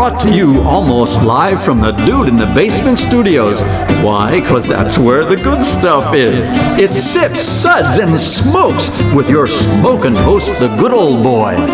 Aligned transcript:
brought 0.00 0.18
to 0.18 0.34
you 0.34 0.62
almost 0.62 1.20
live 1.20 1.62
from 1.62 1.78
the 1.78 1.92
Dude 1.92 2.26
in 2.26 2.36
the 2.36 2.50
Basement 2.54 2.98
Studios. 2.98 3.60
Why? 4.02 4.40
Because 4.40 4.66
that's 4.66 4.96
where 4.96 5.26
the 5.26 5.36
good 5.36 5.62
stuff 5.62 6.14
is. 6.14 6.48
It's 6.80 6.96
Sips, 6.96 7.42
Suds, 7.42 7.98
and 7.98 8.18
Smokes 8.18 8.88
with 9.12 9.28
your 9.28 9.46
smoking 9.46 10.14
host, 10.14 10.58
the 10.58 10.74
good 10.78 10.94
old 10.94 11.22
boys. 11.22 11.68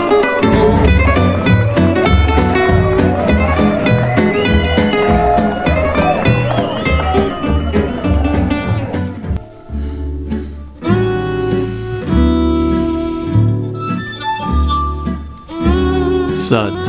Suds, 16.49 16.87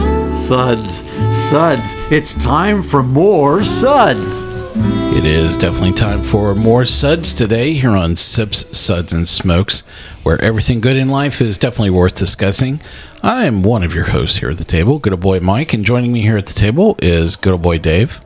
suds, 0.47 1.06
suds. 1.31 1.95
It's 2.11 2.33
time 2.33 2.81
for 2.81 3.03
more 3.03 3.63
suds. 3.63 4.47
It 5.15 5.25
is 5.25 5.57
definitely 5.57 5.93
time 5.93 6.23
for 6.23 6.53
more 6.55 6.85
suds 6.85 7.33
today 7.33 7.73
here 7.73 7.91
on 7.91 8.15
Sips, 8.15 8.77
Suds, 8.77 9.11
and 9.11 9.27
Smokes, 9.27 9.81
where 10.23 10.39
everything 10.41 10.79
good 10.79 10.95
in 10.95 11.09
life 11.09 11.41
is 11.41 11.57
definitely 11.57 11.89
worth 11.89 12.15
discussing. 12.15 12.79
I 13.23 13.45
am 13.45 13.63
one 13.63 13.83
of 13.83 13.95
your 13.95 14.05
hosts 14.05 14.37
here 14.37 14.51
at 14.51 14.57
the 14.57 14.63
table, 14.63 14.99
good 14.99 15.13
old 15.13 15.21
boy 15.21 15.39
Mike, 15.39 15.73
and 15.73 15.85
joining 15.85 16.11
me 16.13 16.21
here 16.21 16.37
at 16.37 16.45
the 16.45 16.53
table 16.53 16.97
is 17.01 17.35
good 17.35 17.53
old 17.53 17.61
boy 17.61 17.79
Dave. 17.79 18.21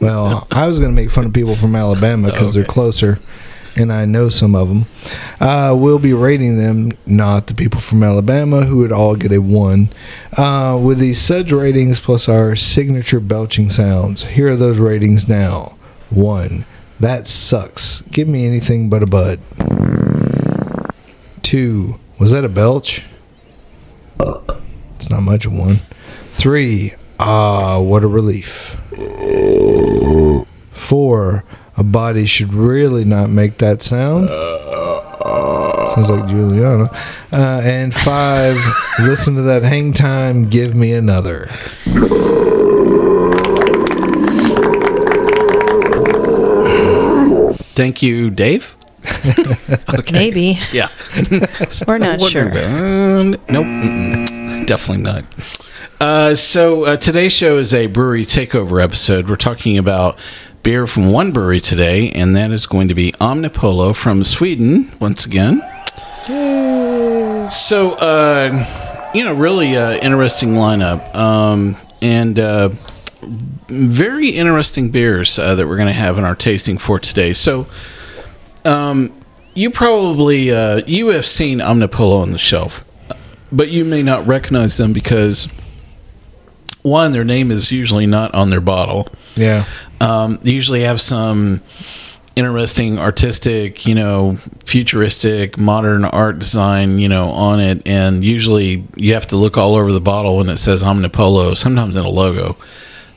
Well, 0.00 0.46
I 0.50 0.66
was 0.66 0.78
going 0.78 0.90
to 0.90 0.96
make 0.96 1.10
fun 1.10 1.26
of 1.26 1.32
people 1.32 1.56
from 1.56 1.76
Alabama 1.76 2.30
because 2.30 2.54
they're 2.54 2.64
closer, 2.64 3.18
and 3.76 3.92
I 3.92 4.04
know 4.04 4.28
some 4.28 4.54
of 4.54 4.68
them. 4.68 4.86
Uh, 5.40 5.74
we'll 5.78 5.98
be 5.98 6.12
rating 6.12 6.56
them, 6.56 6.92
not 7.06 7.46
the 7.46 7.54
people 7.54 7.80
from 7.80 8.02
Alabama, 8.02 8.64
who 8.64 8.78
would 8.78 8.92
all 8.92 9.16
get 9.16 9.32
a 9.32 9.40
one. 9.40 9.88
Uh, 10.36 10.78
with 10.82 10.98
these 10.98 11.20
Suds 11.20 11.52
ratings 11.52 12.00
plus 12.00 12.28
our 12.28 12.56
signature 12.56 13.20
belching 13.20 13.70
sounds, 13.70 14.24
here 14.24 14.50
are 14.50 14.56
those 14.56 14.78
ratings 14.78 15.28
now. 15.28 15.76
One, 16.10 16.64
that 16.98 17.28
sucks. 17.28 18.02
Give 18.02 18.28
me 18.28 18.46
anything 18.46 18.88
but 18.90 19.02
a 19.02 19.06
bud. 19.06 19.40
Two, 21.42 21.98
was 22.18 22.32
that 22.32 22.44
a 22.44 22.48
belch? 22.48 23.02
It's 24.96 25.10
not 25.10 25.22
much 25.22 25.46
of 25.46 25.52
one. 25.52 25.76
Three, 26.26 26.94
ah, 27.18 27.80
what 27.80 28.02
a 28.02 28.06
relief. 28.06 28.76
Four, 30.72 31.44
a 31.76 31.84
body 31.84 32.26
should 32.26 32.52
really 32.52 33.04
not 33.04 33.30
make 33.30 33.58
that 33.58 33.82
sound. 33.82 34.28
Sounds 35.94 36.08
like 36.10 36.28
Juliana. 36.28 36.88
Uh, 37.32 37.60
and 37.64 37.92
five, 37.94 38.56
listen 39.00 39.34
to 39.36 39.42
that 39.42 39.62
hang 39.62 39.92
time, 39.92 40.48
give 40.48 40.74
me 40.74 40.92
another. 40.92 41.48
Thank 47.74 48.02
you, 48.02 48.30
Dave. 48.30 48.76
okay. 49.88 50.12
Maybe. 50.12 50.58
Yeah. 50.72 50.90
We're 51.88 51.98
not 51.98 52.20
sure. 52.20 52.50
Nope. 52.50 53.40
Mm-mm. 53.48 54.66
Definitely 54.66 55.02
not. 55.02 55.24
Uh, 56.00 56.34
so 56.34 56.84
uh, 56.84 56.96
today's 56.96 57.30
show 57.30 57.58
is 57.58 57.74
a 57.74 57.86
brewery 57.86 58.24
takeover 58.24 58.82
episode. 58.82 59.28
We're 59.28 59.36
talking 59.36 59.76
about 59.76 60.18
beer 60.62 60.86
from 60.86 61.12
one 61.12 61.30
brewery 61.30 61.60
today, 61.60 62.10
and 62.12 62.34
that 62.36 62.52
is 62.52 62.64
going 62.64 62.88
to 62.88 62.94
be 62.94 63.12
Omnipollo 63.20 63.94
from 63.94 64.24
Sweden 64.24 64.90
once 64.98 65.26
again. 65.26 65.60
So, 67.50 67.96
uh, 67.98 69.10
you 69.12 69.24
know, 69.24 69.34
really 69.34 69.76
uh, 69.76 69.98
interesting 69.98 70.54
lineup, 70.54 71.14
um, 71.14 71.76
and 72.00 72.38
uh, 72.38 72.70
very 73.68 74.30
interesting 74.30 74.90
beers 74.90 75.36
that 75.36 75.58
we're 75.58 75.76
going 75.76 75.86
to 75.86 75.92
have 75.92 76.16
in 76.16 76.24
our 76.24 76.34
tasting 76.34 76.78
for 76.78 76.98
today. 76.98 77.34
So, 77.34 77.66
um, 78.64 79.12
you 79.54 79.68
probably 79.68 80.44
you 80.86 81.08
have 81.08 81.26
seen 81.26 81.58
Omnipollo 81.58 82.22
on 82.22 82.30
the 82.30 82.38
shelf, 82.38 82.86
but 83.52 83.68
you 83.68 83.84
may 83.84 84.02
not 84.02 84.26
recognize 84.26 84.78
them 84.78 84.94
because 84.94 85.46
one, 86.82 87.12
their 87.12 87.24
name 87.24 87.50
is 87.50 87.70
usually 87.70 88.06
not 88.06 88.34
on 88.34 88.50
their 88.50 88.60
bottle. 88.60 89.08
Yeah. 89.36 89.64
Um, 90.00 90.38
they 90.42 90.52
usually 90.52 90.82
have 90.82 91.00
some 91.00 91.60
interesting 92.36 92.98
artistic, 92.98 93.86
you 93.86 93.94
know, 93.94 94.36
futuristic, 94.64 95.58
modern 95.58 96.04
art 96.04 96.38
design, 96.38 96.98
you 96.98 97.08
know, 97.08 97.26
on 97.26 97.60
it, 97.60 97.86
and 97.86 98.24
usually 98.24 98.84
you 98.96 99.14
have 99.14 99.26
to 99.28 99.36
look 99.36 99.58
all 99.58 99.76
over 99.76 99.92
the 99.92 100.00
bottle 100.00 100.38
when 100.38 100.48
it 100.48 100.56
says 100.58 100.82
Omnipollo. 100.82 101.56
Sometimes 101.56 101.96
in 101.96 102.04
a 102.04 102.08
logo, 102.08 102.56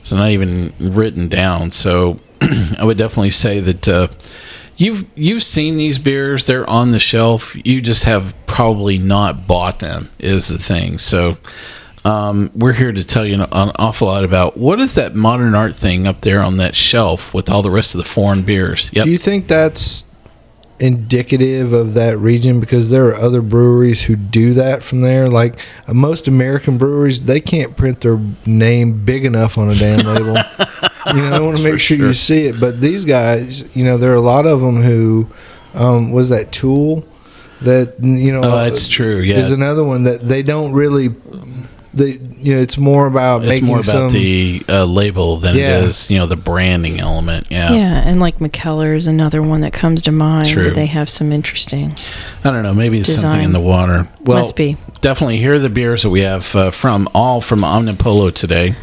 it's 0.00 0.12
not 0.12 0.30
even 0.30 0.72
written 0.78 1.28
down. 1.28 1.70
So 1.70 2.18
I 2.42 2.84
would 2.84 2.98
definitely 2.98 3.30
say 3.30 3.60
that. 3.60 3.88
Uh, 3.88 4.08
You've 4.76 5.06
you've 5.14 5.44
seen 5.44 5.76
these 5.76 6.00
beers; 6.00 6.46
they're 6.46 6.68
on 6.68 6.90
the 6.90 6.98
shelf. 6.98 7.54
You 7.64 7.80
just 7.80 8.02
have 8.02 8.34
probably 8.46 8.98
not 8.98 9.46
bought 9.46 9.78
them. 9.78 10.10
Is 10.18 10.48
the 10.48 10.58
thing. 10.58 10.98
So, 10.98 11.36
um, 12.04 12.50
we're 12.54 12.74
here 12.74 12.92
to 12.92 13.06
tell 13.06 13.26
you 13.26 13.34
an, 13.34 13.40
an 13.40 13.72
awful 13.76 14.08
lot 14.08 14.24
about 14.24 14.56
what 14.56 14.78
is 14.78 14.94
that 14.96 15.14
modern 15.14 15.54
art 15.54 15.74
thing 15.74 16.06
up 16.06 16.20
there 16.20 16.42
on 16.42 16.58
that 16.58 16.76
shelf 16.76 17.32
with 17.32 17.48
all 17.48 17.62
the 17.62 17.70
rest 17.70 17.94
of 17.94 17.98
the 17.98 18.04
foreign 18.04 18.42
beers. 18.42 18.90
Yep. 18.92 19.04
Do 19.04 19.10
you 19.10 19.18
think 19.18 19.48
that's 19.48 20.04
indicative 20.78 21.72
of 21.72 21.94
that 21.94 22.18
region? 22.18 22.60
Because 22.60 22.90
there 22.90 23.06
are 23.06 23.14
other 23.14 23.40
breweries 23.40 24.02
who 24.02 24.16
do 24.16 24.52
that 24.54 24.82
from 24.82 25.00
there. 25.00 25.30
Like 25.30 25.58
uh, 25.88 25.94
most 25.94 26.28
American 26.28 26.76
breweries, 26.76 27.22
they 27.22 27.40
can't 27.40 27.74
print 27.74 28.02
their 28.02 28.18
name 28.44 29.04
big 29.04 29.24
enough 29.24 29.56
on 29.56 29.70
a 29.70 29.74
damn 29.74 30.06
label. 30.06 30.36
You 31.06 31.20
know, 31.20 31.30
they 31.30 31.40
want 31.40 31.58
to 31.58 31.62
make 31.62 31.80
sure, 31.80 31.98
you 31.98 32.14
see 32.14 32.46
it. 32.46 32.58
But 32.58 32.80
these 32.80 33.04
guys, 33.04 33.76
you 33.76 33.84
know, 33.84 33.98
there 33.98 34.12
are 34.12 34.16
a 34.16 34.22
lot 34.22 34.46
of 34.46 34.62
them 34.62 34.80
who 34.80 35.28
um, 35.74 36.12
was 36.12 36.30
that 36.30 36.50
tool 36.50 37.06
that 37.60 37.96
you 38.00 38.32
know. 38.32 38.40
Oh, 38.42 38.50
that's 38.64 38.88
true, 38.88 39.18
yeah. 39.18 39.36
there's 39.36 39.50
another 39.50 39.84
one 39.84 40.04
that 40.04 40.22
they 40.22 40.42
don't 40.42 40.72
really. 40.72 41.08
They, 41.94 42.18
you 42.40 42.54
know, 42.54 42.60
it's 42.60 42.76
more 42.76 43.06
about 43.06 43.42
It's 43.42 43.48
making 43.48 43.66
more 43.66 43.76
about 43.76 43.84
some. 43.86 44.12
the 44.12 44.62
uh, 44.68 44.84
label 44.84 45.36
than 45.36 45.54
Yeah. 45.56 45.78
it 45.78 45.84
is, 45.84 46.10
you 46.10 46.18
know, 46.18 46.26
the 46.26 46.34
branding 46.36 46.98
element. 46.98 47.46
Yeah. 47.50 47.72
Yeah, 47.72 48.02
and 48.04 48.18
like 48.18 48.38
Mikkeller 48.40 48.96
is 48.96 49.06
another 49.06 49.40
one 49.42 49.60
that 49.60 49.72
comes 49.72 50.02
to 50.02 50.10
mind. 50.12 50.48
True. 50.48 50.64
Where 50.64 50.72
they 50.72 50.86
have 50.86 51.08
some 51.08 51.30
interesting. 51.30 51.94
I 52.42 52.50
don't 52.50 52.64
know. 52.64 52.74
Maybe 52.74 52.98
it's 52.98 53.14
something 53.14 53.42
in 53.42 53.52
the 53.52 53.60
water. 53.60 54.08
Well, 54.22 54.38
Must 54.38 54.56
be. 54.56 54.76
definitely 55.02 55.36
here 55.36 55.54
are 55.54 55.58
the 55.60 55.70
beers 55.70 56.02
that 56.02 56.10
we 56.10 56.22
have 56.22 56.54
uh, 56.56 56.70
from 56.72 57.08
all 57.14 57.40
from 57.40 57.60
Omnipollo 57.60 58.34
today. 58.34 58.74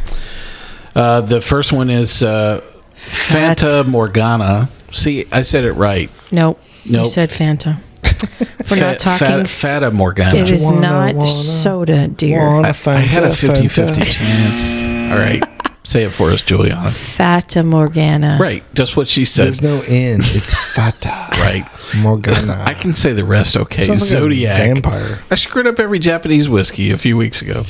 Uh, 0.95 1.19
the 1.21 1.41
first 1.41 1.73
one 1.73 1.89
is 1.89 2.23
uh, 2.23 2.61
Fanta 2.95 3.85
Morgana. 3.85 4.69
See, 4.93 5.25
I 5.31 5.41
said 5.41 5.63
it 5.65 5.73
right. 5.73 6.09
Nope. 6.31 6.59
You 6.83 7.05
said 7.05 7.29
Fanta. 7.29 7.77
We're 8.21 8.77
Fa- 8.77 8.79
not 8.79 8.99
talking. 8.99 9.27
Fata, 9.27 9.41
s- 9.41 9.61
Fata 9.61 9.91
Morgana. 9.91 10.37
It 10.39 10.51
is 10.51 10.63
Wanna, 10.63 10.79
not 10.81 11.15
wanna, 11.15 11.27
soda, 11.29 12.07
dear. 12.07 12.39
wanna 12.39 12.67
I, 12.67 12.71
I 12.91 12.95
had 12.99 13.23
a 13.23 13.29
Fanta, 13.29 13.35
50 13.35 13.67
50 13.67 14.01
Fanta. 14.01 14.05
chance. 14.05 15.11
All 15.11 15.17
right. 15.19 15.43
Say 15.83 16.03
it 16.03 16.11
for 16.11 16.29
us, 16.29 16.43
Juliana. 16.43 16.91
Fata 16.91 17.63
Morgana. 17.63 18.37
Right. 18.39 18.63
Just 18.75 18.95
what 18.95 19.07
she 19.07 19.25
said. 19.25 19.45
There's 19.53 19.61
no 19.63 19.81
N. 19.81 20.19
It's 20.21 20.53
Fata. 20.53 21.27
Right. 21.31 21.65
Morgana. 21.97 22.61
I 22.65 22.75
can 22.75 22.93
say 22.93 23.13
the 23.13 23.25
rest 23.25 23.57
okay. 23.57 23.87
Sounds 23.87 24.01
like 24.01 24.09
a 24.09 24.21
Zodiak. 24.21 24.57
vampire. 24.75 25.19
I 25.31 25.35
screwed 25.35 25.65
up 25.65 25.79
every 25.79 25.97
Japanese 25.97 26.47
whiskey 26.47 26.91
a 26.91 26.99
few 26.99 27.17
weeks 27.17 27.41
ago. 27.41 27.63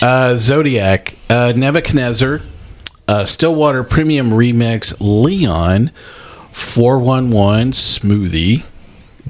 Uh, 0.00 0.36
Zodiak, 0.36 1.16
uh, 1.28 1.52
Nebuchadnezzar, 1.56 2.40
uh, 3.08 3.24
Stillwater 3.24 3.82
Premium 3.82 4.30
Remix, 4.30 4.94
Leon, 5.00 5.90
411 6.52 7.72
Smoothie. 7.72 8.62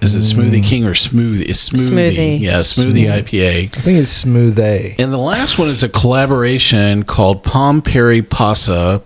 Is 0.00 0.14
it 0.14 0.20
Smoothie 0.20 0.64
King 0.64 0.86
or 0.86 0.92
Smoothie? 0.92 1.48
It's 1.48 1.68
Smoothie. 1.68 2.12
Smoothie. 2.12 2.40
Yeah, 2.40 2.58
Smoothie 2.60 3.06
IPA. 3.22 3.64
I 3.76 3.80
think 3.80 3.98
it's 3.98 4.10
Smooth 4.10 4.58
A. 4.58 4.94
And 4.98 5.12
the 5.12 5.18
last 5.18 5.58
one 5.58 5.68
is 5.68 5.82
a 5.82 5.90
collaboration 5.90 7.02
called 7.02 7.44
Pomperipossa. 7.44 9.02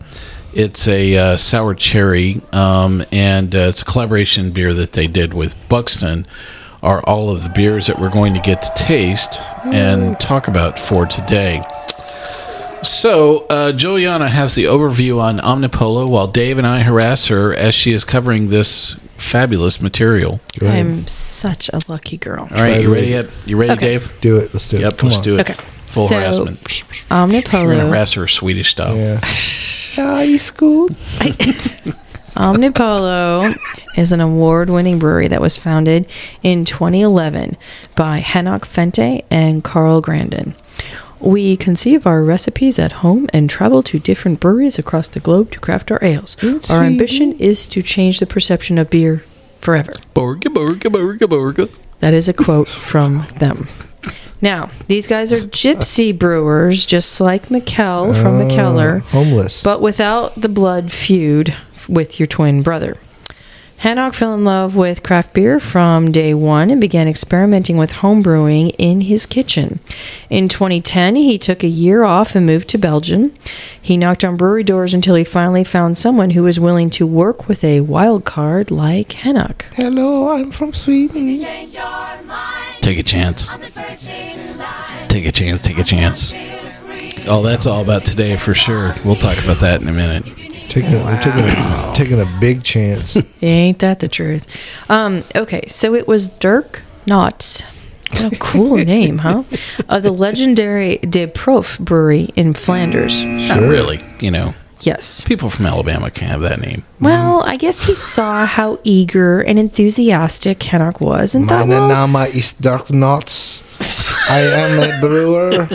It's 0.53 0.87
a 0.87 1.17
uh, 1.17 1.37
sour 1.37 1.75
cherry, 1.75 2.41
um, 2.53 3.05
and 3.11 3.57
uh, 3.57 3.59
it's 3.59 3.83
a 3.83 3.85
collaboration 3.85 4.53
beer 4.53 4.73
that 4.73 4.93
they 4.93 5.09
did 5.09 5.35
with 5.35 5.57
Buxton. 5.69 6.29
Are 6.81 7.03
all 7.09 7.31
of 7.31 7.43
the 7.43 7.49
beers 7.49 7.87
that 7.87 7.99
we're 7.99 8.11
going 8.11 8.35
to 8.35 8.41
get 8.41 8.61
to 8.63 8.71
taste 8.77 9.41
and 9.65 10.21
talk 10.21 10.49
about 10.49 10.79
for 10.79 11.07
today. 11.07 11.65
So, 12.83 13.47
uh, 13.49 13.73
Juliana 13.73 14.29
has 14.29 14.55
the 14.55 14.65
overview 14.65 15.19
on 15.19 15.39
Omnipollo 15.39 16.07
while 16.07 16.27
Dave 16.27 16.59
and 16.59 16.67
I 16.67 16.81
harass 16.81 17.29
her 17.29 17.55
as 17.55 17.75
she 17.75 17.93
is 17.93 18.05
covering 18.05 18.51
this 18.51 18.97
fabulous 19.19 19.81
material. 19.81 20.41
I'm 20.63 21.07
such 21.07 21.69
a 21.73 21.81
lucky 21.89 22.17
girl. 22.17 22.49
All 22.51 22.57
right, 22.63 22.81
you 22.81 22.93
ready 22.93 23.07
read 23.07 23.27
yet? 23.27 23.31
You 23.47 23.57
ready, 23.57 23.73
Okay. 23.73 23.87
Dave? 23.93 24.13
do 24.21 24.37
it. 24.37 24.53
Let's 24.55 24.69
do 24.69 24.77
it. 24.77 24.81
Yep, 24.83 24.97
Come 24.99 25.09
let's 25.09 25.19
on. 25.19 25.25
do 25.25 25.37
it. 25.39 25.41
Okay. 25.51 25.55
Full 25.87 26.09
So, 26.09 26.19
harassment. 26.19 26.61
We're 27.11 27.29
going 27.29 27.43
to 27.43 27.49
Omnipollo. 27.49 27.89
harass 27.89 28.13
her 28.15 28.27
Swedish 28.29 28.71
style. 28.71 28.97
Yeah. 28.97 29.21
High 30.03 30.37
school. 30.39 30.89
Omnipollo 32.35 33.57
is 33.97 34.11
an 34.13 34.21
award 34.21 34.69
winning 34.71 34.99
brewery 34.99 35.29
that 35.29 35.41
was 35.41 35.57
founded 35.57 36.09
in 36.43 36.65
2011 36.65 37.57
by 37.95 38.21
Henok 38.21 38.63
Fentie 38.65 39.23
and 39.31 39.63
Karl 39.63 40.01
Grandin. 40.01 40.55
We 41.25 41.57
conceive 41.57 42.07
our 42.07 42.23
recipes 42.23 42.79
at 42.79 42.93
home 43.03 43.29
and 43.33 43.49
travel 43.49 43.83
to 43.85 43.99
different 43.99 44.41
breweries 44.41 44.79
across 44.79 45.09
the 45.09 45.21
globe 45.21 45.51
to 45.53 45.59
craft 45.61 45.91
our 45.91 45.99
ales. 46.05 46.37
In 46.43 46.61
Our 46.71 46.83
ambition 46.85 47.33
is 47.39 47.67
to 47.69 47.83
change 47.83 48.21
the 48.21 48.27
perception 48.27 48.77
of 48.79 48.91
beer 48.91 49.25
forever. 49.61 49.93
Borga, 50.15 50.53
borga, 50.53 50.91
borga, 50.91 51.27
borga. 51.27 51.75
That 52.01 52.13
is 52.13 52.29
a 52.29 52.35
quote 52.35 52.69
from 52.69 53.25
them. 53.39 53.69
Now, 54.43 54.69
these 54.89 55.07
guys 55.07 55.33
are 55.33 55.41
gypsy 55.41 56.17
brewers, 56.17 56.85
just 56.85 57.19
like 57.23 57.49
Mikkel 57.49 58.15
from 58.21 58.37
Uh, 58.37 58.45
Mikkeller, 58.45 59.01
homeless. 59.01 59.63
but 59.63 59.81
without 59.81 60.39
the 60.39 60.51
blood 60.51 60.93
feud 60.93 61.55
with 61.89 62.21
your 62.21 62.27
twin 62.27 62.61
brother. 62.61 62.99
Henok 63.79 64.15
fell 64.15 64.33
in 64.35 64.45
love 64.45 64.75
with 64.75 65.03
craft 65.03 65.35
beer 65.35 65.61
from 65.61 66.11
day 66.11 66.33
one 66.33 66.71
and 66.71 66.81
began 66.81 67.07
experimenting 67.07 67.77
with 67.77 67.93
home 67.93 68.23
brewing 68.23 68.71
in 68.71 69.03
his 69.03 69.27
kitchen. 69.27 69.79
In 70.31 70.49
2010, 70.49 71.17
he 71.17 71.37
took 71.37 71.63
a 71.63 71.69
year 71.69 72.03
off 72.03 72.35
and 72.35 72.47
moved 72.47 72.69
to 72.71 72.79
Belgium. 72.79 73.35
He 73.81 73.99
knocked 73.99 74.25
on 74.25 74.39
brewery 74.39 74.65
doors 74.65 74.95
until 74.95 75.17
he 75.17 75.25
finally 75.25 75.65
found 75.65 75.99
someone 75.99 76.31
who 76.31 76.43
was 76.45 76.59
willing 76.59 76.89
to 76.91 77.07
work 77.07 77.47
with 77.47 77.63
a 77.63 77.83
wild 77.83 78.25
card 78.25 78.71
like 78.71 79.09
Henok. 79.11 79.63
Hello, 79.75 80.31
I'm 80.31 80.51
from 80.51 80.73
Sweden. 80.73 81.39
Change 81.39 81.75
your 81.75 82.23
mind. 82.23 82.77
Take 82.81 82.99
a 82.99 83.03
chance. 83.03 83.51
I'm 83.51 83.61
the 83.61 83.67
first 83.67 84.07
in 84.07 84.57
line. 84.57 85.09
Take 85.09 85.27
a 85.27 85.33
chance. 85.33 85.61
Take 85.61 85.79
a 85.79 85.85
chance. 85.85 86.31
Feel. 86.33 86.55
Oh, 87.27 87.43
that's 87.43 87.67
all 87.67 87.83
about 87.83 88.05
today 88.05 88.37
for 88.37 88.55
sure. 88.55 88.95
We'll 89.05 89.17
talk 89.17 89.43
about 89.43 89.61
that 89.61 89.83
in 89.83 89.89
a 89.89 89.93
minute. 89.93 90.44
Taking, 90.69 90.95
a, 90.95 91.05
we're 91.05 91.21
taking 91.21 91.45
a, 91.45 91.93
taking 91.95 92.21
a 92.21 92.39
big 92.41 92.63
chance. 92.65 93.17
Ain't 93.43 93.79
that 93.81 94.01
the 94.01 94.09
truth? 94.09 94.47
Um, 94.91 95.25
okay, 95.37 95.67
so 95.67 95.95
it 95.95 96.09
was 96.09 96.29
Dirk 96.29 96.83
Naudts. 97.07 97.63
What 98.11 98.33
a 98.33 98.37
cool 98.39 98.77
name, 98.85 99.19
huh? 99.19 99.45
Of 99.89 100.03
the 100.03 100.11
legendary 100.11 100.99
De 100.99 101.27
Proef 101.27 101.79
brewery 101.79 102.31
in 102.37 102.55
Flanders. 102.55 103.25
Not 103.25 103.61
really. 103.61 104.01
You 104.21 104.31
know, 104.31 104.55
Yes. 104.81 105.25
people 105.25 105.49
from 105.51 105.67
Alabama 105.67 106.11
can 106.11 106.29
have 106.29 106.41
that 106.43 106.61
name. 106.61 106.85
Well, 107.01 107.43
I 107.43 107.57
guess 107.57 107.85
he 107.85 107.95
saw 107.95 108.45
how 108.47 108.79
eager 108.85 109.41
and 109.41 109.59
enthusiastic 109.59 110.59
Henok 110.61 111.01
was 111.01 111.35
and 111.35 111.49
thought, 111.49 111.67
Meine 111.67 111.89
well, 111.89 112.07
Name 112.09 112.17
is 112.37 112.53
Dark 112.53 112.91
Knots. 112.91 113.64
I 114.29 114.41
am 114.41 114.79
a 114.79 115.01
brewer. 115.01 115.69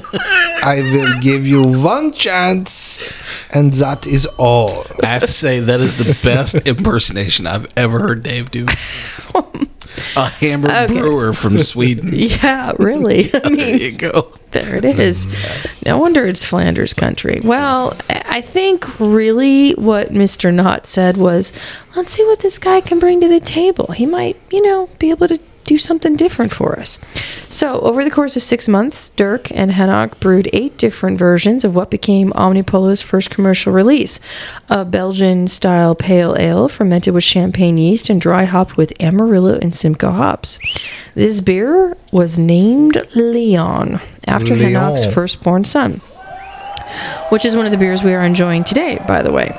I 0.62 0.82
will 0.82 1.20
give 1.22 1.46
you 1.46 1.62
one 1.64 2.12
chance, 2.12 3.08
and 3.54 3.72
that 3.74 4.08
is 4.08 4.26
all. 4.38 4.86
I 5.04 5.08
have 5.08 5.22
to 5.22 5.28
say 5.28 5.60
that 5.60 5.80
is 5.80 5.98
the 5.98 6.18
best 6.24 6.68
impersonation 6.68 7.48
I've 7.48 7.72
ever 7.78 8.00
heard 8.00 8.24
Dave 8.24 8.52
do. 8.52 8.66
A 10.16 10.30
hammer 10.30 10.70
Okay. 10.70 11.00
brewer 11.00 11.34
from 11.34 11.62
Sweden. 11.62 12.10
yeah, 12.14 12.74
really. 12.80 13.26
I 13.34 13.40
There 13.40 13.78
you 13.78 13.92
go. 13.92 14.34
there 14.52 14.76
it 14.78 14.86
is. 14.86 15.28
No 15.86 15.98
wonder 15.98 16.26
it's 16.26 16.44
Flanders 16.44 16.94
country. 16.94 17.42
Well, 17.44 17.96
I 18.10 18.42
think 18.42 19.00
really 19.00 19.74
what 19.74 20.10
Mr. 20.10 20.54
Naudts 20.54 20.90
said 20.90 21.18
was, 21.18 21.52
let's 21.96 22.12
see 22.12 22.26
what 22.26 22.40
this 22.40 22.58
guy 22.60 22.82
can 22.82 23.00
bring 23.00 23.20
to 23.22 23.28
the 23.28 23.40
table. 23.40 23.88
He 23.94 24.06
might, 24.06 24.38
you 24.52 24.62
know, 24.62 24.90
be 25.00 25.10
able 25.12 25.28
to 25.28 25.40
do 25.70 25.78
something 25.78 26.16
different 26.16 26.52
for 26.52 26.80
us. 26.80 26.98
So, 27.48 27.80
over 27.82 28.04
the 28.04 28.10
course 28.10 28.36
of 28.36 28.42
six 28.42 28.68
months, 28.68 29.12
Dirk 29.12 29.52
and 29.52 29.72
Henok 29.72 30.20
brewed 30.20 30.50
eight 30.52 30.78
different 30.80 31.20
versions 31.20 31.64
of 31.64 31.76
what 31.76 31.92
became 31.92 32.32
Omnipollo's 32.34 33.04
first 33.04 33.30
commercial 33.30 33.72
release 33.72 34.20
a 34.68 34.84
Belgian 34.84 35.48
style 35.48 35.94
pale 35.94 36.36
ale 36.40 36.68
fermented 36.68 37.14
with 37.14 37.24
champagne 37.24 37.78
yeast 37.78 38.10
and 38.10 38.20
dry 38.20 38.46
hopped 38.46 38.78
with 38.78 38.92
Amarillo 39.00 39.60
and 39.62 39.76
Simcoe 39.76 40.12
hops. 40.12 40.58
This 41.14 41.40
beer 41.40 41.96
was 42.12 42.40
named 42.40 43.06
Leon 43.14 44.02
after 44.28 44.56
Leon. 44.56 44.74
Henok's 44.74 45.14
firstborn 45.14 45.66
son, 45.66 46.02
which 47.30 47.46
is 47.46 47.56
one 47.56 47.68
of 47.68 47.72
the 47.72 47.78
beers 47.78 48.04
we 48.04 48.14
are 48.14 48.26
enjoying 48.26 48.64
today, 48.64 49.04
by 49.08 49.22
the 49.22 49.32
way. 49.32 49.52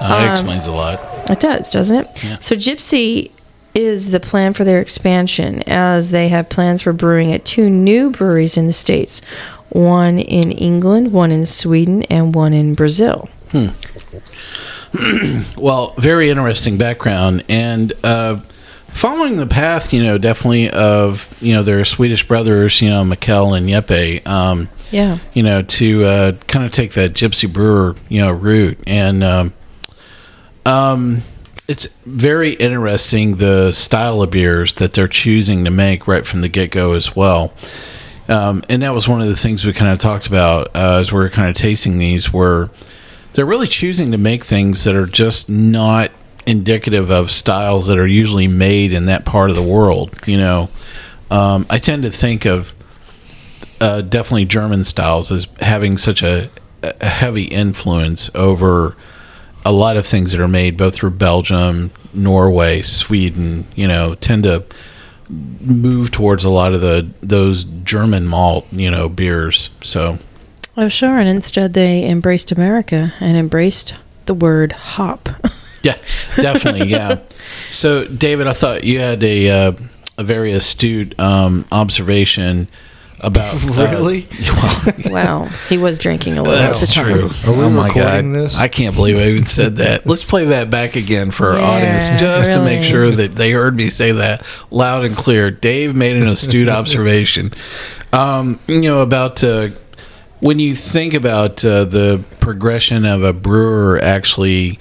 Uh, 0.00 0.08
that 0.08 0.30
explains 0.30 0.68
a 0.68 0.72
lot. 0.72 1.00
It 1.28 1.40
does, 1.40 1.70
doesn't 1.70 1.96
it? 1.96 2.42
So 2.42 2.54
Gypsy 2.54 3.32
is 3.78 4.10
the 4.10 4.20
plan 4.20 4.52
for 4.52 4.64
their 4.64 4.80
expansion 4.80 5.62
as 5.66 6.10
they 6.10 6.28
have 6.28 6.48
plans 6.48 6.82
for 6.82 6.92
brewing 6.92 7.32
at 7.32 7.44
two 7.44 7.70
new 7.70 8.10
breweries 8.10 8.56
in 8.56 8.66
the 8.66 8.72
States 8.72 9.20
one 9.70 10.18
in 10.18 10.50
England, 10.50 11.12
one 11.12 11.30
in 11.30 11.44
Sweden, 11.44 12.02
and 12.04 12.34
one 12.34 12.52
in 12.54 12.74
Brazil. 12.74 13.28
Hmm. 13.52 13.68
Well, 15.58 15.92
very 15.98 16.30
interesting 16.30 16.78
background, 16.78 17.44
and 17.48 17.92
uh, 18.02 18.40
following 18.88 19.36
the 19.36 19.46
path, 19.46 19.92
you 19.92 20.02
know, 20.02 20.16
definitely 20.16 20.70
of 20.70 21.28
you 21.42 21.52
know 21.54 21.62
their 21.62 21.84
Swedish 21.84 22.26
brothers, 22.26 22.80
you 22.80 22.88
know, 22.88 23.04
Mikkel 23.04 23.56
and 23.56 23.68
Jeppe. 23.68 24.26
Um, 24.26 24.68
Yeah. 24.90 25.18
you 25.34 25.42
know, 25.42 25.60
to 25.62 26.04
uh, 26.04 26.32
kind 26.46 26.64
of 26.64 26.72
take 26.72 26.92
that 26.92 27.12
gypsy 27.12 27.52
brewer, 27.52 27.94
you 28.08 28.20
know, 28.22 28.30
route. 28.32 28.78
And 28.86 29.22
um, 29.22 29.52
um, 30.64 31.22
it's 31.68 31.86
very 32.06 32.52
interesting 32.54 33.36
the 33.36 33.70
style 33.72 34.22
of 34.22 34.30
beers 34.30 34.72
that 34.74 34.94
they're 34.94 35.06
choosing 35.06 35.66
to 35.66 35.70
make 35.70 36.08
right 36.08 36.26
from 36.26 36.40
the 36.40 36.48
get 36.48 36.70
go 36.70 36.92
as 36.92 37.14
well. 37.14 37.52
Um, 38.26 38.62
and 38.70 38.82
that 38.82 38.94
was 38.94 39.06
one 39.06 39.20
of 39.20 39.28
the 39.28 39.36
things 39.36 39.64
we 39.64 39.74
kind 39.74 39.92
of 39.92 39.98
talked 39.98 40.26
about 40.26 40.68
uh, 40.74 40.96
as 40.98 41.12
we 41.12 41.20
are 41.20 41.28
kind 41.28 41.48
of 41.50 41.54
tasting 41.54 41.98
these, 41.98 42.32
were 42.32 42.70
they're 43.34 43.46
really 43.46 43.66
choosing 43.66 44.12
to 44.12 44.18
make 44.18 44.44
things 44.44 44.84
that 44.84 44.94
are 44.94 45.06
just 45.06 45.50
not 45.50 46.10
indicative 46.46 47.10
of 47.10 47.30
styles 47.30 47.86
that 47.88 47.98
are 47.98 48.06
usually 48.06 48.48
made 48.48 48.92
in 48.92 49.06
that 49.06 49.26
part 49.26 49.50
of 49.50 49.56
the 49.56 49.62
world. 49.62 50.18
You 50.26 50.38
know, 50.38 50.70
um, 51.30 51.66
I 51.68 51.78
tend 51.78 52.02
to 52.04 52.10
think 52.10 52.46
of 52.46 52.74
uh, 53.80 54.00
definitely 54.00 54.46
German 54.46 54.84
styles 54.84 55.30
as 55.30 55.46
having 55.60 55.98
such 55.98 56.22
a, 56.22 56.50
a 56.82 57.04
heavy 57.04 57.44
influence 57.44 58.30
over 58.34 58.96
a 59.64 59.72
lot 59.72 59.96
of 59.96 60.06
things 60.06 60.32
that 60.32 60.40
are 60.40 60.48
made 60.48 60.76
both 60.76 60.94
through 60.94 61.10
Belgium, 61.10 61.90
Norway, 62.14 62.82
Sweden, 62.82 63.66
you 63.74 63.86
know, 63.86 64.14
tend 64.14 64.44
to 64.44 64.64
move 65.28 66.10
towards 66.10 66.44
a 66.44 66.50
lot 66.50 66.72
of 66.72 66.80
the 66.80 67.08
those 67.20 67.64
German 67.64 68.26
malt, 68.26 68.66
you 68.70 68.90
know, 68.90 69.08
beers. 69.08 69.70
So 69.82 70.18
Oh, 70.78 70.86
sure. 70.86 71.18
And 71.18 71.28
instead, 71.28 71.74
they 71.74 72.08
embraced 72.08 72.52
America 72.52 73.12
and 73.18 73.36
embraced 73.36 73.94
the 74.26 74.34
word 74.34 74.70
hop. 74.70 75.28
yeah, 75.82 75.96
definitely, 76.36 76.86
yeah. 76.86 77.18
So 77.72 78.06
David, 78.06 78.46
I 78.46 78.52
thought 78.52 78.84
you 78.84 79.00
had 79.00 79.24
a 79.24 79.50
uh, 79.50 79.72
a 80.18 80.22
very 80.22 80.52
astute 80.52 81.18
um, 81.18 81.66
observation 81.72 82.68
about 83.20 83.54
uh, 83.78 83.88
Really? 83.90 84.26
well, 84.40 84.94
wow. 85.06 85.44
He 85.68 85.78
was 85.78 85.98
drinking 85.98 86.38
a 86.38 86.42
little 86.42 86.58
at 86.58 86.74
the 86.74 86.80
That's 86.80 86.94
time. 86.94 87.18
true. 87.18 87.30
Are 87.46 87.56
we 87.56 87.64
oh 87.64 87.70
my 87.70 87.88
recording 87.88 88.32
god! 88.32 88.40
this? 88.40 88.58
I 88.58 88.68
can't 88.68 88.94
believe 88.94 89.16
I 89.18 89.28
even 89.28 89.46
said 89.46 89.76
that. 89.76 90.06
Let's 90.06 90.24
play 90.24 90.44
that 90.46 90.70
back 90.70 90.96
again 90.96 91.30
for 91.30 91.50
our 91.50 91.58
Yeah, 91.58 91.68
audience, 91.68 92.20
just 92.20 92.52
to 92.52 92.62
make 92.62 92.82
sure 92.82 93.10
that 93.10 93.34
they 93.34 93.50
heard 93.52 93.74
me 93.76 93.88
say 93.88 94.12
that 94.12 94.44
loud 94.70 95.04
and 95.04 95.16
clear. 95.16 95.50
Dave 95.50 95.94
made 95.94 96.16
an 96.16 96.28
astute 96.28 96.68
observation. 96.68 97.52
Um, 98.12 98.58
you 98.66 98.82
know 98.82 99.02
about 99.02 99.42
uh, 99.44 99.68
when 100.40 100.58
you 100.58 100.74
think 100.74 101.14
about 101.14 101.64
uh, 101.64 101.84
the 101.84 102.24
progression 102.40 103.04
of 103.04 103.22
a 103.22 103.32
brewer 103.32 104.00
actually 104.02 104.78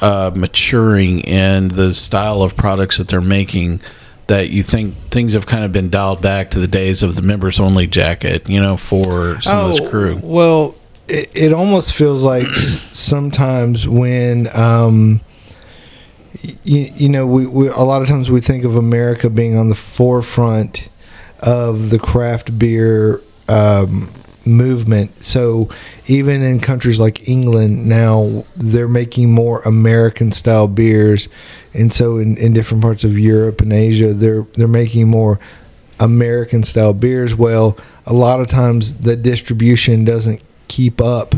uh, 0.00 0.30
maturing 0.34 1.24
and 1.24 1.70
the 1.70 1.94
style 1.94 2.42
of 2.42 2.56
products 2.56 2.98
that 2.98 3.08
they're 3.08 3.20
making. 3.20 3.80
That 4.28 4.50
you 4.50 4.62
think 4.62 4.94
things 4.94 5.32
have 5.32 5.46
kind 5.46 5.64
of 5.64 5.72
been 5.72 5.90
dialed 5.90 6.22
back 6.22 6.50
to 6.52 6.58
the 6.58 6.68
days 6.68 7.02
of 7.02 7.16
the 7.16 7.22
members 7.22 7.58
only 7.58 7.86
jacket, 7.86 8.48
you 8.48 8.60
know, 8.60 8.76
for 8.76 9.40
some 9.40 9.58
of 9.58 9.72
this 9.72 9.90
crew. 9.90 10.20
Well, 10.22 10.74
it, 11.08 11.30
it 11.34 11.52
almost 11.52 11.94
feels 11.94 12.24
like 12.24 12.46
sometimes 12.54 13.88
when, 13.88 14.54
um, 14.54 15.22
you, 16.62 16.92
you 16.94 17.08
know, 17.08 17.26
we, 17.26 17.46
we 17.46 17.68
a 17.68 17.78
lot 17.78 18.02
of 18.02 18.08
times 18.08 18.30
we 18.30 18.40
think 18.40 18.64
of 18.64 18.76
America 18.76 19.30
being 19.30 19.56
on 19.56 19.70
the 19.70 19.74
forefront 19.74 20.88
of 21.40 21.90
the 21.90 21.98
craft 21.98 22.58
beer 22.58 23.22
um, 23.48 24.10
movement. 24.48 25.22
So 25.22 25.68
even 26.06 26.42
in 26.42 26.60
countries 26.60 26.98
like 26.98 27.28
England 27.28 27.88
now, 27.88 28.44
they're 28.56 28.88
making 28.88 29.32
more 29.32 29.60
American 29.62 30.32
style 30.32 30.68
beers, 30.68 31.28
and 31.74 31.92
so 31.92 32.18
in, 32.18 32.36
in 32.36 32.52
different 32.52 32.82
parts 32.82 33.04
of 33.04 33.18
Europe 33.18 33.60
and 33.60 33.72
Asia, 33.72 34.12
they're 34.12 34.42
they're 34.54 34.68
making 34.68 35.08
more 35.08 35.38
American 36.00 36.62
style 36.62 36.92
beers. 36.94 37.34
Well, 37.34 37.76
a 38.06 38.12
lot 38.12 38.40
of 38.40 38.48
times 38.48 38.94
the 38.94 39.16
distribution 39.16 40.04
doesn't 40.04 40.40
keep 40.68 41.00
up 41.00 41.34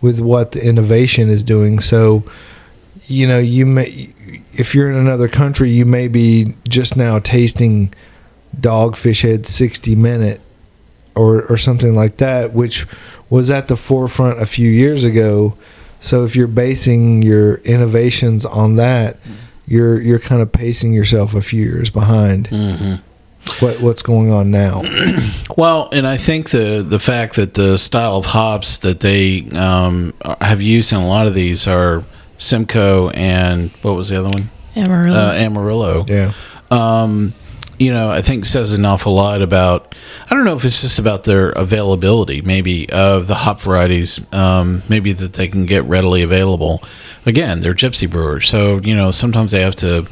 with 0.00 0.20
what 0.20 0.52
the 0.52 0.66
innovation 0.66 1.28
is 1.28 1.42
doing. 1.42 1.78
So, 1.78 2.24
you 3.06 3.26
know, 3.26 3.38
you 3.38 3.64
may 3.64 4.12
if 4.52 4.74
you're 4.74 4.90
in 4.90 4.96
another 4.96 5.28
country, 5.28 5.70
you 5.70 5.86
may 5.86 6.08
be 6.08 6.54
just 6.68 6.96
now 6.96 7.18
tasting 7.18 7.94
Dogfish 8.58 9.22
Head 9.22 9.46
60 9.46 9.94
minute 9.96 10.41
or 11.14 11.42
or 11.50 11.56
something 11.56 11.94
like 11.94 12.16
that, 12.18 12.52
which 12.52 12.86
was 13.30 13.50
at 13.50 13.68
the 13.68 13.76
forefront 13.76 14.40
a 14.40 14.46
few 14.46 14.70
years 14.70 15.04
ago. 15.04 15.56
So 16.00 16.24
if 16.24 16.34
you're 16.34 16.48
basing 16.48 17.22
your 17.22 17.56
innovations 17.56 18.44
on 18.44 18.76
that, 18.76 19.16
you're 19.66 20.00
you're 20.00 20.18
kind 20.18 20.42
of 20.42 20.52
pacing 20.52 20.92
yourself 20.92 21.34
a 21.34 21.40
few 21.40 21.62
years 21.62 21.90
behind 21.90 22.48
what 23.60 23.80
what's 23.80 24.02
going 24.02 24.32
on 24.32 24.50
now. 24.50 24.82
Well, 25.54 25.90
and 25.92 26.06
I 26.06 26.16
think 26.16 26.48
the 26.50 26.82
the 26.86 26.98
fact 26.98 27.36
that 27.36 27.52
the 27.54 27.76
style 27.76 28.16
of 28.16 28.24
hops 28.26 28.78
that 28.78 29.00
they 29.00 29.46
um, 29.50 30.14
have 30.40 30.62
used 30.62 30.92
in 30.92 30.98
a 30.98 31.06
lot 31.06 31.26
of 31.26 31.34
these 31.34 31.66
are 31.66 32.04
Simcoe 32.38 33.10
and 33.10 33.70
what 33.82 33.92
was 33.94 34.08
the 34.08 34.18
other 34.18 34.30
one? 34.30 34.48
Amarillo. 34.74 35.18
Uh, 35.18 35.32
Amarillo. 35.34 36.04
Yeah. 36.08 36.32
Um, 36.70 37.34
you 37.82 37.92
know, 37.92 38.10
I 38.10 38.22
think 38.22 38.44
says 38.44 38.72
an 38.74 38.84
awful 38.84 39.12
lot 39.14 39.42
about. 39.42 39.94
I 40.30 40.34
don't 40.34 40.44
know 40.44 40.54
if 40.54 40.64
it's 40.64 40.80
just 40.82 40.98
about 41.00 41.24
their 41.24 41.50
availability, 41.50 42.40
maybe 42.40 42.88
of 42.90 43.26
the 43.26 43.34
hop 43.34 43.60
varieties, 43.60 44.20
um, 44.32 44.82
maybe 44.88 45.12
that 45.12 45.32
they 45.32 45.48
can 45.48 45.66
get 45.66 45.82
readily 45.84 46.22
available. 46.22 46.82
Again, 47.26 47.60
they're 47.60 47.74
gypsy 47.74 48.08
brewers, 48.08 48.48
so 48.48 48.78
you 48.78 48.94
know 48.94 49.10
sometimes 49.10 49.50
they 49.50 49.62
have 49.62 49.74
to 49.76 50.06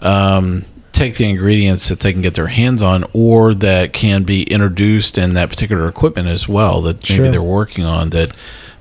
um, 0.00 0.66
take 0.92 1.16
the 1.16 1.28
ingredients 1.28 1.88
that 1.88 2.00
they 2.00 2.12
can 2.12 2.20
get 2.20 2.34
their 2.34 2.48
hands 2.48 2.82
on, 2.82 3.04
or 3.14 3.54
that 3.54 3.94
can 3.94 4.24
be 4.24 4.42
introduced 4.44 5.16
in 5.16 5.32
that 5.34 5.48
particular 5.48 5.88
equipment 5.88 6.28
as 6.28 6.46
well. 6.48 6.82
That 6.82 6.96
maybe 7.08 7.14
Sure. 7.24 7.30
they're 7.30 7.42
working 7.42 7.84
on 7.84 8.10
that 8.10 8.32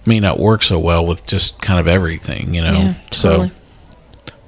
may 0.05 0.19
not 0.19 0.39
work 0.39 0.61
so 0.63 0.77
well 0.77 1.05
with 1.05 1.25
just 1.25 1.61
kind 1.61 1.79
of 1.79 1.87
everything, 1.87 2.53
you 2.53 2.61
know. 2.61 2.73
yeah, 2.73 2.93
so 3.11 3.29
totally. 3.29 3.51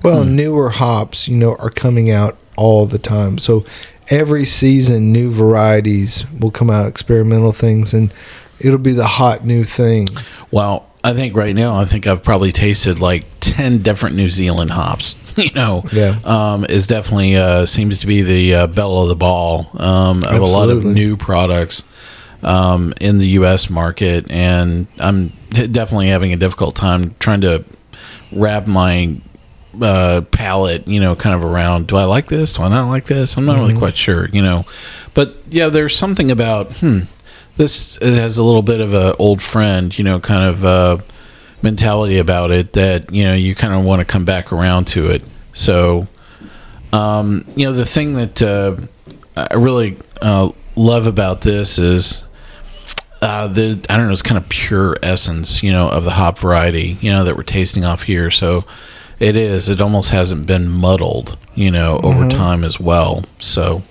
Well, 0.04 0.24
newer 0.26 0.72
hops, 0.72 1.28
you 1.28 1.38
know, 1.38 1.56
are 1.56 1.70
coming 1.70 2.10
out 2.10 2.38
all 2.58 2.86
the 2.86 3.00
time. 3.00 3.38
So 3.38 3.66
every 4.10 4.46
season, 4.46 5.12
new 5.12 5.32
varieties 5.32 6.26
will 6.40 6.52
come 6.52 6.70
out, 6.70 6.88
experimental 6.88 7.52
things, 7.52 7.94
and 7.94 8.14
it'll 8.60 8.78
be 8.78 8.94
the 8.94 9.08
hot 9.08 9.46
new 9.46 9.64
thing. 9.64 10.08
Well, 10.52 10.88
I 11.04 11.14
think 11.14 11.36
right 11.36 11.56
now, 11.56 11.76
I 11.78 11.86
think 11.86 12.06
I've 12.08 12.24
probably 12.24 12.52
tasted 12.52 13.00
like 13.00 13.26
ten 13.40 13.80
different 13.82 14.16
New 14.16 14.30
Zealand 14.30 14.72
hops. 14.72 15.16
You 15.38 15.50
know, 15.54 15.86
Yeah. 15.94 16.20
um, 16.26 16.66
is 16.66 16.88
definitely 16.88 17.38
uh, 17.38 17.66
seems 17.66 18.00
to 18.00 18.08
be 18.08 18.22
the 18.22 18.54
uh, 18.56 18.68
bell 18.68 19.02
of 19.04 19.08
the 19.08 19.16
ball 19.16 19.70
um, 19.80 20.26
of 20.26 20.42
a 20.42 20.46
lot 20.46 20.70
of 20.70 20.84
new 20.84 21.16
products 21.16 21.86
um, 22.44 22.94
in 23.00 23.18
the 23.18 23.28
U.S. 23.40 23.70
market, 23.70 24.30
and 24.30 24.88
I'm 25.00 25.30
definitely 25.52 26.10
having 26.10 26.34
a 26.34 26.36
difficult 26.36 26.76
time 26.76 27.16
trying 27.20 27.42
to 27.42 27.64
wrap 28.34 28.68
my 28.68 29.16
uh, 29.80 30.22
palate, 30.32 30.88
you 30.88 31.00
know, 31.00 31.16
kind 31.16 31.36
of 31.36 31.44
around. 31.44 31.88
Do 31.88 31.96
I 31.96 32.06
like 32.06 32.28
this? 32.28 32.54
Do 32.54 32.64
I 32.64 32.70
not 32.70 32.90
like 32.90 33.06
this? 33.06 33.38
I'm 33.38 33.46
not 33.46 33.60
really 33.60 33.78
quite 33.78 33.96
sure, 33.96 34.28
you 34.30 34.42
know. 34.42 34.66
But 35.14 35.36
yeah, 35.48 35.70
there's 35.70 35.96
something 35.96 36.32
about 36.32 36.74
hmm, 36.78 37.02
this 37.58 37.98
has 37.98 38.38
a 38.38 38.44
little 38.44 38.62
bit 38.62 38.82
of 38.82 38.94
a 38.94 39.16
old 39.18 39.42
friend, 39.42 39.98
you 39.98 40.04
know, 40.04 40.20
kind 40.20 40.44
of 40.44 40.66
uh, 40.66 40.98
mentality 41.62 42.18
about 42.18 42.52
it 42.52 42.74
that 42.74 43.12
you 43.14 43.24
know 43.24 43.34
you 43.34 43.56
kind 43.56 43.74
of 43.74 43.84
want 43.84 44.00
to 44.00 44.06
come 44.06 44.26
back 44.26 44.52
around 44.52 44.86
to 44.88 45.10
it. 45.10 45.24
So, 45.54 46.08
um, 46.94 47.46
you 47.56 47.66
know, 47.66 47.74
the 47.74 47.86
thing 47.86 48.14
that 48.14 48.42
uh, 48.42 48.78
I 49.36 49.56
really 49.56 49.98
uh, 50.22 50.52
love 50.76 51.08
about 51.08 51.42
this 51.42 51.78
is 51.78 52.24
uh, 53.22 53.48
the 53.48 53.84
I 53.90 53.98
don't 53.98 54.08
know, 54.08 54.14
it's 54.14 54.22
kind 54.22 54.38
of 54.38 54.50
pure 54.50 54.98
essence, 55.04 55.62
you 55.62 55.72
know, 55.72 55.90
of 55.90 56.04
the 56.04 56.12
hop 56.12 56.40
variety, 56.40 56.98
you 57.02 57.12
know, 57.12 57.24
that 57.24 57.38
we're 57.38 57.44
tasting 57.44 57.86
off 57.86 58.04
here. 58.04 58.32
So 58.32 58.66
it 59.22 59.36
is. 59.36 59.70
It 59.70 59.80
almost 59.80 60.10
hasn't 60.10 60.48
been 60.48 60.68
muddled, 60.68 61.38
you 61.54 61.70
know, 61.70 62.00
over 62.02 62.28
time 62.28 62.64
as 62.64 62.80
well. 62.80 63.24
So, 63.38 63.84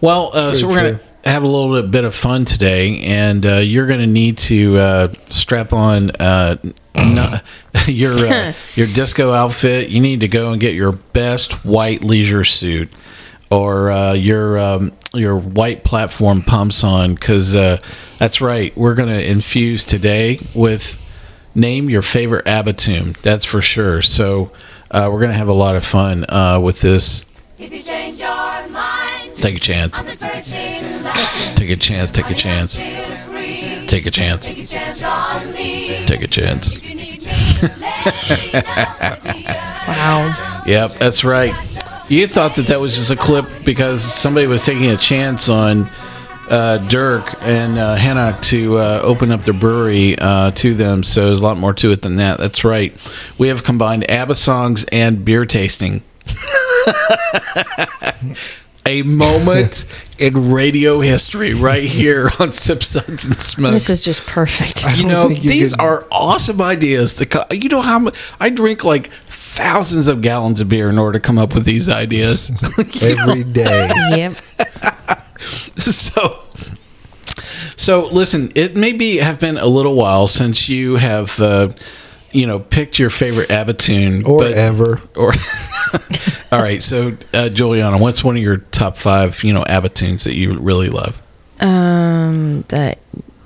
well, 0.00 0.32
uh, 0.34 0.52
so 0.52 0.66
we're 0.66 0.74
gonna 0.74 1.00
have 1.24 1.44
a 1.44 1.46
little 1.46 1.82
bit 1.82 2.02
of 2.02 2.16
fun 2.16 2.44
today, 2.44 3.00
and 3.02 3.46
uh, 3.46 3.54
you're 3.56 3.86
gonna 3.86 4.08
need 4.08 4.36
to 4.38 4.76
uh, 4.76 5.12
strap 5.30 5.72
on. 5.72 6.10
Uh, 6.10 6.56
not, 6.96 7.44
your 7.86 8.12
uh, 8.12 8.52
your 8.74 8.88
disco 8.88 9.32
outfit. 9.32 9.88
You 9.88 10.00
need 10.00 10.20
to 10.20 10.28
go 10.28 10.50
and 10.50 10.60
get 10.60 10.74
your 10.74 10.92
best 10.92 11.64
white 11.64 12.02
leisure 12.02 12.44
suit, 12.44 12.90
or 13.52 13.92
uh, 13.92 14.14
your 14.14 14.58
um, 14.58 14.92
your 15.14 15.38
white 15.38 15.84
platform 15.84 16.42
pumps 16.42 16.82
on, 16.82 17.14
because 17.14 17.54
uh, 17.54 17.80
that's 18.18 18.40
right. 18.40 18.76
We're 18.76 18.96
gonna 18.96 19.20
infuse 19.20 19.84
today 19.84 20.40
with 20.56 21.04
name 21.54 21.90
your 21.90 22.02
favorite 22.02 22.44
Abatum. 22.44 23.16
That's 23.18 23.44
for 23.44 23.60
sure. 23.62 24.02
So 24.02 24.50
uh, 24.90 25.08
we're 25.12 25.20
gonna 25.20 25.32
have 25.34 25.48
a 25.48 25.52
lot 25.52 25.76
of 25.76 25.84
fun 25.84 26.24
uh, 26.28 26.60
with 26.60 26.80
this. 26.80 27.24
If 27.58 27.72
you 27.72 27.82
change 27.82 28.18
your 28.18 28.68
mind, 28.68 29.36
Take 29.36 29.56
a 29.56 29.60
chance. 29.60 30.00
I'm 30.00 30.06
the 30.06 30.16
first 30.16 30.52
in 30.52 31.04
line. 31.04 31.14
Take 31.54 31.70
a 31.70 31.76
chance. 31.76 32.10
Take 32.10 32.28
a 32.28 32.34
chance. 32.34 32.76
Take 32.76 34.06
a 34.06 34.10
chance. 34.10 34.46
Take 34.46 34.56
a 34.56 34.66
chance. 34.66 36.06
Take 36.06 36.22
a 36.22 36.26
chance. 36.26 36.76
If 36.76 36.84
you 36.88 36.94
need 36.96 37.20
change, 37.20 37.62
let 37.62 37.72
me 38.42 38.52
know. 38.52 39.32
Be 39.32 39.44
a 39.46 39.54
Wow. 39.88 40.62
Yep, 40.66 40.92
that's 40.94 41.24
right. 41.24 41.54
You 42.08 42.26
thought 42.26 42.56
that 42.56 42.66
that 42.66 42.80
was 42.80 42.96
just 42.96 43.10
a 43.10 43.16
clip 43.16 43.46
because 43.64 44.02
somebody 44.02 44.46
was 44.46 44.64
taking 44.64 44.86
a 44.86 44.96
chance 44.96 45.48
on 45.48 45.88
uh, 46.50 46.78
Dirk 46.88 47.34
and 47.42 47.78
uh, 47.78 47.94
Hannah 47.96 48.38
to 48.42 48.78
uh, 48.78 49.00
open 49.02 49.30
up 49.30 49.42
their 49.42 49.54
brewery 49.54 50.16
uh, 50.18 50.50
to 50.52 50.74
them. 50.74 51.02
So 51.02 51.26
there's 51.26 51.40
a 51.40 51.44
lot 51.44 51.56
more 51.58 51.72
to 51.74 51.90
it 51.92 52.02
than 52.02 52.16
that. 52.16 52.38
That's 52.38 52.64
right. 52.64 52.94
We 53.38 53.48
have 53.48 53.64
combined 53.64 54.10
ABBA 54.10 54.34
songs 54.34 54.84
and 54.92 55.24
beer 55.24 55.44
tasting. 55.46 56.02
a 58.86 59.02
moment 59.02 59.84
in 60.18 60.50
radio 60.50 61.00
history 61.00 61.52
right 61.54 61.84
here 61.84 62.30
on 62.38 62.52
Sip 62.52 62.82
Suds 62.82 63.26
and 63.26 63.40
Smokes 63.40 63.72
This 63.86 63.90
is 63.90 64.04
just 64.04 64.26
perfect. 64.26 64.84
You 64.96 65.06
know 65.06 65.28
you 65.28 65.50
these 65.50 65.72
could- 65.72 65.80
are 65.80 66.06
awesome 66.10 66.60
ideas 66.62 67.14
to 67.14 67.26
co- 67.26 67.44
you 67.50 67.68
know 67.68 67.82
how 67.82 67.98
much 67.98 68.14
i 68.40 68.48
drink 68.48 68.84
like 68.84 69.10
thousands 69.28 70.08
of 70.08 70.22
gallons 70.22 70.60
of 70.60 70.68
beer 70.68 70.88
in 70.88 70.98
order 70.98 71.18
to 71.18 71.22
come 71.22 71.36
up 71.38 71.54
with 71.54 71.64
these 71.64 71.88
ideas 71.88 72.50
Every 73.02 73.44
day. 73.44 73.90
yep. 74.10 74.36
so 75.82 76.42
so 77.76 78.06
listen 78.08 78.50
it 78.54 78.76
may 78.76 78.92
be 78.92 79.16
have 79.18 79.38
been 79.40 79.56
a 79.56 79.66
little 79.66 79.94
while 79.94 80.26
since 80.26 80.68
you 80.68 80.96
have 80.96 81.40
uh, 81.40 81.68
you 82.30 82.46
know, 82.46 82.58
picked 82.58 82.98
your 82.98 83.08
favorite 83.08 83.50
ABBA 83.50 83.72
tune, 83.72 84.22
Or 84.26 84.40
but- 84.40 84.52
ever. 84.52 85.00
or 85.16 85.32
all 86.52 86.60
right. 86.60 86.82
So, 86.82 87.16
uh, 87.32 87.48
Juliana, 87.48 87.96
what's 87.96 88.22
one 88.22 88.36
of 88.36 88.42
your 88.42 88.58
top 88.58 88.98
five, 88.98 89.42
you 89.42 89.54
know, 89.54 89.64
ABBA 89.64 89.88
tunes 89.88 90.24
that 90.24 90.34
you 90.34 90.52
really 90.58 90.90
love? 90.90 91.22
Um, 91.58 92.66
that. 92.68 92.98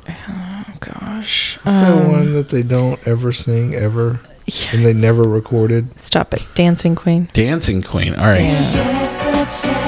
Oh 0.09 0.65
gosh. 0.81 1.59
Is 1.59 1.63
that 1.81 1.93
Um, 1.93 2.11
one 2.11 2.33
that 2.33 2.49
they 2.49 2.63
don't 2.65 2.99
ever 3.07 3.31
sing 3.31 3.77
ever? 3.77 4.19
Yeah. 4.47 4.71
And 4.73 4.85
they 4.85 4.95
never 4.95 5.23
recorded? 5.23 5.97
Stop 6.01 6.35
it, 6.35 6.45
Dancing 6.57 6.97
Queen. 6.97 7.29
Dancing 7.33 7.83
Queen. 7.83 8.17
All 8.17 8.27
right. 8.27 8.51
Go 8.75 9.82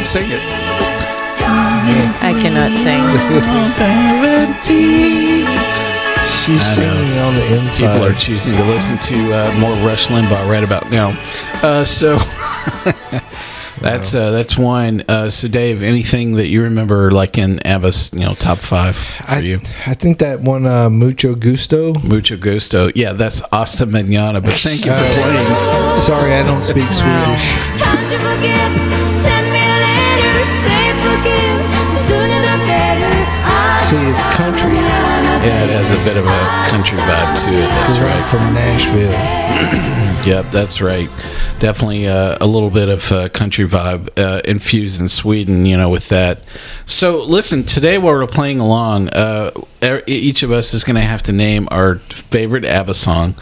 ahead, 0.00 0.06
sing 0.06 0.30
it. 0.30 0.40
I 2.22 2.32
cannot 2.40 2.70
sing. 2.80 3.02
She's 6.30 6.62
singing 6.74 7.18
on 7.18 7.34
the 7.34 7.58
inside. 7.60 7.92
People 7.92 8.06
are 8.06 8.14
choosing 8.14 8.54
to 8.54 8.64
listen 8.64 8.96
to 8.98 9.32
uh, 9.32 9.52
more 9.58 9.74
Rush 9.86 10.06
Limbaugh 10.08 10.48
right 10.48 10.62
about 10.64 10.90
now. 10.90 11.10
Uh, 11.62 11.84
so 11.84 12.16
that's 13.80 14.14
uh, 14.14 14.30
that's 14.30 14.56
one. 14.56 15.02
Uh, 15.08 15.28
so, 15.28 15.48
Dave, 15.48 15.82
anything 15.82 16.36
that 16.36 16.46
you 16.48 16.62
remember, 16.62 17.10
like 17.10 17.36
in 17.36 17.58
ABBA's, 17.66 18.10
you 18.12 18.20
know, 18.20 18.34
top 18.34 18.58
five 18.58 18.96
for 18.96 19.30
I, 19.32 19.38
you? 19.40 19.60
I 19.86 19.94
think 19.94 20.18
that 20.20 20.40
one, 20.40 20.66
uh, 20.66 20.88
Mucho 20.88 21.34
Gusto. 21.34 21.94
Mucho 22.04 22.36
gusto. 22.36 22.90
Yeah, 22.94 23.12
that's 23.12 23.40
Hasta 23.52 23.86
Mañana. 23.86 24.40
But 24.42 24.54
thank 24.54 24.84
you 24.84 24.92
for 24.92 24.98
Uh, 24.98 25.14
playing. 25.14 25.98
Sorry, 26.00 26.34
I 26.34 26.42
don't 26.44 26.62
speak 26.62 26.90
Swedish. 26.92 28.99
See, 33.90 33.96
it's 33.96 34.22
country. 34.36 34.72
Yeah, 34.72 35.64
it 35.64 35.70
has 35.70 35.90
a 35.90 36.04
bit 36.04 36.16
of 36.16 36.24
a 36.24 36.70
country 36.70 36.96
vibe 36.98 37.42
to 37.42 37.50
it. 37.50 37.66
That's 37.66 37.96
I'm 37.98 38.04
right. 38.04 38.26
from 38.30 38.54
Nashville. 38.54 40.06
Yep, 40.20 40.50
that's 40.50 40.82
right. 40.82 41.08
Definitely 41.60 42.06
uh, 42.06 42.36
a 42.42 42.46
little 42.46 42.68
bit 42.68 42.90
of 42.90 43.10
uh, 43.10 43.30
country 43.30 43.66
vibe 43.66 44.10
uh, 44.18 44.42
infused 44.44 45.00
in 45.00 45.08
Sweden, 45.08 45.64
you 45.64 45.78
know, 45.78 45.88
with 45.88 46.10
that. 46.10 46.42
So, 46.84 47.24
listen, 47.24 47.64
today 47.64 47.96
while 47.96 48.12
we're 48.12 48.26
playing 48.26 48.60
along, 48.60 49.08
uh, 49.08 49.50
each 50.06 50.42
of 50.42 50.52
us 50.52 50.74
is 50.74 50.84
going 50.84 50.96
to 50.96 51.02
have 51.02 51.22
to 51.22 51.32
name 51.32 51.68
our 51.70 51.96
favorite 51.96 52.66
ABBA 52.66 52.92
song. 52.92 53.34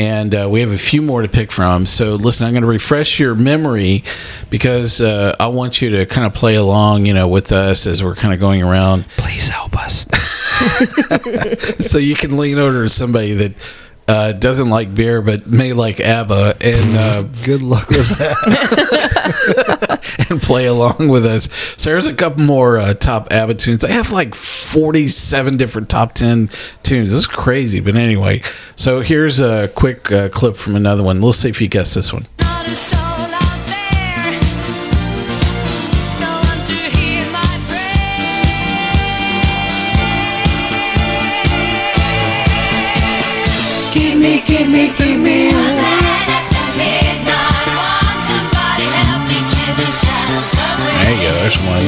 And 0.00 0.34
uh, 0.34 0.48
we 0.50 0.60
have 0.60 0.72
a 0.72 0.78
few 0.78 1.02
more 1.02 1.20
to 1.20 1.28
pick 1.28 1.52
from. 1.52 1.84
So, 1.84 2.14
listen, 2.14 2.46
I'm 2.46 2.54
going 2.54 2.62
to 2.62 2.68
refresh 2.68 3.20
your 3.20 3.34
memory 3.34 4.02
because 4.48 5.02
uh, 5.02 5.36
I 5.38 5.48
want 5.48 5.82
you 5.82 5.90
to 5.90 6.06
kind 6.06 6.26
of 6.26 6.32
play 6.32 6.54
along, 6.54 7.04
you 7.04 7.12
know, 7.12 7.28
with 7.28 7.52
us 7.52 7.86
as 7.86 8.02
we're 8.02 8.14
kind 8.14 8.32
of 8.32 8.40
going 8.40 8.62
around. 8.62 9.04
Please 9.18 9.48
help 9.48 9.76
us. 9.76 10.06
so 11.80 11.98
you 11.98 12.14
can 12.14 12.38
lean 12.38 12.56
over 12.56 12.84
to 12.84 12.88
somebody 12.88 13.34
that 13.34 13.52
uh, 14.08 14.32
doesn't 14.32 14.70
like 14.70 14.94
beer 14.94 15.20
but 15.20 15.46
may 15.46 15.74
like 15.74 16.00
ABBA 16.00 16.56
and 16.62 16.96
uh, 16.96 17.22
Good 17.44 17.60
luck 17.60 17.88
with 17.90 18.08
that. 18.18 19.66
and 20.30 20.40
play 20.40 20.66
along 20.66 21.08
with 21.08 21.24
us. 21.24 21.48
So 21.76 21.90
there's 21.90 22.06
a 22.06 22.14
couple 22.14 22.42
more 22.42 22.78
uh, 22.78 22.94
top 22.94 23.32
ABBA 23.32 23.54
tunes. 23.54 23.84
I 23.84 23.90
have 23.90 24.12
like 24.12 24.34
47 24.34 25.56
different 25.56 25.88
top 25.88 26.14
10 26.14 26.48
tunes. 26.82 27.10
This 27.10 27.20
is 27.20 27.26
crazy, 27.26 27.80
but 27.80 27.96
anyway. 27.96 28.42
So 28.76 29.00
here's 29.00 29.40
a 29.40 29.68
quick 29.74 30.10
uh, 30.12 30.28
clip 30.28 30.56
from 30.56 30.76
another 30.76 31.02
one. 31.02 31.20
Let's 31.20 31.38
see 31.38 31.48
if 31.48 31.60
you 31.60 31.68
guess 31.68 31.94
this 31.94 32.12
one. 32.12 32.26
Give 43.92 44.18
me, 44.18 44.42
give 44.46 44.68
me, 44.70 44.92
give 44.96 45.18
me 45.18 45.19
There's 51.40 51.56
one. 51.64 51.80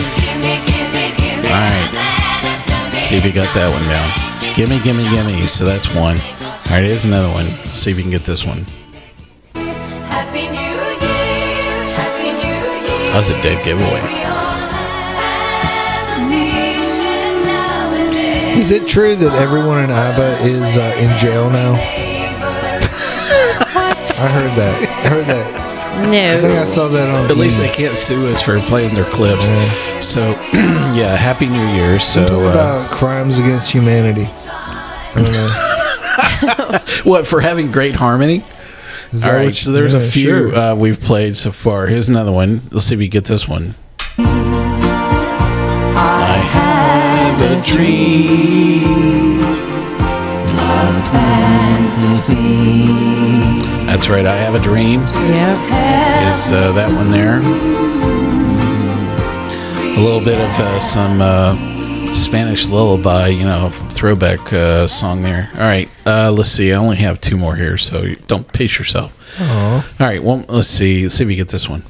All 1.44 1.60
right. 1.60 1.84
a 1.84 2.00
light 2.00 2.72
after 2.72 3.00
See 3.04 3.16
if 3.16 3.24
you 3.26 3.32
got 3.32 3.52
that 3.52 3.68
one 3.68 3.84
down. 3.84 4.08
Gimme, 4.56 4.80
gimme, 4.80 5.04
gimme. 5.12 5.46
So 5.46 5.66
that's 5.66 5.94
one. 5.94 6.16
All 6.16 6.80
right, 6.80 6.84
here's 6.84 7.04
another 7.04 7.28
one. 7.28 7.44
See 7.68 7.90
if 7.90 7.98
you 7.98 8.02
can 8.02 8.10
get 8.10 8.24
this 8.24 8.46
one. 8.46 8.64
Happy 10.08 10.48
New 10.48 10.56
Year, 10.56 10.96
Happy 12.00 12.32
New 12.32 12.64
Year. 12.80 13.12
That 13.12 13.28
a 13.28 13.36
dead 13.42 13.62
giveaway. 13.62 14.00
We 14.00 14.24
all 14.24 14.56
have 15.20 16.16
a 16.16 16.24
mission 16.32 17.44
nowadays. 17.44 18.56
Is 18.56 18.70
it 18.70 18.88
true 18.88 19.16
that 19.16 19.34
everyone 19.34 19.84
in 19.84 19.90
ABBA 19.90 20.48
is 20.48 20.78
uh, 20.78 20.96
in 20.96 21.14
jail 21.18 21.50
now? 21.50 21.74
I 24.16 24.28
heard 24.32 24.56
that. 24.56 24.80
I 25.04 25.08
heard 25.10 25.26
that. 25.26 25.71
I 25.94 26.36
think 26.40 26.44
I 26.52 26.60
No. 26.60 26.64
saw 26.64 26.88
that 26.88 27.08
on. 27.08 27.30
At 27.30 27.36
least 27.36 27.58
they 27.60 27.68
can't 27.68 27.96
sue 27.96 28.28
us 28.28 28.40
for 28.42 28.58
playing 28.60 28.94
their 28.94 29.04
clips. 29.04 29.46
Yeah. 29.48 30.00
So, 30.00 30.30
yeah, 30.94 31.16
Happy 31.16 31.46
New 31.46 31.66
Year. 31.68 31.94
I'm 31.94 32.00
So, 32.00 32.26
talking 32.26 32.46
uh, 32.46 32.50
about 32.50 32.90
crimes 32.90 33.38
against 33.38 33.70
humanity. 33.70 34.28
I 34.46 35.12
don't 35.14 35.32
know. 35.32 36.78
what 37.10 37.26
for 37.26 37.40
having 37.40 37.70
great 37.70 37.94
harmony? 37.94 38.42
Is 39.12 39.22
All 39.24 39.30
that 39.30 39.36
right, 39.36 39.44
what 39.46 39.56
so 39.56 39.72
there's 39.72 39.92
yeah, 39.92 40.00
a 40.00 40.02
few 40.02 40.24
sure. 40.28 40.54
uh, 40.54 40.74
we've 40.74 40.98
played 41.00 41.36
so 41.36 41.52
far. 41.52 41.86
Here's 41.86 42.08
another 42.08 42.32
one. 42.32 42.62
Let's 42.70 42.86
see 42.86 42.94
if 42.94 42.98
we 42.98 43.08
get 43.08 43.26
this 43.26 43.46
one. 43.46 43.74
I 45.94 46.38
have 46.52 47.40
a 47.42 47.62
dream. 47.64 49.42
That's 53.92 54.08
right. 54.08 54.24
I 54.24 54.34
have 54.36 54.54
a 54.54 54.58
dream. 54.58 55.00
Yep. 55.02 56.32
Is 56.32 56.50
uh, 56.50 56.72
that 56.72 56.90
one 56.96 57.10
there? 57.10 57.40
A 59.84 60.00
little 60.00 60.24
bit 60.24 60.40
of 60.40 60.48
uh, 60.58 60.80
some 60.80 61.20
uh, 61.20 62.14
Spanish 62.14 62.70
lullaby, 62.70 63.28
you 63.28 63.44
know, 63.44 63.68
throwback 63.68 64.50
uh, 64.50 64.86
song 64.88 65.20
there. 65.20 65.50
All 65.52 65.60
right, 65.60 65.90
uh, 66.06 66.32
let's 66.34 66.48
see. 66.48 66.72
I 66.72 66.76
only 66.76 66.96
have 66.96 67.20
two 67.20 67.36
more 67.36 67.54
here, 67.54 67.76
so 67.76 68.14
don't 68.28 68.50
pace 68.50 68.78
yourself. 68.78 69.38
Aw. 69.38 69.74
All 70.00 70.06
right, 70.06 70.22
well, 70.22 70.42
let's 70.48 70.68
see. 70.68 71.02
Let's 71.02 71.16
see 71.16 71.24
if 71.24 71.28
we 71.28 71.36
get 71.36 71.48
this 71.48 71.68
one. 71.68 71.82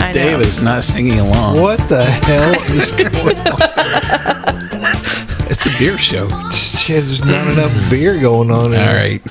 I 0.00 0.06
know. 0.06 0.12
Dave 0.12 0.40
is 0.40 0.60
not 0.60 0.82
singing 0.82 1.18
along. 1.20 1.60
What 1.60 1.78
the 1.88 2.02
hell 2.04 2.54
is 2.74 2.92
going 2.92 3.38
on? 3.38 3.60
It's 5.50 5.66
a 5.66 5.78
beer 5.78 5.98
show. 5.98 6.28
Shit, 6.50 7.04
there's 7.04 7.24
not 7.24 7.46
enough 7.48 7.72
beer 7.90 8.18
going 8.20 8.50
on. 8.50 8.72
in 8.72 8.80
All 8.80 8.86
here. 8.86 8.96
right. 8.96 9.22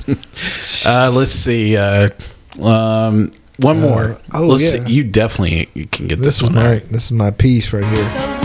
Uh, 0.86 1.10
let's 1.10 1.32
see. 1.32 1.76
Uh, 1.76 2.08
um, 2.62 3.30
one 3.58 3.80
more. 3.80 4.18
oh, 4.32 4.46
let's 4.46 4.74
yeah. 4.74 4.84
see. 4.84 4.92
You 4.92 5.04
definitely 5.04 5.66
can 5.86 6.06
get 6.06 6.18
This 6.18 6.40
this, 6.40 6.42
one. 6.42 6.54
my 6.54 6.74
this 6.78 7.04
is 7.06 7.12
my 7.12 7.30
piece 7.30 7.72
right 7.72 7.84
here. 7.84 8.39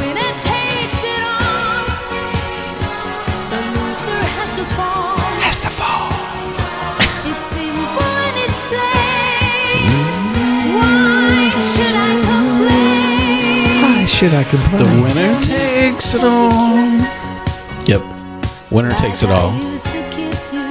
Should 14.26 14.34
I 14.34 14.44
complain? 14.44 14.84
The 14.84 15.02
winner 15.04 15.42
takes 15.42 16.16
it 16.16 16.24
all. 16.24 16.50
Yep. 17.86 18.72
Winner 18.72 18.96
takes 18.96 19.22
it 19.22 19.30
all. 19.30 19.52
I 19.52 19.60
used 19.60 19.86
to 19.86 20.10
kiss 20.10 20.52
you. 20.52 20.62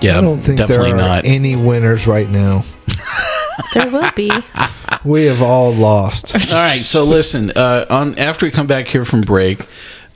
Yeah, 0.00 0.18
I 0.18 0.20
don't 0.20 0.38
think 0.38 0.58
definitely 0.58 0.92
there 0.92 1.00
are 1.00 1.08
not. 1.08 1.24
any 1.24 1.56
winners 1.56 2.06
right 2.06 2.28
now. 2.28 2.64
There 3.74 3.90
will 3.90 4.10
be. 4.16 4.30
We 5.04 5.26
have 5.26 5.42
all 5.42 5.72
lost. 5.72 6.34
All 6.52 6.58
right, 6.58 6.80
so 6.80 7.04
listen. 7.04 7.50
Uh, 7.50 7.84
on 7.88 8.18
after 8.18 8.46
we 8.46 8.50
come 8.50 8.66
back 8.66 8.86
here 8.86 9.04
from 9.04 9.22
break, 9.22 9.66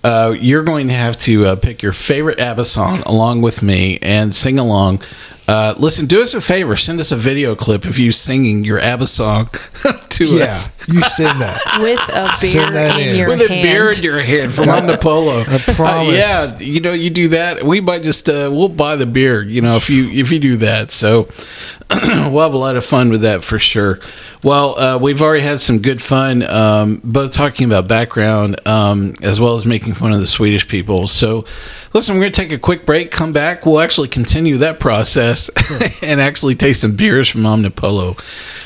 uh, 0.04 0.34
you're 0.38 0.62
going 0.62 0.88
to 0.88 0.94
have 0.94 1.18
to 1.20 1.46
uh, 1.46 1.56
pick 1.56 1.82
your 1.82 1.92
favorite 1.92 2.38
ABBA 2.38 2.64
song 2.64 3.00
along 3.06 3.42
with 3.42 3.62
me 3.62 3.98
and 4.00 4.34
sing 4.34 4.58
along. 4.58 5.02
Uh, 5.48 5.74
listen, 5.78 6.06
do 6.06 6.22
us 6.22 6.34
a 6.34 6.40
favor. 6.40 6.76
Send 6.76 6.98
us 6.98 7.12
a 7.12 7.16
video 7.16 7.54
clip 7.54 7.84
of 7.84 7.98
you 8.00 8.10
singing 8.10 8.64
your 8.64 8.80
ABBA 8.80 9.06
song 9.06 9.48
to 10.10 10.24
Yeah, 10.24 10.46
us. 10.46 10.88
you 10.88 11.00
send 11.02 11.40
that. 11.40 11.60
With 11.80 12.00
a 12.08 12.28
Send 12.30 12.52
beer 12.52 12.70
that 12.72 12.98
in, 13.00 13.08
in. 13.10 13.16
your 13.16 13.28
With 13.28 13.40
a 13.42 13.48
hand. 13.48 13.62
beer 13.62 13.88
in 13.92 14.02
your 14.02 14.20
hand 14.20 14.52
from 14.52 14.64
Omnipollo. 14.66 15.46
I 15.70 15.74
promise. 15.74 16.14
yeah, 16.14 16.58
you 16.58 16.80
know, 16.80 16.92
you 16.92 17.10
do 17.10 17.28
that. 17.28 17.62
We 17.62 17.80
might 17.80 18.02
just 18.02 18.28
uh, 18.28 18.50
we'll 18.52 18.68
buy 18.68 18.96
the 18.96 19.06
beer. 19.06 19.40
You 19.42 19.60
know, 19.60 19.76
if 19.76 19.88
you 19.88 20.10
if 20.10 20.32
you 20.32 20.40
do 20.40 20.56
that, 20.58 20.90
so 20.90 21.28
we'll 21.90 22.42
have 22.42 22.54
a 22.54 22.58
lot 22.58 22.76
of 22.76 22.84
fun 22.84 23.10
with 23.10 23.22
that 23.22 23.44
for 23.44 23.58
sure. 23.60 24.00
Well, 24.42 24.78
uh, 24.78 24.98
we've 24.98 25.22
already 25.22 25.42
had 25.42 25.60
some 25.60 25.78
good 25.80 26.00
fun, 26.00 26.42
um, 26.44 27.00
both 27.02 27.32
talking 27.32 27.66
about 27.66 27.88
background 27.88 28.60
um, 28.66 29.14
as 29.22 29.40
well 29.40 29.54
as 29.54 29.66
making 29.66 29.94
fun 29.94 30.12
of 30.12 30.20
the 30.20 30.26
Swedish 30.26 30.68
people. 30.68 31.08
So, 31.08 31.46
listen, 31.94 32.14
we're 32.14 32.20
going 32.20 32.32
to 32.32 32.40
take 32.42 32.52
a 32.52 32.58
quick 32.58 32.86
break. 32.86 33.10
Come 33.10 33.32
back. 33.32 33.66
We'll 33.66 33.80
actually 33.80 34.06
continue 34.08 34.58
that 34.58 34.78
process 34.78 35.35
and 36.02 36.20
actually 36.20 36.54
taste 36.54 36.80
some 36.80 36.96
beers 36.96 37.28
from 37.28 37.42
Omnipollo. 37.42 38.16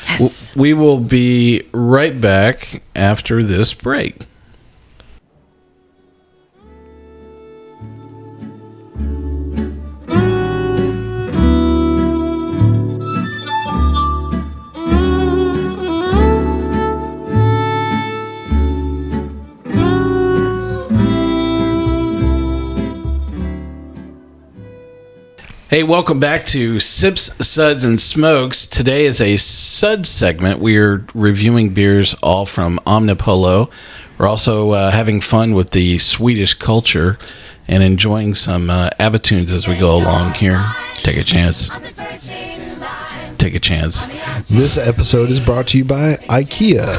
Yes. 0.07 0.55
We 0.55 0.73
will 0.73 0.99
be 0.99 1.63
right 1.71 2.19
back 2.19 2.81
after 2.95 3.43
this 3.43 3.73
break. 3.73 4.25
Hey, 25.71 25.83
welcome 25.83 26.19
back 26.19 26.43
to 26.47 26.81
Sips, 26.81 27.33
Suds, 27.47 27.85
and 27.85 27.97
Smokes. 27.97 28.67
Today 28.67 29.05
is 29.05 29.21
a 29.21 29.37
Sud 29.37 30.05
segment. 30.05 30.59
We're 30.59 31.05
reviewing 31.13 31.73
beers 31.73 32.13
all 32.15 32.45
from 32.45 32.77
Omnipollo. 32.79 33.71
We're 34.17 34.27
also 34.27 34.71
uh, 34.71 34.91
having 34.91 35.21
fun 35.21 35.53
with 35.53 35.69
the 35.69 35.97
Swedish 35.97 36.55
culture 36.55 37.17
and 37.69 37.83
enjoying 37.83 38.33
some 38.33 38.69
uh, 38.69 38.89
ABBA 38.99 39.19
tunes 39.19 39.53
as 39.53 39.65
we 39.65 39.77
go 39.77 39.95
along 39.95 40.33
here. 40.33 40.61
Take 40.97 41.15
a 41.15 41.23
chance. 41.23 41.69
Take 43.37 43.55
a 43.55 43.59
chance. 43.61 44.03
This 44.49 44.77
episode 44.77 45.31
is 45.31 45.39
brought 45.39 45.69
to 45.69 45.77
you 45.77 45.85
by 45.85 46.15
IKEA. 46.27 46.83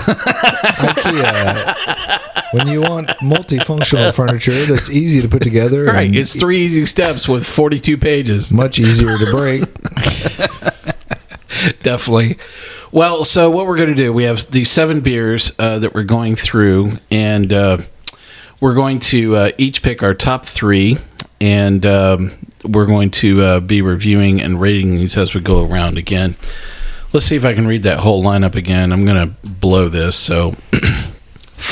IKEA. 0.88 2.21
When 2.52 2.68
you 2.68 2.82
want 2.82 3.08
multifunctional 3.20 4.14
furniture 4.14 4.52
that's 4.66 4.90
easy 4.90 5.22
to 5.22 5.28
put 5.28 5.42
together 5.42 5.84
Right, 5.84 6.14
it's 6.14 6.38
three 6.38 6.58
easy 6.58 6.86
steps 6.86 7.28
with 7.28 7.46
42 7.46 7.96
pages. 7.96 8.52
much 8.52 8.78
easier 8.78 9.16
to 9.18 9.30
break, 9.30 9.62
definitely. 11.82 12.36
Well, 12.90 13.24
so 13.24 13.50
what 13.50 13.66
we're 13.66 13.76
going 13.76 13.88
to 13.88 13.94
do, 13.94 14.12
we 14.12 14.24
have 14.24 14.50
these 14.50 14.70
seven 14.70 15.00
beers 15.00 15.52
uh, 15.58 15.78
that 15.78 15.94
we're 15.94 16.02
going 16.04 16.36
through, 16.36 16.90
and 17.10 17.50
uh, 17.50 17.78
we're 18.60 18.74
going 18.74 19.00
to 19.00 19.36
uh, 19.36 19.50
each 19.56 19.82
pick 19.82 20.02
our 20.02 20.12
top 20.12 20.44
three, 20.44 20.98
and 21.40 21.86
um, 21.86 22.32
we're 22.64 22.86
going 22.86 23.10
to 23.12 23.40
uh, 23.42 23.60
be 23.60 23.80
reviewing 23.80 24.42
and 24.42 24.60
rating 24.60 24.96
these 24.96 25.16
as 25.16 25.34
we 25.34 25.40
go 25.40 25.66
around 25.66 25.96
again. 25.96 26.34
Let's 27.14 27.24
see 27.26 27.36
if 27.36 27.46
I 27.46 27.54
can 27.54 27.66
read 27.66 27.84
that 27.84 28.00
whole 28.00 28.22
lineup 28.22 28.56
again. 28.56 28.92
I'm 28.92 29.06
going 29.06 29.28
to 29.28 29.34
blow 29.48 29.88
this. 29.88 30.16
So, 30.16 30.52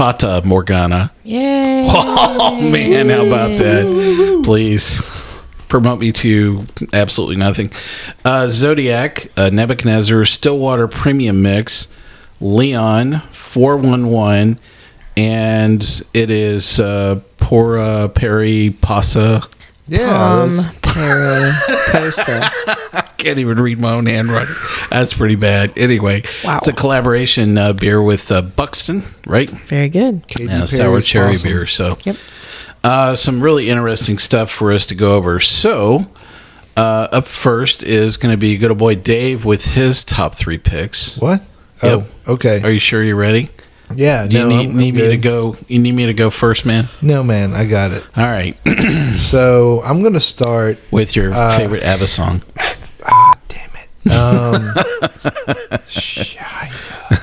Fata 0.05 0.41
Morgana. 0.47 1.13
Yay. 1.25 1.87
Oh 2.43 2.59
man, 2.71 3.11
how 3.11 3.27
about 3.27 3.59
that? 3.59 4.41
Please 4.45 5.03
promote 5.69 5.99
me 5.99 6.11
to 6.13 6.65
absolutely 6.95 7.37
nothing. 7.37 7.71
Uh, 8.25 8.47
Zodiak, 8.49 9.31
uh, 9.37 9.51
Nebuchadnezzar, 9.51 10.25
Stillwater 10.25 10.89
Premium 10.89 11.43
Mix, 11.43 11.87
Leon, 12.41 13.21
four 13.31 13.77
one 13.77 14.07
one, 14.11 14.59
and 15.19 15.83
it 16.15 16.31
is 16.31 16.81
uh, 16.81 17.21
Pora 17.37 18.13
Peri 18.15 18.71
Pasa. 18.81 19.43
yeah, 19.87 20.41
Um, 20.43 20.57
that's- 20.57 20.79
Perry 20.83 21.53
Posa. 21.89 22.51
Can't 23.21 23.39
even 23.39 23.61
read 23.61 23.79
my 23.81 23.93
own 23.93 24.07
handwriting. 24.07 24.55
That's 24.91 25.13
pretty 25.15 25.35
bad. 25.37 25.77
Anyway, 25.77 26.23
Wow. 26.43 26.57
it's 26.59 26.69
a 26.69 26.73
collaboration 26.73 27.59
uh, 27.59 27.73
beer 27.75 28.03
with 28.03 28.33
uh, 28.33 28.41
Buxton, 28.43 29.03
right? 29.27 29.51
Very 29.51 29.89
good. 29.91 30.23
Yeah, 30.39 30.65
sour 30.65 31.01
cherry 31.03 31.35
awesome. 31.35 31.49
beer. 31.51 31.67
So, 31.67 31.99
Yep. 32.05 32.17
uh, 32.83 33.15
some 33.15 33.43
really 33.43 33.69
interesting 33.69 34.19
stuff 34.19 34.51
for 34.51 34.73
us 34.73 34.87
to 34.87 34.95
go 34.95 35.17
over. 35.17 35.39
So, 35.39 36.07
uh, 36.79 37.09
up 37.13 37.27
first 37.27 37.83
is 37.83 38.17
going 38.17 38.33
to 38.33 38.39
be 38.39 38.57
good 38.57 38.71
old 38.71 38.79
boy 38.79 38.95
Dave 38.95 39.45
with 39.45 39.65
his 39.67 40.03
top 40.03 40.35
three 40.35 40.59
picks. 40.59 41.19
What? 41.19 41.43
Yep. 41.83 42.01
Oh, 42.27 42.33
okay. 42.35 42.63
Are 42.63 42.71
you 42.71 42.81
sure 42.81 43.03
you're 43.03 43.17
ready? 43.17 43.51
yeah, 43.95 44.27
Do 44.27 44.37
you 44.39 44.43
no, 44.45 44.49
need, 44.49 44.61
I'm- 44.61 44.71
I'm 44.71 44.77
need 44.79 44.95
me 44.95 45.09
to 45.09 45.17
go? 45.19 45.57
You 45.69 45.79
need 45.79 45.93
me 45.93 46.07
to 46.07 46.15
go 46.15 46.31
first, 46.31 46.65
man. 46.65 46.89
No, 47.03 47.23
man, 47.23 47.53
I 47.53 47.67
got 47.67 47.91
it. 47.91 48.03
All 48.17 48.25
right, 48.25 48.57
So 49.17 49.83
I'm 49.85 50.03
gonna 50.03 50.21
start. 50.21 50.79
with 50.91 51.15
your 51.17 51.35
Uh, 51.35 51.55
favorite 51.57 51.83
ABBA 51.83 52.07
song. 52.07 52.43
Um, 54.11 54.73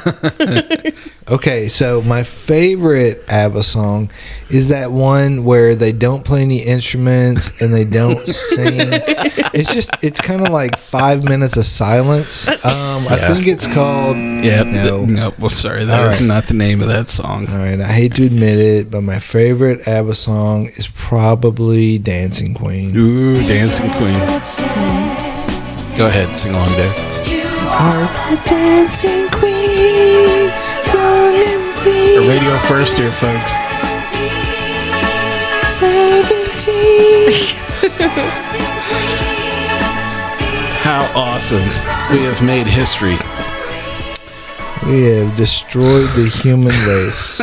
okay, 1.29 1.67
so 1.67 2.01
my 2.01 2.23
favorite 2.23 3.23
ABBA 3.27 3.63
song 3.63 4.11
is 4.49 4.69
that 4.69 4.91
one 4.91 5.43
where 5.43 5.75
they 5.75 5.91
don't 5.91 6.23
play 6.23 6.41
any 6.43 6.59
instruments 6.59 7.61
and 7.61 7.73
they 7.73 7.83
don't 7.83 8.25
sing. 8.25 9.01
It's 9.53 9.73
just, 9.73 9.89
it's 10.03 10.21
kind 10.21 10.41
of 10.45 10.49
like 10.49 10.77
five 10.77 11.23
minutes 11.23 11.57
of 11.57 11.65
silence. 11.65 12.47
Um, 12.47 13.07
I 13.07 13.17
think 13.27 13.47
it's 13.47 13.65
called. 13.65 14.15
Yeah, 14.17 14.61
No. 14.63 14.97
th- 14.99 15.09
no. 15.09 15.33
Well, 15.39 15.49
sorry, 15.49 15.83
that 15.85 16.05
right. 16.05 16.21
not 16.21 16.45
the 16.45 16.53
name 16.53 16.81
of 16.81 16.89
that 16.89 17.09
song. 17.09 17.47
All 17.49 17.57
right, 17.57 17.79
I 17.79 17.87
hate 17.91 18.13
to 18.15 18.25
admit 18.27 18.59
it, 18.59 18.91
but 18.91 19.01
my 19.01 19.17
favorite 19.17 19.87
ABBA 19.87 20.13
song 20.13 20.67
is 20.67 20.87
probably 20.93 21.97
Dancing 21.97 22.53
Queen. 22.53 22.95
Ooh, 22.95 23.41
Dancing 23.47 23.89
Queen. 23.93 24.19
Go 25.97 26.05
ahead, 26.05 26.37
sing 26.37 26.53
along, 26.53 26.69
Dave. 26.73 26.93
Dancing 28.45 29.27
Queen. 29.29 30.51
young 30.93 31.33
and 31.33 31.75
free, 31.79 32.17
The 32.17 32.25
radio 32.29 32.57
first 32.59 32.97
here, 32.99 33.09
folks. 33.09 33.51
17. 35.65 37.31
How 40.85 41.11
awesome! 41.15 41.67
We 42.15 42.21
have 42.25 42.43
made 42.43 42.67
history. 42.67 43.17
We 44.85 45.01
have 45.15 45.35
destroyed 45.35 46.09
the 46.15 46.29
human 46.43 46.75
race. 46.87 47.41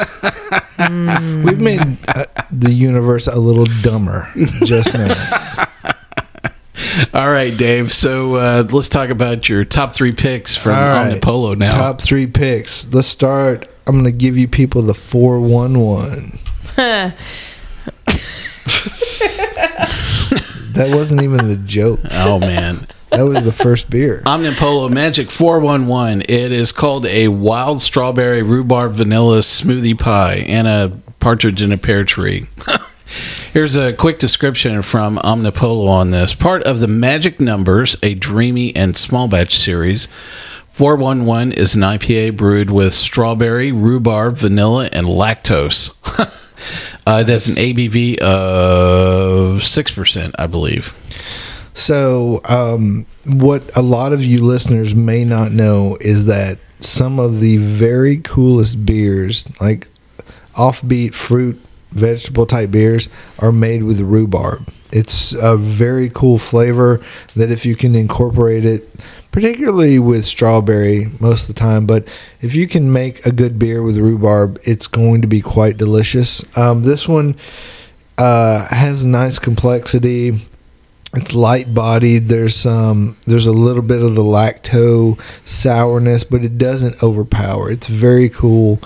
We've 1.44 1.60
made 1.60 1.80
uh, 2.08 2.26
the 2.52 2.72
universe 2.72 3.26
a 3.26 3.36
little 3.38 3.66
dumber 3.82 4.28
just 4.64 4.94
now. 4.94 5.08
All 7.14 7.28
right, 7.30 7.56
Dave. 7.56 7.92
So 7.92 8.36
uh, 8.36 8.66
let's 8.70 8.88
talk 8.88 9.10
about 9.10 9.48
your 9.48 9.64
top 9.64 9.92
three 9.92 10.12
picks 10.12 10.56
from 10.56 10.72
right. 10.72 11.20
Omnipollo 11.20 11.56
now. 11.58 11.70
Top 11.70 12.00
three 12.00 12.26
picks. 12.26 12.92
Let's 12.92 13.08
start. 13.08 13.68
I'm 13.86 13.94
going 13.94 14.04
to 14.04 14.12
give 14.12 14.36
you 14.38 14.48
people 14.48 14.82
the 14.82 14.94
411. 14.94 16.38
That 20.74 20.88
wasn't 20.92 21.22
even 21.22 21.46
the 21.46 21.56
joke. 21.56 22.00
Oh 22.10 22.40
man, 22.40 22.84
That 23.10 23.22
was 23.22 23.44
the 23.44 23.52
first 23.52 23.88
beer. 23.90 24.22
Omnipollo 24.26 24.90
Magic 24.90 25.30
Four 25.30 25.60
One 25.60 25.86
One. 25.86 26.20
It 26.22 26.50
is 26.50 26.72
called 26.72 27.06
a 27.06 27.28
wild 27.28 27.80
strawberry 27.80 28.42
rhubarb 28.42 28.94
vanilla 28.94 29.38
smoothie 29.38 29.96
pie 29.96 30.44
and 30.48 30.66
a 30.66 30.98
partridge 31.20 31.62
in 31.62 31.70
a 31.70 31.78
pear 31.78 32.02
tree. 32.04 32.46
Here's 33.54 33.76
a 33.76 33.92
quick 33.92 34.18
description 34.18 34.82
from 34.82 35.16
Omnipollo 35.18 35.86
on 35.86 36.10
this. 36.10 36.34
Part 36.34 36.64
of 36.64 36.80
the 36.80 36.88
Magic 36.88 37.38
Numbers, 37.38 37.96
a 38.02 38.14
dreamy 38.14 38.74
and 38.74 38.96
small 38.96 39.28
batch 39.28 39.54
series. 39.54 40.08
411 40.70 41.52
is 41.52 41.76
an 41.76 41.82
IPA 41.82 42.36
brewed 42.36 42.72
with 42.72 42.92
strawberry, 42.94 43.70
rhubarb, 43.70 44.38
vanilla, 44.38 44.88
and 44.92 45.06
lactose. 45.06 45.92
uh, 47.06 47.20
it 47.20 47.28
has 47.28 47.46
an 47.46 47.54
ABV 47.54 48.18
of 48.18 49.60
6%, 49.60 50.32
I 50.36 50.46
believe. 50.48 50.92
So, 51.74 52.40
um, 52.46 53.06
what 53.24 53.70
a 53.76 53.82
lot 53.82 54.12
of 54.12 54.24
you 54.24 54.44
listeners 54.44 54.96
may 54.96 55.24
not 55.24 55.52
know 55.52 55.96
is 56.00 56.24
that 56.24 56.58
some 56.80 57.20
of 57.20 57.38
the 57.38 57.58
very 57.58 58.16
coolest 58.16 58.84
beers, 58.84 59.46
like 59.60 59.86
offbeat 60.56 61.14
fruit, 61.14 61.64
vegetable 61.94 62.46
type 62.46 62.70
beers, 62.70 63.08
are 63.38 63.52
made 63.52 63.82
with 63.82 64.00
rhubarb. 64.00 64.68
It's 64.92 65.32
a 65.32 65.56
very 65.56 66.08
cool 66.10 66.38
flavor 66.38 67.00
that 67.34 67.50
if 67.50 67.64
you 67.66 67.74
can 67.74 67.94
incorporate 67.94 68.64
it, 68.64 68.88
particularly 69.32 69.98
with 69.98 70.24
strawberry 70.24 71.06
most 71.20 71.48
of 71.48 71.54
the 71.54 71.58
time, 71.58 71.86
but 71.86 72.06
if 72.40 72.54
you 72.54 72.68
can 72.68 72.92
make 72.92 73.26
a 73.26 73.32
good 73.32 73.58
beer 73.58 73.82
with 73.82 73.96
rhubarb, 73.98 74.60
it's 74.62 74.86
going 74.86 75.22
to 75.22 75.26
be 75.26 75.40
quite 75.40 75.76
delicious. 75.76 76.44
Um, 76.56 76.84
this 76.84 77.08
one 77.08 77.34
uh, 78.18 78.66
has 78.68 79.04
nice 79.04 79.40
complexity 79.40 80.34
It's 81.16 81.34
light 81.34 81.72
bodied. 81.72 82.26
There's 82.28 82.56
some. 82.56 83.16
There's 83.24 83.46
a 83.46 83.52
little 83.52 83.82
bit 83.82 84.02
of 84.02 84.14
the 84.14 84.24
lacto 84.24 85.18
sourness, 85.44 86.24
but 86.24 86.44
it 86.44 86.58
doesn't 86.58 87.02
overpower. 87.02 87.70
It's 87.70 87.86
very 87.86 88.28
cool, 88.28 88.80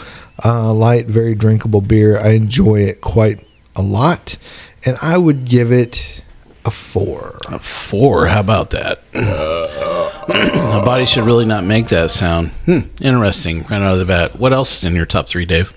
uh, 0.45 0.73
light, 0.73 1.07
very 1.07 1.35
drinkable 1.35 1.81
beer. 1.81 2.19
I 2.19 2.31
enjoy 2.31 2.81
it 2.81 3.01
quite 3.01 3.45
a 3.75 3.83
lot, 3.83 4.37
and 4.85 4.97
I 5.03 5.19
would 5.19 5.45
give 5.45 5.73
it 5.73 6.23
a 6.65 6.71
four. 6.71 7.39
A 7.47 7.59
four. 7.59 8.27
How 8.27 8.41
about 8.41 8.71
that? 8.71 9.01
A 9.15 10.83
body 10.85 11.07
should 11.07 11.25
really 11.25 11.47
not 11.47 11.65
make 11.65 11.89
that 11.89 12.11
sound. 12.11 12.49
Hmm, 12.67 12.81
interesting. 13.01 13.63
Right 13.63 13.81
out 13.81 13.95
of 13.95 13.99
the 13.99 14.05
bat. 14.05 14.39
What 14.39 14.53
else 14.53 14.79
is 14.79 14.85
in 14.85 14.95
your 14.95 15.07
top 15.07 15.27
three, 15.27 15.47
Dave? 15.47 15.73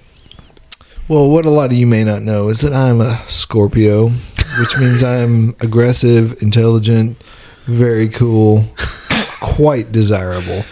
Well, 1.08 1.30
what 1.30 1.45
a 1.45 1.50
lot 1.50 1.71
of 1.71 1.78
you 1.78 1.88
may 1.88 2.04
not 2.04 2.21
know 2.21 2.50
is 2.50 2.62
that 2.62 2.74
I'm 2.74 3.02
a 3.02 3.17
Scorpio, 3.28 4.10
which 4.60 4.78
means 4.78 5.04
I'm 5.04 5.56
aggressive, 5.60 6.41
intelligent, 6.41 7.21
very 7.65 8.08
cool, 8.08 8.65
quite 9.41 9.91
desirable. 9.91 10.63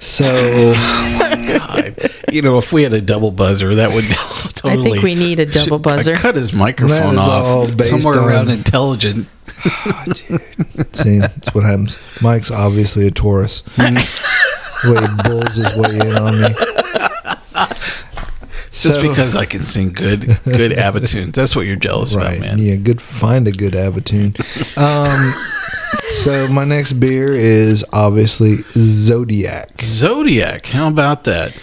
So, 0.00 0.72
God. 0.74 1.96
you 2.30 2.40
know, 2.42 2.58
if 2.58 2.72
we 2.72 2.82
had 2.84 2.92
a 2.92 3.00
double 3.00 3.30
buzzer, 3.32 3.74
that 3.76 3.92
would 3.92 4.04
totally. 4.54 4.90
I 4.90 4.92
think 4.92 5.02
we 5.02 5.14
need 5.16 5.40
a 5.40 5.46
double 5.46 5.78
buzzer. 5.80 6.12
I 6.14 6.16
cut 6.16 6.36
his 6.36 6.52
microphone 6.52 7.14
That 7.16 7.22
is 7.22 7.28
all 7.28 7.64
off 7.64 7.76
based 7.76 7.90
somewhere 8.02 8.28
around 8.28 8.48
on- 8.48 8.54
intelligent. 8.54 9.28
see, 10.92 11.18
that's 11.18 11.52
what 11.54 11.64
happens. 11.64 11.96
Mike's 12.20 12.50
obviously 12.50 13.06
a 13.08 13.10
Taurus. 13.10 13.62
the 13.76 14.04
way 14.84 15.28
bulls 15.28 15.56
his 15.56 15.74
way 15.76 15.98
in 15.98 16.16
on 16.16 16.40
me. 16.42 16.48
Just 18.70 19.00
So- 19.00 19.02
because 19.08 19.34
I 19.34 19.44
can 19.46 19.66
sing 19.66 19.92
good, 19.92 20.20
good 20.44 20.70
Abitunes. 20.78 21.34
That's 21.34 21.56
what 21.56 21.66
you're 21.66 21.74
jealous 21.74 22.14
Right. 22.14 22.36
about, 22.38 22.40
man. 22.40 22.58
Yeah, 22.58 22.76
good. 22.76 23.00
Find 23.02 23.48
a 23.48 23.52
good 23.52 23.74
Abatoon. 23.74 24.36
Um, 24.76 25.34
so 26.18 26.48
my 26.48 26.64
next 26.64 26.94
beer 26.94 27.32
is 27.32 27.84
obviously 27.92 28.56
Zodiak. 28.72 29.80
Zodiak. 29.80 30.66
How 30.66 30.88
about 30.88 31.24
that? 31.24 31.56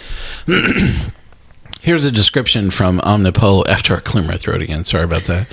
Here's 1.82 2.06
a 2.06 2.10
description 2.10 2.70
from 2.70 2.98
Omnipollo 3.00 3.68
after 3.68 3.94
I 3.94 4.00
clear 4.00 4.24
my 4.24 4.38
throat 4.38 4.62
again. 4.62 4.84
Sorry 4.84 5.04
about 5.04 5.24
that. 5.24 5.46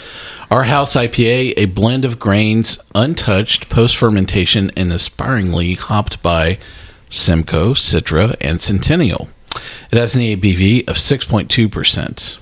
Our 0.49 0.63
house 0.63 0.95
IPA, 0.95 1.53
a 1.57 1.65
blend 1.65 2.05
of 2.05 2.17
grains, 2.17 2.79
untouched 2.95 3.69
post 3.69 3.97
fermentation, 3.97 4.71
and 4.77 4.93
aspiringly 4.93 5.73
hopped 5.73 6.23
by 6.23 6.57
Simcoe, 7.09 7.73
Citra, 7.73 8.35
and 8.39 8.61
Centennial. 8.61 9.27
It 9.91 9.97
has 9.97 10.15
an 10.15 10.21
ABV 10.21 10.87
of 10.87 10.95
6.2%. 10.95 12.37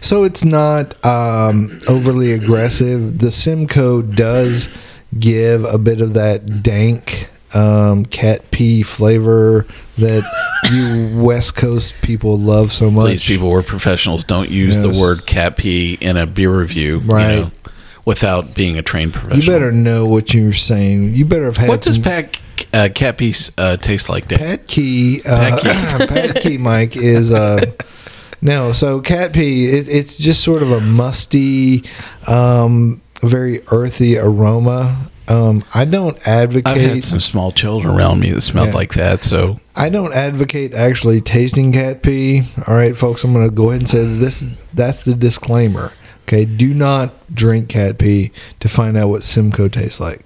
So 0.00 0.24
it's 0.24 0.44
not 0.44 1.02
um, 1.04 1.80
overly 1.86 2.32
aggressive. 2.32 3.20
The 3.20 3.30
Simcoe 3.30 4.02
does 4.02 4.68
give 5.18 5.64
a 5.64 5.78
bit 5.78 6.00
of 6.00 6.14
that 6.14 6.62
dank 6.62 7.28
um, 7.54 8.04
cat 8.06 8.50
pee 8.50 8.82
flavor 8.82 9.66
that 9.98 10.24
you 10.72 11.22
West 11.24 11.54
Coast 11.56 11.94
people 12.02 12.38
love 12.38 12.72
so 12.72 12.90
much. 12.90 13.06
Please, 13.06 13.22
people, 13.22 13.50
we're 13.50 13.62
professionals. 13.62 14.24
Don't 14.24 14.50
use 14.50 14.80
the 14.80 14.88
word 14.88 15.26
cat 15.26 15.56
pee 15.56 15.98
in 16.00 16.16
a 16.16 16.26
beer 16.26 16.50
review, 16.50 16.98
Right. 17.00 17.34
You 17.34 17.40
know, 17.42 17.50
without 18.04 18.54
being 18.54 18.78
a 18.78 18.82
trained 18.82 19.12
professional. 19.12 19.44
You 19.44 19.46
better 19.50 19.72
know 19.72 20.06
what 20.06 20.34
you're 20.34 20.52
saying. 20.52 21.14
You 21.14 21.24
better 21.24 21.44
have 21.44 21.56
had 21.56 21.68
What 21.68 21.82
does 21.82 21.98
pat, 21.98 22.36
uh, 22.72 22.88
cat 22.94 23.18
pee 23.18 23.34
uh, 23.58 23.76
taste 23.76 24.08
like, 24.08 24.28
Dave? 24.28 24.38
Pat 24.38 24.66
Key, 24.66 25.20
uh, 25.24 25.58
Pat 25.60 26.08
Pat 26.08 26.42
Key, 26.42 26.58
Mike 26.58 26.96
is 26.96 27.30
uh, 27.30 27.60
no. 28.42 28.72
So 28.72 29.00
cat 29.00 29.32
pee, 29.32 29.66
it, 29.66 29.88
it's 29.88 30.16
just 30.16 30.42
sort 30.42 30.62
of 30.62 30.70
a 30.72 30.80
musty, 30.80 31.84
um, 32.26 33.00
very 33.22 33.62
earthy 33.68 34.18
aroma. 34.18 35.06
Um, 35.28 35.64
I 35.72 35.84
don't 35.84 36.16
advocate. 36.26 36.66
I've 36.66 36.80
had 36.94 37.04
some 37.04 37.20
small 37.20 37.52
children 37.52 37.94
around 37.94 38.20
me 38.20 38.30
that 38.32 38.40
smelled 38.40 38.68
Yeah. 38.68 38.74
like 38.74 38.94
that, 38.94 39.22
so 39.24 39.58
I 39.76 39.88
don't 39.88 40.12
advocate 40.12 40.74
actually 40.74 41.20
tasting 41.20 41.72
cat 41.72 42.02
pee. 42.02 42.42
All 42.66 42.74
right, 42.74 42.96
folks, 42.96 43.22
I'm 43.24 43.32
going 43.32 43.48
to 43.48 43.54
go 43.54 43.70
ahead 43.70 43.82
and 43.82 43.88
say 43.88 44.04
this. 44.04 44.44
That's 44.74 45.04
the 45.04 45.14
disclaimer. 45.14 45.92
Okay, 46.24 46.44
do 46.44 46.72
not 46.74 47.12
drink 47.34 47.68
cat 47.68 47.98
pee 47.98 48.30
to 48.60 48.68
find 48.68 48.96
out 48.96 49.08
what 49.08 49.22
Simcoe 49.24 49.68
tastes 49.68 50.00
like. 50.00 50.24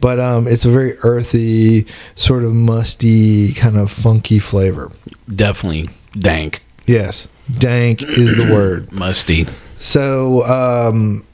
But 0.00 0.18
um, 0.20 0.46
it's 0.46 0.64
a 0.64 0.70
very 0.70 0.96
earthy, 0.98 1.86
sort 2.14 2.44
of 2.44 2.54
musty, 2.54 3.52
kind 3.54 3.76
of 3.76 3.90
funky 3.90 4.38
flavor. 4.38 4.90
definitely 5.34 5.88
dank, 6.18 6.62
Yes, 6.86 7.28
dank 7.50 8.02
is 8.02 8.34
the 8.36 8.44
word. 8.52 8.92
musty. 8.92 9.46
So, 9.78 10.44
um, 10.46 11.26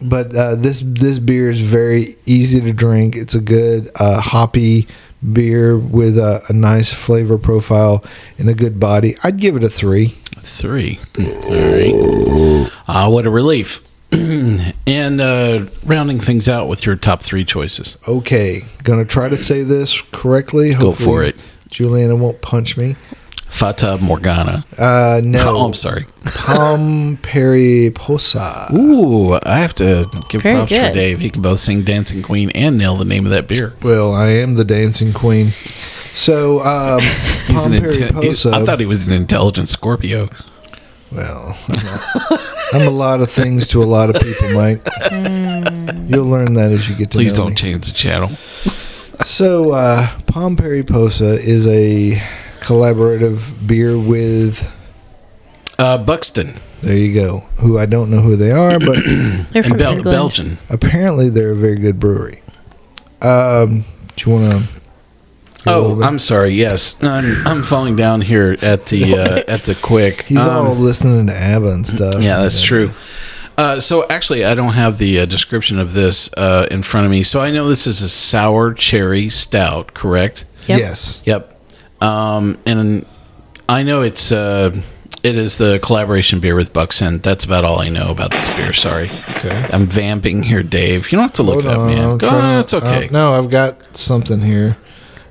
but 0.00 0.34
uh, 0.34 0.54
this 0.54 0.82
this 0.84 1.18
beer 1.18 1.50
is 1.50 1.60
very 1.60 2.16
easy 2.26 2.60
to 2.60 2.72
drink. 2.72 3.16
It's 3.16 3.34
a 3.34 3.40
good 3.40 3.90
uh, 3.96 4.20
hoppy 4.20 4.86
beer 5.32 5.76
with 5.76 6.18
a, 6.18 6.42
a 6.48 6.52
nice 6.52 6.92
flavor 6.92 7.38
profile 7.38 8.04
and 8.38 8.48
a 8.48 8.54
good 8.54 8.78
body. 8.78 9.16
I'd 9.22 9.38
give 9.38 9.56
it 9.56 9.64
a 9.64 9.70
three. 9.70 10.08
Three. 10.36 10.98
All 11.18 12.62
right. 12.64 12.72
Ah, 12.86 13.08
what 13.08 13.26
a 13.26 13.30
relief. 13.30 13.80
and 14.12 15.20
uh, 15.20 15.66
rounding 15.84 16.20
things 16.20 16.48
out 16.48 16.68
with 16.68 16.86
your 16.86 16.96
top 16.96 17.22
three 17.22 17.44
choices. 17.44 17.96
Okay, 18.06 18.64
gonna 18.82 19.04
try 19.04 19.28
to 19.28 19.38
say 19.38 19.62
this 19.62 20.00
correctly. 20.12 20.74
Go 20.74 20.92
for 20.92 21.22
it. 21.22 21.36
Juliana 21.70 22.14
won't 22.14 22.40
punch 22.40 22.76
me. 22.76 22.94
Fata 23.54 23.98
Morgana. 24.02 24.64
Uh, 24.76 25.20
no, 25.22 25.38
Oh, 25.56 25.66
I'm 25.66 25.74
sorry. 25.74 26.06
Palm 26.24 27.16
Posa. 27.94 28.68
Ooh, 28.74 29.34
I 29.34 29.58
have 29.58 29.74
to 29.74 30.06
give 30.28 30.42
Very 30.42 30.56
props 30.56 30.70
good. 30.70 30.88
for 30.88 30.92
Dave. 30.94 31.20
He 31.20 31.30
can 31.30 31.40
both 31.40 31.60
sing 31.60 31.82
Dancing 31.82 32.20
Queen 32.20 32.50
and 32.50 32.76
nail 32.76 32.96
the 32.96 33.04
name 33.04 33.24
of 33.26 33.30
that 33.30 33.46
beer. 33.46 33.72
Well, 33.82 34.12
I 34.12 34.26
am 34.30 34.54
the 34.56 34.64
dancing 34.64 35.12
queen. 35.12 35.50
So, 36.12 36.60
um, 36.62 37.00
He's 37.46 37.62
Palm 37.62 37.72
an 37.72 37.80
inte- 37.82 38.22
he's- 38.24 38.44
I 38.44 38.64
thought 38.64 38.80
he 38.80 38.86
was 38.86 39.06
an 39.06 39.12
intelligent 39.12 39.68
Scorpio. 39.68 40.28
Well, 41.12 41.56
I'm 41.70 41.86
a, 41.86 42.40
I'm 42.72 42.86
a 42.88 42.90
lot 42.90 43.20
of 43.20 43.30
things 43.30 43.68
to 43.68 43.82
a 43.82 43.86
lot 43.86 44.10
of 44.10 44.20
people, 44.20 44.50
Mike. 44.52 44.82
You'll 46.08 46.26
learn 46.26 46.54
that 46.54 46.70
as 46.72 46.88
you 46.88 46.96
get 46.96 47.12
to 47.12 47.18
Please 47.18 47.34
know 47.38 47.44
don't 47.44 47.50
me. 47.50 47.54
change 47.54 47.86
the 47.86 47.92
channel. 47.94 48.30
So, 49.24 49.70
uh, 49.70 50.08
Palm 50.26 50.56
Posa 50.82 51.34
is 51.40 51.68
a 51.68 52.20
collaborative 52.64 53.66
beer 53.66 53.98
with. 53.98 54.70
Uh, 55.78 55.98
Buxton, 55.98 56.54
There 56.82 56.96
you 56.96 57.12
go. 57.14 57.38
Who 57.58 57.78
I 57.78 57.86
don't 57.86 58.08
know 58.10 58.20
who 58.20 58.36
they 58.36 58.52
are, 58.52 58.78
but 58.78 58.96
They're 59.04 59.62
and 59.62 59.66
from 59.66 59.76
Bel- 59.78 59.92
England. 59.96 60.04
Belgian. 60.14 60.58
apparently 60.70 61.28
they're 61.30 61.50
a 61.50 61.56
very 61.56 61.76
good 61.78 61.98
brewery. 61.98 62.42
Um, 63.20 63.84
do 64.16 64.30
you 64.30 64.36
want 64.36 64.52
to? 64.52 64.68
Oh, 65.66 66.00
I'm 66.02 66.18
sorry. 66.18 66.50
Yes, 66.50 67.02
I'm, 67.02 67.46
I'm 67.46 67.62
falling 67.62 67.96
down 67.96 68.20
here 68.20 68.56
at 68.62 68.86
the 68.86 69.14
uh, 69.18 69.42
at 69.48 69.64
the 69.64 69.74
quick. 69.74 70.22
He's 70.24 70.38
Um, 70.38 70.66
all 70.66 70.74
listening 70.74 71.26
to 71.28 71.34
ABBA 71.34 71.70
and 71.72 71.86
stuff. 71.86 72.14
Yeah, 72.22 72.42
that's 72.42 72.60
true. 72.62 72.90
Uh, 73.56 73.80
so 73.80 74.06
actually, 74.08 74.44
I 74.44 74.54
don't 74.54 74.74
have 74.74 74.98
the 74.98 75.20
uh, 75.20 75.24
description 75.26 75.78
of 75.78 75.92
this 75.94 76.30
uh, 76.34 76.68
in 76.70 76.82
front 76.82 77.06
of 77.06 77.10
me. 77.10 77.22
So 77.22 77.40
I 77.40 77.50
know 77.50 77.66
this 77.68 77.86
is 77.86 78.02
a 78.02 78.08
sour 78.10 78.74
cherry 78.74 79.28
stout, 79.30 79.94
correct? 79.94 80.44
Yep. 80.68 80.78
Yes. 80.78 81.22
Yep. 81.24 81.53
Um, 82.04 82.58
and 82.66 83.06
I 83.68 83.82
know 83.82 84.02
it's 84.02 84.30
uh, 84.32 84.74
it 85.22 85.36
is 85.36 85.56
the 85.58 85.78
collaboration 85.82 86.40
beer 86.40 86.54
with 86.54 86.72
Buxton. 86.72 87.18
That's 87.20 87.44
about 87.44 87.64
all 87.64 87.80
I 87.80 87.88
know 87.88 88.10
about 88.10 88.30
this 88.30 88.56
beer. 88.56 88.72
Sorry, 88.72 89.08
Okay. 89.30 89.68
I'm 89.72 89.86
vamping 89.86 90.42
here, 90.42 90.62
Dave. 90.62 91.10
You 91.10 91.16
don't 91.16 91.22
have 91.24 91.32
to 91.34 91.42
look 91.42 91.62
Hold 91.62 91.66
it 91.66 91.70
up, 91.70 91.78
on, 91.78 91.86
man. 91.88 92.18
Go 92.18 92.60
it's 92.60 92.74
okay. 92.74 93.08
uh, 93.08 93.10
no, 93.10 93.32
I've 93.34 93.50
got 93.50 93.96
something 93.96 94.40
here. 94.40 94.76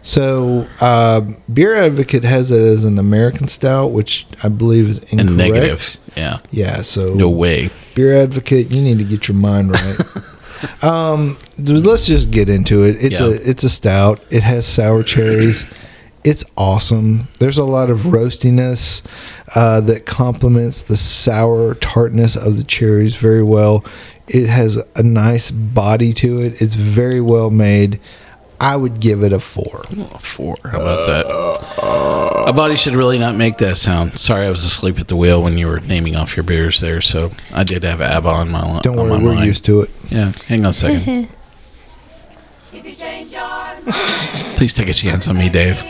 So, 0.05 0.67
uh, 0.81 1.21
Beer 1.53 1.75
Advocate 1.75 2.25
has 2.25 2.51
it 2.51 2.59
as 2.61 2.83
an 2.83 2.99
American 2.99 3.47
stout, 3.47 3.91
which 3.91 4.25
I 4.43 4.49
believe 4.49 4.89
is 4.89 4.97
incorrect. 4.99 5.21
and 5.21 5.37
negative. 5.37 5.97
Yeah. 6.17 6.39
Yeah. 6.51 6.81
So, 6.81 7.05
No 7.05 7.29
way. 7.29 7.69
Beer 7.95 8.13
Advocate, 8.21 8.69
you 8.73 8.81
need 8.81 8.97
to 8.97 9.05
get 9.05 9.29
your 9.29 9.37
mind 9.37 9.71
right. 9.71 9.97
um, 10.83 11.37
let's 11.57 12.05
just 12.07 12.31
get 12.31 12.49
into 12.49 12.83
it. 12.83 12.97
It's 13.01 13.21
Yeah. 13.21 13.27
a 13.27 13.29
it's 13.31 13.63
a 13.63 13.69
stout. 13.69 14.19
It 14.29 14.43
has 14.43 14.65
sour 14.65 15.03
cherries. 15.03 15.65
It's 16.23 16.45
awesome. 16.55 17.27
There's 17.39 17.57
a 17.57 17.65
lot 17.65 17.89
of 17.89 17.99
roastiness 18.01 19.05
uh, 19.55 19.81
that 19.81 20.05
complements 20.05 20.81
the 20.81 20.95
sour 20.95 21.75
tartness 21.75 22.35
of 22.37 22.55
the 22.57 22.63
cherries 22.63 23.15
very 23.17 23.43
well. 23.43 23.83
It 24.27 24.47
has 24.47 24.77
a 24.95 25.03
nice 25.03 25.51
body 25.51 26.13
to 26.13 26.39
it. 26.39 26.61
It's 26.61 26.75
very 26.75 27.19
well 27.19 27.51
made. 27.51 27.99
I 28.61 28.77
would 28.77 29.01
give 29.01 29.23
it 29.23 29.33
a 29.33 29.39
four. 29.41 29.83
Oh, 29.97 30.03
four. 30.21 30.55
How 30.63 30.79
about 30.79 31.05
that? 31.07 31.25
A 32.47 32.53
body 32.53 32.77
should 32.77 32.93
really 32.95 33.19
not 33.19 33.35
make 33.35 33.57
that 33.57 33.75
sound. 33.75 34.17
Sorry, 34.17 34.45
I 34.45 34.49
was 34.49 34.63
asleep 34.63 34.99
at 34.99 35.09
the 35.09 35.17
wheel 35.17 35.43
when 35.43 35.57
you 35.57 35.67
were 35.67 35.81
naming 35.81 36.15
off 36.15 36.37
your 36.37 36.45
beers 36.45 36.79
there. 36.79 37.01
So 37.01 37.31
I 37.53 37.65
did 37.65 37.83
have 37.83 37.99
ABBA 37.99 38.29
on 38.29 38.49
my 38.49 38.79
Don't 38.81 38.97
on 38.97 39.09
worry, 39.09 39.19
my 39.19 39.25
we're 39.25 39.35
mind. 39.35 39.47
used 39.47 39.65
to 39.65 39.81
it. 39.81 39.89
Yeah, 40.07 40.31
hang 40.47 40.63
on 40.63 40.71
a 40.71 40.73
second. 40.73 41.27
If 42.71 42.85
you 42.85 42.95
change 42.95 43.33
your 43.33 44.53
Please 44.55 44.73
take 44.73 44.87
a 44.87 44.93
chance 44.93 45.27
on 45.27 45.37
me, 45.37 45.49
Dave. 45.49 45.83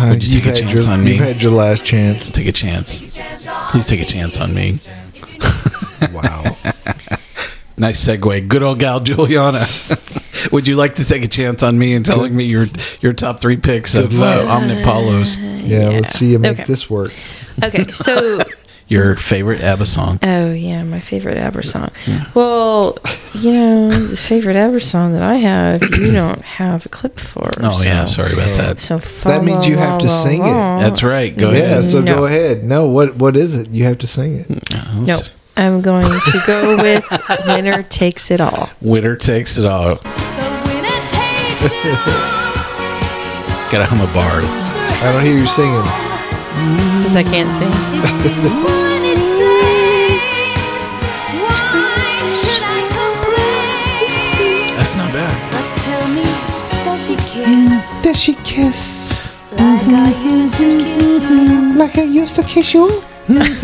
Would 0.00 0.24
you 0.24 0.34
you've 0.34 0.44
take 0.44 0.54
a 0.54 0.60
had 0.60 0.68
chance 0.70 0.84
your, 0.86 0.92
on 0.92 1.04
me? 1.04 1.12
You've 1.12 1.20
had 1.20 1.42
your 1.42 1.52
last 1.52 1.84
chance. 1.84 2.30
Take 2.30 2.46
a 2.46 2.52
chance. 2.52 3.00
Please 3.70 3.86
take 3.86 4.00
a 4.00 4.04
chance 4.04 4.38
on 4.40 4.54
me. 4.54 4.80
Wow. 6.12 6.56
Nice 7.76 8.06
segue. 8.06 8.46
Good 8.46 8.62
old 8.62 8.78
gal 8.78 9.00
Juliana. 9.00 9.64
Would 10.52 10.68
you 10.68 10.76
like 10.76 10.94
to 10.96 11.04
take 11.04 11.24
a 11.24 11.28
chance 11.28 11.64
on 11.64 11.76
me 11.76 11.94
and 11.94 12.06
telling 12.06 12.36
me 12.36 12.44
your 12.44 12.66
your 13.00 13.12
top 13.12 13.40
three 13.40 13.56
picks 13.56 13.96
of 13.96 14.20
uh, 14.20 14.46
Omnipollos? 14.46 15.38
Yeah, 15.66 15.88
let's 15.88 16.16
see 16.16 16.30
you 16.32 16.38
make 16.38 16.52
Okay. 16.52 16.64
this 16.64 16.88
work. 16.88 17.12
Okay, 17.64 17.90
so 17.90 18.38
Your 18.86 19.16
favorite 19.16 19.62
ABBA 19.62 19.86
song? 19.86 20.18
oh 20.22 20.52
yeah, 20.52 20.82
my 20.84 21.00
favorite 21.00 21.38
ABBA 21.38 21.62
song. 21.62 21.90
Well, 22.34 22.98
you 23.32 23.52
know, 23.52 23.90
the 23.90 24.16
favorite 24.16 24.56
ABBA 24.56 24.80
song 24.80 25.12
that 25.14 25.22
I 25.22 25.36
have, 25.36 25.82
you 25.82 26.12
don't 26.12 26.42
have 26.42 26.84
a 26.84 26.88
clip 26.90 27.18
for. 27.18 27.48
Oh 27.62 27.82
yeah, 27.82 28.04
sorry 28.04 28.34
about 28.34 28.56
that. 28.58 28.80
So 28.80 28.98
That 29.28 29.42
means 29.42 29.66
you 29.66 29.78
have 29.78 29.98
to 30.00 30.08
sing 30.08 30.42
it. 30.42 30.52
That's 30.52 31.02
right. 31.02 31.34
Go 31.36 31.50
yeah, 31.50 31.58
ahead. 31.60 31.84
so 31.86 32.00
No. 32.02 32.14
go 32.16 32.24
ahead. 32.26 32.62
No, 32.62 32.86
what 32.86 33.16
what 33.16 33.36
is 33.36 33.54
it? 33.54 33.68
You 33.70 33.84
have 33.84 33.98
to 33.98 34.06
sing 34.06 34.36
it. 34.36 34.48
Mm, 34.48 35.06
no, 35.06 35.18
I'm 35.56 35.80
going 35.80 36.10
to 36.20 36.42
go 36.46 36.76
with 36.76 37.04
"Winner 37.46 37.82
Takes 37.84 38.30
It 38.30 38.40
All." 38.42 38.68
Winner 38.82 39.16
takes 39.16 39.56
it 39.56 39.64
all. 39.64 39.94
The 39.96 40.62
winner 40.66 41.00
takes 41.08 41.74
it 41.84 41.96
all. 41.96 42.34
Gotta 43.72 43.86
hum 43.86 44.00
a 44.02 44.12
bar. 44.12 44.40
I 44.44 45.10
don't 45.12 45.24
hear 45.24 45.38
you 45.38 45.46
singing. 45.46 45.72
Mm-hmm. 45.80 46.93
Because 47.14 47.28
I 47.28 47.30
can't 47.30 47.54
sing. 47.54 47.70
One 47.70 49.04
is 49.06 49.22
strange. 49.36 50.18
Why 51.46 52.26
should 52.42 52.64
I 52.66 52.82
complain? 52.98 54.74
That's 54.76 54.94
not 54.96 55.12
bad. 55.12 55.30
But 55.52 55.62
tell 55.86 56.08
me, 56.10 56.24
does 56.82 57.06
she 57.06 57.14
kiss 57.14 58.02
Does 58.02 58.18
she 58.20 58.34
kiss 58.42 59.38
like 59.52 59.86
I 59.86 60.10
used 60.24 60.56
to 60.56 60.78
kiss 60.82 61.30
you? 61.30 61.74
like 61.78 61.96
I 61.98 62.02
used 62.02 62.34
to 62.34 62.42
kiss 62.42 62.74
you? 62.74 63.00
it 63.28 63.62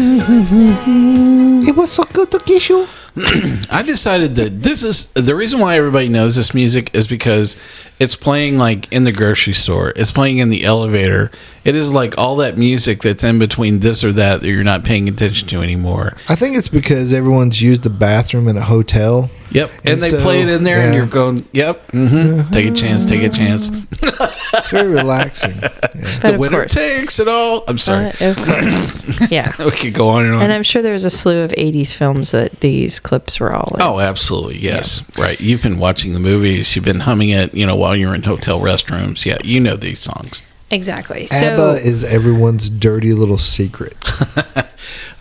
was 1.76 1.90
so 1.90 2.04
good 2.04 2.30
to 2.30 2.38
kiss 2.38 2.68
you. 2.68 2.86
I 3.70 3.82
decided 3.84 4.36
that 4.36 4.62
this 4.62 4.84
is 4.84 5.06
the 5.14 5.34
reason 5.34 5.58
why 5.58 5.76
everybody 5.76 6.08
knows 6.08 6.36
this 6.36 6.54
music 6.54 6.94
is 6.94 7.08
because 7.08 7.56
it's 8.00 8.16
playing 8.16 8.56
like 8.56 8.90
in 8.92 9.04
the 9.04 9.12
grocery 9.12 9.52
store. 9.52 9.92
It's 9.94 10.10
playing 10.10 10.38
in 10.38 10.48
the 10.48 10.64
elevator. 10.64 11.30
It 11.64 11.76
is 11.76 11.92
like 11.92 12.16
all 12.16 12.36
that 12.36 12.56
music 12.56 13.02
that's 13.02 13.22
in 13.22 13.38
between 13.38 13.80
this 13.80 14.02
or 14.02 14.12
that 14.14 14.40
that 14.40 14.48
you're 14.48 14.64
not 14.64 14.84
paying 14.84 15.08
attention 15.08 15.46
to 15.48 15.60
anymore. 15.60 16.16
I 16.28 16.34
think 16.34 16.56
it's 16.56 16.68
because 16.68 17.12
everyone's 17.12 17.60
used 17.60 17.82
the 17.82 17.90
bathroom 17.90 18.48
in 18.48 18.56
a 18.56 18.62
hotel. 18.62 19.30
Yep. 19.50 19.70
And, 19.78 19.88
And 19.90 20.00
they 20.00 20.10
so, 20.10 20.22
play 20.22 20.40
it 20.42 20.48
in 20.48 20.64
there 20.64 20.78
and 20.78 20.94
you're 20.94 21.06
going, 21.06 21.46
yep, 21.52 21.86
mm-hmm, 21.88 22.50
take 22.50 22.66
a 22.66 22.70
chance, 22.70 23.04
take 23.04 23.22
a 23.22 23.28
chance. 23.28 23.70
It's 23.70 24.68
very 24.70 24.88
relaxing. 24.88 25.54
Yeah. 25.92 26.18
But 26.22 26.28
the 26.28 26.34
of 26.34 26.40
winner 26.40 26.56
course, 26.60 26.74
takes 26.74 27.18
it 27.18 27.28
all. 27.28 27.64
I'm 27.68 27.76
sorry. 27.76 28.12
But 28.18 28.22
of 28.22 28.36
course, 28.46 29.20
yeah. 29.30 29.52
we 29.62 29.72
could 29.72 29.92
go 29.92 30.08
on 30.08 30.24
and 30.24 30.34
on. 30.34 30.42
And 30.42 30.52
I'm 30.52 30.62
sure 30.62 30.80
there's 30.80 31.04
a 31.04 31.10
slew 31.10 31.40
of 31.40 31.50
'80s 31.52 31.94
films 31.94 32.30
that 32.30 32.60
these 32.60 33.00
clips 33.00 33.38
were 33.40 33.52
all 33.52 33.74
in. 33.74 33.82
Oh, 33.82 33.98
absolutely. 34.00 34.58
Yes. 34.58 35.02
Right. 35.18 35.38
You've 35.40 35.62
been 35.62 35.78
watching 35.78 36.14
the 36.14 36.20
movies. 36.20 36.74
You've 36.74 36.84
been 36.86 37.00
humming 37.00 37.30
it, 37.30 37.52
you 37.52 37.66
know, 37.66 37.76
while 37.90 37.96
you're 37.96 38.14
in 38.14 38.22
hotel 38.22 38.60
restrooms. 38.60 39.24
Yeah. 39.26 39.38
You 39.42 39.58
know 39.58 39.74
these 39.74 39.98
songs. 39.98 40.42
exactly. 40.70 41.26
So 41.26 41.34
ABBA 41.36 41.80
is 41.84 42.04
everyone's 42.04 42.70
dirty 42.70 43.12
little 43.14 43.36
secret. 43.38 43.96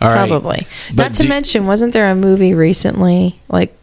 All 0.00 0.08
right. 0.08 0.28
probably. 0.28 0.68
But 0.94 1.02
Not 1.02 1.14
to 1.14 1.22
do- 1.24 1.28
mention, 1.28 1.66
wasn't 1.66 1.92
there 1.92 2.08
a 2.08 2.14
movie 2.14 2.54
recently? 2.54 3.40
Like, 3.48 3.74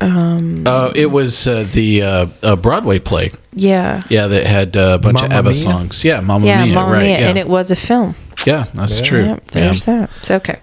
um, 0.00 0.64
Uh, 0.66 0.90
it 0.96 1.06
was 1.12 1.46
uh, 1.46 1.68
the 1.70 2.02
uh, 2.02 2.26
uh, 2.42 2.56
Broadway 2.56 2.98
play. 2.98 3.30
yeah, 3.54 4.00
Yeah, 4.10 4.26
that 4.26 4.44
had 4.44 4.76
uh, 4.76 4.94
a 4.94 4.98
bunch 4.98 5.22
of 5.22 5.28
Mamma 5.28 5.34
ABBA 5.38 5.50
Mia? 5.50 5.54
songs. 5.54 6.02
Yeah, 6.04 6.20
Mamma 6.20 6.46
yeah, 6.46 6.64
Mia. 6.64 6.74
Mamma 6.74 6.92
right. 6.92 7.02
Mia, 7.02 7.20
yeah. 7.20 7.28
and 7.28 7.38
it 7.38 7.48
was 7.48 7.70
a 7.70 7.76
film. 7.76 8.16
yeah, 8.44 8.64
that's 8.74 8.98
Yeah. 8.98 9.04
true. 9.06 9.24
Yep, 9.24 9.50
there's 9.52 9.84
that. 9.84 10.10
It's 10.18 10.30
okay. 10.32 10.58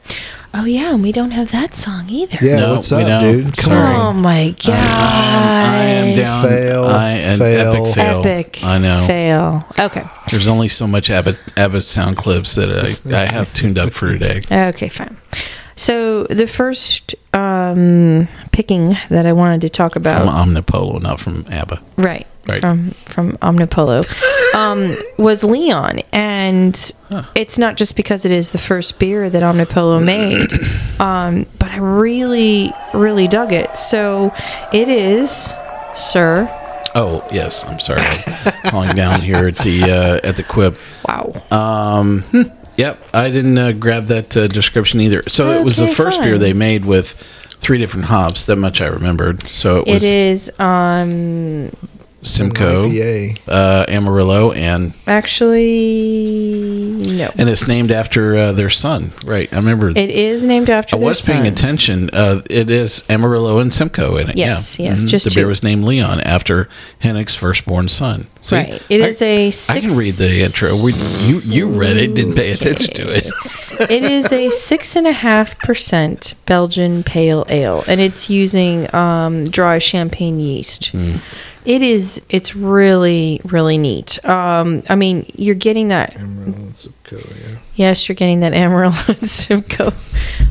Oh 0.56 0.66
yeah, 0.66 0.94
and 0.94 1.02
we 1.02 1.12
don't 1.12 1.32
have 1.32 1.52
that 1.52 1.74
song 1.74 2.10
either. 2.10 2.38
Yeah, 2.39 2.58
No, 2.58 2.74
what's 2.74 2.92
up, 2.92 3.22
dude? 3.22 3.58
Come 3.58 3.74
Sorry. 3.74 3.96
Oh 3.96 4.13
my 4.13 4.52
god! 4.63 4.70
I 4.70 5.84
am 5.86 6.16
down. 6.16 6.48
Fail, 6.48 6.84
I, 6.86 7.10
an 7.13 7.39
fail. 7.39 7.74
epic 7.86 7.96
fail. 7.96 8.20
Epic. 8.20 8.63
I 8.63 8.78
know. 8.78 9.04
Fail. 9.08 9.68
Okay. 9.80 10.04
There's 10.30 10.48
only 10.48 10.70
so 10.70 10.86
much 10.86 11.10
ABBA, 11.10 11.38
ABBA 11.58 11.82
sound 11.82 12.18
clips 12.18 12.54
that 12.54 12.70
I, 12.70 13.16
I 13.16 13.26
have 13.26 13.52
tuned 13.54 13.80
up 13.80 13.94
for 13.94 14.10
today. 14.12 14.42
Okay, 14.74 14.89
fine. 14.89 15.18
So 15.76 16.26
the 16.26 16.46
first 16.46 17.16
um, 17.34 18.28
picking 18.52 18.96
that 19.10 19.26
I 19.26 19.34
wanted 19.34 19.62
to 19.62 19.70
talk 19.70 19.96
about 19.96 20.20
From 20.20 20.30
about, 20.30 20.48
Omnipollo, 20.66 21.02
not 21.02 21.20
from 21.20 21.46
ABBA. 21.50 21.82
right, 21.98 22.28
Right. 22.45 22.60
from 22.60 22.91
from 23.06 23.38
Omnipollo, 23.38 24.03
um, 24.53 24.97
was 25.17 25.43
Leon, 25.45 25.99
and 26.12 26.75
it's 27.36 27.58
not 27.58 27.77
just 27.77 27.95
because 27.95 28.25
it 28.25 28.32
is 28.32 28.51
the 28.51 28.58
first 28.58 28.99
beer 28.99 29.29
that 29.29 29.43
Omnipollo 29.43 30.03
made, 30.03 30.51
um, 30.99 31.45
but 31.60 31.71
I 31.71 31.77
really, 31.77 32.73
really 32.93 33.27
dug 33.27 33.53
it. 33.53 33.77
So 33.77 34.34
it 34.73 34.89
is, 34.89 35.53
sir. 35.95 36.49
Oh 36.95 37.25
yes, 37.32 37.63
I'm 37.65 37.79
sorry. 37.79 38.01
Calling 38.65 38.95
down 38.95 39.21
here 39.21 39.47
at 39.47 39.58
the 39.60 39.84
uh, 39.84 40.27
at 40.27 40.36
the 40.36 40.43
quip. 40.43 40.75
Wow. 41.08 41.32
Um, 41.49 42.21
hmm, 42.23 42.41
yep, 42.77 42.99
I 43.13 43.29
didn't 43.29 43.58
uh, 43.58 43.71
grab 43.71 44.06
that 44.08 44.36
uh, 44.36 44.47
description 44.47 44.99
either. 45.01 45.21
So 45.29 45.51
it 45.51 45.63
was 45.63 45.77
the 45.77 45.88
first 45.88 46.17
fine. 46.17 46.27
beer 46.27 46.38
they 46.38 46.53
made 46.53 46.84
with 46.86 47.12
three 47.62 47.77
different 47.77 48.06
hops. 48.08 48.43
That 48.43 48.58
much 48.58 48.82
I 48.82 48.88
remembered. 48.88 49.43
So 49.47 49.77
it 49.77 49.88
It 49.88 49.93
was 49.93 50.03
is 50.03 50.60
um 50.60 51.71
Simcoe, 52.24 52.88
IPA. 52.90 53.40
uh, 53.48 53.86
Amarillo, 53.88 54.52
and 54.54 54.94
actually 55.08 57.04
no. 57.18 57.32
and 57.38 57.50
it's 57.50 57.68
named 57.68 57.92
after 57.92 58.36
uh, 58.38 58.52
their 58.54 58.70
son. 58.70 59.12
Right, 59.26 59.52
I 59.52 59.58
remember. 59.58 59.90
It 59.90 60.10
is 60.10 60.46
named 60.46 60.70
after 60.70 60.96
I 60.96 61.00
their 61.00 61.08
was 61.08 61.22
paying 61.26 61.48
attention. 61.48 62.10
Uh, 62.14 62.42
it 62.50 62.70
is 62.70 63.04
Amarillo 63.10 63.60
and 63.60 63.74
Simcoe 63.74 64.18
in 64.18 64.30
it. 64.30 64.38
Yes, 64.38 64.80
yeah. 64.80 64.92
yes, 64.92 65.04
Mhm. 65.04 65.08
just 65.08 65.26
the 65.26 65.32
beer 65.36 65.48
was 65.48 65.64
named 65.64 65.84
Leon 65.84 66.22
after 66.22 66.70
Henok's 67.04 67.36
firstborn 67.36 67.90
son. 67.90 68.28
See? 68.42 68.56
Right. 68.56 68.82
It 68.90 69.02
I- 69.02 69.08
is 69.08 69.22
a 69.22 69.48
I 69.48 69.50
six. 69.50 69.88
can 69.88 69.98
read 69.98 70.14
the 70.16 70.42
intro. 70.44 70.82
We, 70.82 70.94
you 70.94 71.40
you 71.44 71.68
read 71.70 71.98
it, 71.98 72.16
didn't 72.16 72.36
pay 72.36 72.52
attention 72.52 72.94
to 72.96 73.04
it. 73.16 73.28
it 73.90 74.04
is 74.04 74.32
a 74.32 74.50
six 74.50 74.96
and 74.96 75.08
a 75.08 75.14
half 75.14 75.58
percent 75.60 76.36
Belgian 76.46 77.04
pale 77.04 77.46
ale, 77.50 77.84
and 77.88 78.00
it's 78.02 78.30
using 78.30 78.94
um, 78.96 79.46
dry 79.50 79.78
champagne 79.80 80.40
yeast. 80.40 80.88
Hmm. 80.88 81.18
It 81.65 81.82
is. 81.82 82.21
It's 82.30 82.56
really, 82.56 83.39
really 83.45 83.78
neat. 83.78 84.23
Um, 84.26 84.84
I 84.89 84.95
mean, 84.95 85.26
you're 85.36 85.56
getting 85.56 85.89
that. 85.89 86.15
Yes, 87.76 88.08
you're 88.08 88.15
getting 88.15 88.41
that 88.41 88.54
Amarillo 88.54 88.93
and 89.08 89.30
Simcoe 89.30 89.93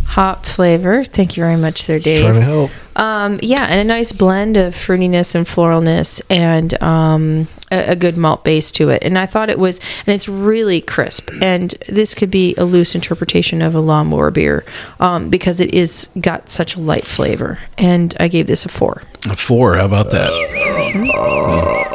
hop 0.07 0.45
flavor. 0.45 1.05
Thank 1.05 1.37
you 1.37 1.43
very 1.43 1.57
much, 1.57 1.87
there, 1.87 1.99
Dave. 1.99 2.21
Trying 2.21 2.35
to 2.35 2.41
help. 2.41 2.71
Um, 2.97 3.37
yeah, 3.43 3.65
and 3.65 3.81
a 3.81 3.85
nice 3.85 4.13
blend 4.13 4.57
of 4.57 4.75
fruitiness 4.75 5.35
and 5.35 5.47
floralness, 5.47 6.21
and 6.29 6.81
um, 6.83 7.49
a, 7.73 7.93
a 7.93 7.97
good 7.97 8.17
malt 8.17 8.45
base 8.45 8.71
to 8.73 8.91
it. 8.91 9.03
And 9.03 9.19
I 9.19 9.27
thought 9.27 9.51
it 9.51 9.59
was, 9.59 9.81
and 10.07 10.15
it's 10.15 10.29
really 10.29 10.81
crisp. 10.81 11.31
And 11.41 11.71
this 11.89 12.15
could 12.15 12.31
be 12.31 12.55
a 12.57 12.65
loose 12.65 12.95
interpretation 12.95 13.63
of 13.63 13.75
a 13.75 13.81
lawnmower 13.81 14.31
beer 14.31 14.65
um, 15.01 15.31
because 15.31 15.61
it 15.61 15.75
is 15.75 16.11
got 16.21 16.51
such 16.51 16.77
a 16.77 16.81
light 16.81 17.07
flavor. 17.07 17.59
And 17.79 18.15
I 18.21 18.29
gave 18.29 18.47
this 18.47 18.65
a 18.65 18.69
four. 18.69 19.03
A 19.29 19.37
four. 19.37 19.77
How 19.77 19.87
about 19.87 20.11
that? 20.11 21.91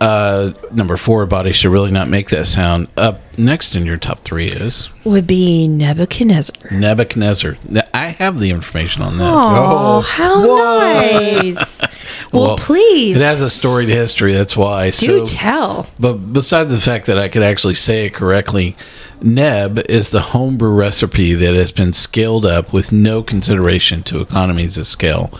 Uh, 0.00 0.52
number 0.72 0.96
four, 0.96 1.26
body 1.26 1.52
should 1.52 1.70
really 1.72 1.90
not 1.90 2.08
make 2.08 2.30
that 2.30 2.46
sound. 2.46 2.88
Up 2.96 3.20
next 3.36 3.74
in 3.74 3.84
your 3.84 3.96
top 3.96 4.20
three 4.20 4.46
is 4.46 4.90
Would 5.04 5.26
be 5.26 5.66
Nebuchadnezzar. 5.66 6.70
Nebuchadnezzar. 6.70 7.56
Now, 7.68 7.82
I 7.92 8.08
have 8.08 8.38
the 8.38 8.50
information 8.50 9.02
on 9.02 9.18
this. 9.18 9.26
Oh, 9.28 10.00
how 10.00 10.44
nice! 10.44 11.80
well, 12.32 12.56
please 12.56 13.16
It 13.16 13.22
has 13.22 13.42
a 13.42 13.50
storied 13.50 13.88
history. 13.88 14.32
That's 14.34 14.56
why. 14.56 14.90
do 14.90 14.90
so, 14.90 15.24
tell. 15.24 15.86
But 15.98 16.14
besides 16.32 16.70
the 16.70 16.80
fact 16.80 17.06
that 17.06 17.18
I 17.18 17.28
could 17.28 17.42
actually 17.42 17.74
say 17.74 18.06
it 18.06 18.14
correctly, 18.14 18.76
Neb 19.20 19.78
is 19.90 20.10
the 20.10 20.20
homebrew 20.20 20.74
recipe 20.74 21.34
that 21.34 21.54
has 21.54 21.72
been 21.72 21.92
scaled 21.92 22.46
up 22.46 22.72
with 22.72 22.92
no 22.92 23.22
consideration 23.22 24.04
to 24.04 24.20
economies 24.20 24.78
of 24.78 24.86
scale. 24.86 25.32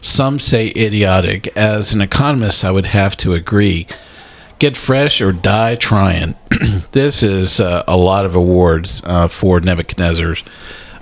Some 0.00 0.38
say 0.38 0.68
idiotic. 0.76 1.48
As 1.56 1.92
an 1.92 2.00
economist, 2.00 2.64
I 2.64 2.70
would 2.70 2.86
have 2.86 3.16
to 3.18 3.34
agree. 3.34 3.86
Get 4.58 4.76
fresh 4.76 5.20
or 5.20 5.32
die 5.32 5.76
trying. 5.76 6.34
this 6.92 7.22
is 7.22 7.60
uh, 7.60 7.84
a 7.86 7.96
lot 7.96 8.24
of 8.24 8.34
awards 8.34 9.02
uh, 9.04 9.28
for 9.28 9.60
Nebuchadnezzar's. 9.60 10.42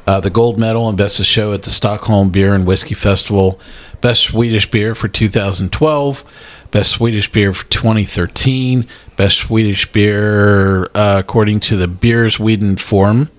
Uh, 0.06 0.20
the 0.20 0.30
gold 0.30 0.58
medal 0.58 0.88
and 0.88 0.96
best 0.96 1.18
of 1.18 1.26
show 1.26 1.52
at 1.52 1.62
the 1.62 1.70
Stockholm 1.70 2.30
Beer 2.30 2.54
and 2.54 2.64
Whiskey 2.64 2.94
Festival, 2.94 3.58
best 4.00 4.22
Swedish 4.22 4.70
beer 4.70 4.94
for 4.94 5.08
2012, 5.08 6.24
best 6.70 6.92
Swedish 6.92 7.30
beer 7.32 7.52
for 7.52 7.66
2013, 7.66 8.86
best 9.16 9.38
Swedish 9.38 9.90
beer 9.90 10.84
uh, 10.94 11.16
according 11.18 11.58
to 11.60 11.76
the 11.76 11.88
Beers 11.88 12.38
Whedon 12.38 12.76
Forum. 12.76 13.30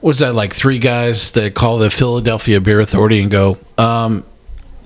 Was 0.00 0.20
that 0.20 0.34
like 0.34 0.52
three 0.52 0.78
guys 0.78 1.32
that 1.32 1.54
call 1.54 1.78
the 1.78 1.90
Philadelphia 1.90 2.60
Beer 2.60 2.80
Authority 2.80 3.20
and 3.20 3.30
go, 3.30 3.58
um, 3.78 4.24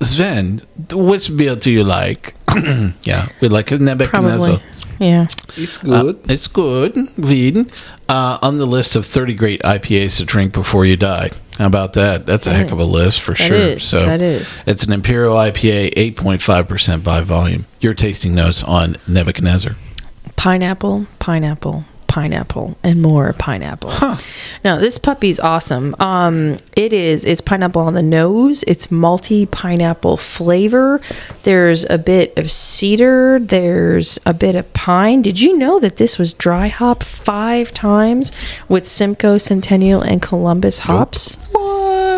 Sven, 0.00 0.62
which 0.92 1.34
beer 1.36 1.54
do 1.54 1.70
you 1.70 1.84
like? 1.84 2.34
yeah, 3.02 3.28
we 3.40 3.48
like 3.48 3.70
a 3.70 3.78
Nebuchadnezzar. 3.78 4.60
Yeah. 4.98 5.26
It's 5.56 5.82
Uh, 5.84 6.02
good. 6.02 6.20
it's 6.30 6.46
good, 6.46 6.96
Whedon. 7.18 7.70
Uh, 8.08 8.38
on 8.42 8.58
the 8.58 8.66
list 8.66 8.96
of 8.96 9.06
30 9.06 9.34
great 9.34 9.62
IPAs 9.62 10.16
to 10.18 10.24
drink 10.24 10.52
before 10.52 10.84
you 10.84 10.96
die. 10.96 11.30
How 11.58 11.66
about 11.66 11.92
that? 11.94 12.24
That's 12.26 12.46
a 12.46 12.52
heck 12.52 12.70
of 12.72 12.78
a 12.78 12.84
list 12.84 13.20
for 13.20 13.32
That 13.32 13.38
sure. 13.46 13.56
is, 13.56 13.82
so 13.84 14.06
that 14.06 14.22
is. 14.22 14.62
It's 14.66 14.84
an 14.84 14.92
Imperial 14.92 15.34
IPA, 15.36 15.92
eight 15.96 16.16
point 16.16 16.40
five 16.42 16.66
percent 16.66 17.04
by 17.04 17.20
volume. 17.20 17.66
Your 17.80 17.94
tasting 17.94 18.34
notes 18.34 18.62
on 18.64 18.96
Nebuchadnezzar. 19.06 19.72
pineapple, 20.36 21.06
pineapple, 21.18 21.84
pineapple, 22.12 22.76
and 22.82 23.00
more 23.00 23.32
pineapple. 23.32 23.90
Now 24.62 24.78
this 24.78 24.98
puppy's 24.98 25.40
awesome. 25.40 25.96
Um, 25.98 26.58
it 26.76 26.92
is. 26.92 27.24
It's 27.24 27.40
pineapple 27.40 27.80
on 27.80 27.94
the 27.94 28.02
nose. 28.02 28.62
It's 28.64 28.88
malty 28.88 29.50
pineapple 29.50 30.18
flavor. 30.18 31.00
There's 31.44 31.88
a 31.88 31.96
bit 31.96 32.36
of 32.36 32.50
cedar. 32.50 33.38
There's 33.40 34.18
a 34.26 34.34
bit 34.34 34.56
of 34.56 34.70
pine. 34.74 35.22
Did 35.22 35.40
you 35.40 35.56
know 35.56 35.80
that 35.80 35.96
this 35.96 36.18
was 36.18 36.34
dry 36.34 36.68
hop 36.68 37.02
five 37.02 37.72
times 37.72 38.30
with 38.68 38.86
Simcoe, 38.86 39.38
Centennial, 39.38 40.02
and 40.02 40.20
Columbus 40.20 40.80
hops? 40.80 41.38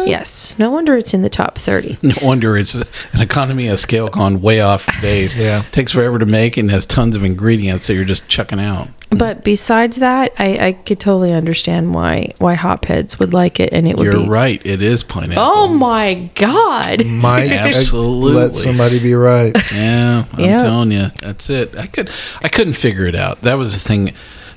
Yes. 0.07 0.59
No 0.59 0.71
wonder 0.71 0.97
it's 0.97 1.15
in 1.15 1.23
the 1.23 1.31
top 1.31 1.59
thirty. 1.59 1.97
No 2.03 2.15
wonder 2.23 2.57
it's 2.57 2.75
an 2.75 3.21
economy 3.21 3.69
of 3.69 3.79
scale 3.79 4.09
gone 4.09 4.41
way 4.41 4.61
off 4.61 4.87
base. 5.01 5.35
Yeah. 5.45 5.63
takes 5.73 5.93
forever 5.93 6.19
to 6.19 6.27
make 6.27 6.57
and 6.57 6.71
has 6.71 6.87
tons 6.87 7.17
of 7.17 7.25
ingredients 7.25 7.87
that 7.87 7.95
you're 7.95 8.05
just 8.05 8.29
chucking 8.29 8.61
out. 8.61 8.89
But 9.11 9.45
besides 9.45 9.99
that, 9.99 10.33
I, 10.39 10.67
I 10.69 10.73
could 10.73 10.99
totally 10.99 11.33
understand 11.33 11.95
why 11.95 12.33
why 12.39 12.55
hopheads 12.55 13.19
would 13.21 13.33
like 13.33 13.61
it, 13.61 13.73
and 13.73 13.87
it 13.87 13.97
would 13.97 14.05
You're 14.13 14.23
be. 14.23 14.29
right. 14.29 14.61
It 14.67 14.83
is 14.83 15.05
pineapple. 15.05 15.43
Oh 15.45 15.69
my 15.69 16.31
god! 16.35 17.07
Might 17.07 17.51
Absolutely. 17.53 18.33
let 18.33 18.55
somebody 18.57 18.99
be 19.01 19.15
right. 19.15 19.55
Yeah, 19.73 20.25
I'm 20.33 20.41
Yeah. 20.45 20.59
telling 20.59 20.91
you, 20.91 21.09
that's 21.21 21.49
it. 21.49 21.77
I 21.77 21.87
could, 21.87 22.11
I 22.43 22.49
couldn't 22.49 22.73
figure 22.73 23.07
it 23.07 23.15
out. 23.15 23.43
That 23.43 23.55
was 23.55 23.75
the 23.75 23.81
thing. 23.81 24.13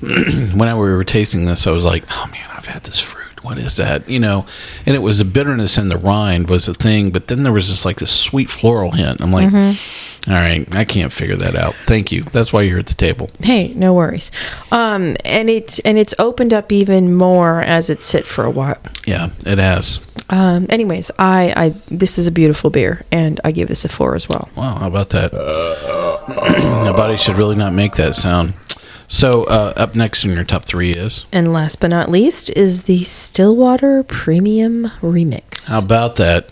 when 0.56 0.68
I, 0.68 0.74
we 0.74 0.80
were 0.92 1.04
tasting 1.04 1.44
this, 1.44 1.66
I 1.66 1.70
was 1.70 1.84
like, 1.84 2.04
"Oh 2.10 2.28
man, 2.32 2.48
I've 2.56 2.66
had 2.66 2.82
this 2.84 2.98
fruit. 3.00 3.17
What 3.42 3.58
is 3.58 3.76
that?" 3.76 4.08
You 4.08 4.18
know, 4.18 4.46
and 4.86 4.94
it 4.96 5.00
was 5.00 5.18
the 5.18 5.24
bitterness 5.24 5.78
in 5.78 5.88
the 5.88 5.96
rind 5.98 6.48
was 6.48 6.66
the 6.66 6.74
thing, 6.74 7.10
but 7.10 7.28
then 7.28 7.42
there 7.42 7.52
was 7.52 7.68
just 7.68 7.84
like 7.84 7.98
this 7.98 8.10
sweet 8.12 8.50
floral 8.50 8.92
hint. 8.92 9.20
I'm 9.20 9.32
like, 9.32 9.48
Mm-hmm. 9.48 10.30
"All 10.30 10.36
right, 10.36 10.66
I 10.74 10.84
can't 10.84 11.12
figure 11.12 11.36
that 11.36 11.54
out." 11.56 11.74
Thank 11.86 12.12
you. 12.12 12.22
That's 12.22 12.52
why 12.52 12.62
you're 12.62 12.78
at 12.78 12.86
the 12.86 12.94
table. 12.94 13.30
Hey, 13.42 13.72
no 13.74 13.94
worries. 13.94 14.30
Um, 14.72 15.16
and 15.24 15.48
it's 15.50 15.78
and 15.80 15.98
it's 15.98 16.14
opened 16.18 16.52
up 16.52 16.72
even 16.72 17.14
more 17.14 17.62
as 17.62 17.90
it 17.90 18.02
sit 18.02 18.26
for 18.26 18.44
a 18.44 18.50
while. 18.50 18.78
Yeah, 19.06 19.30
it 19.46 19.58
has. 19.58 20.00
Um, 20.30 20.66
anyways, 20.68 21.10
I, 21.18 21.54
I 21.56 21.68
this 21.90 22.18
is 22.18 22.26
a 22.26 22.30
beautiful 22.30 22.68
beer, 22.68 23.02
and 23.10 23.40
I 23.44 23.50
give 23.50 23.68
this 23.68 23.86
a 23.86 23.88
four 23.88 24.14
as 24.14 24.28
well. 24.28 24.50
Wow, 24.56 24.74
how 24.74 24.88
about 24.88 25.08
that? 25.10 25.32
Nobody 26.84 27.16
should 27.16 27.36
really 27.36 27.56
not 27.56 27.72
make 27.72 27.94
that 27.94 28.14
sound. 28.14 28.52
So, 29.08 29.44
uh, 29.44 29.72
up 29.74 29.94
next 29.94 30.24
in 30.24 30.32
your 30.32 30.44
top 30.44 30.66
three 30.66 30.90
is 30.90 31.24
And 31.32 31.52
last 31.52 31.80
but 31.80 31.88
not 31.88 32.10
least 32.10 32.50
is 32.50 32.82
the 32.82 33.04
Stillwater 33.04 34.02
Premium 34.02 34.90
Remix. 35.00 35.70
How 35.70 35.82
about 35.82 36.16
that? 36.16 36.50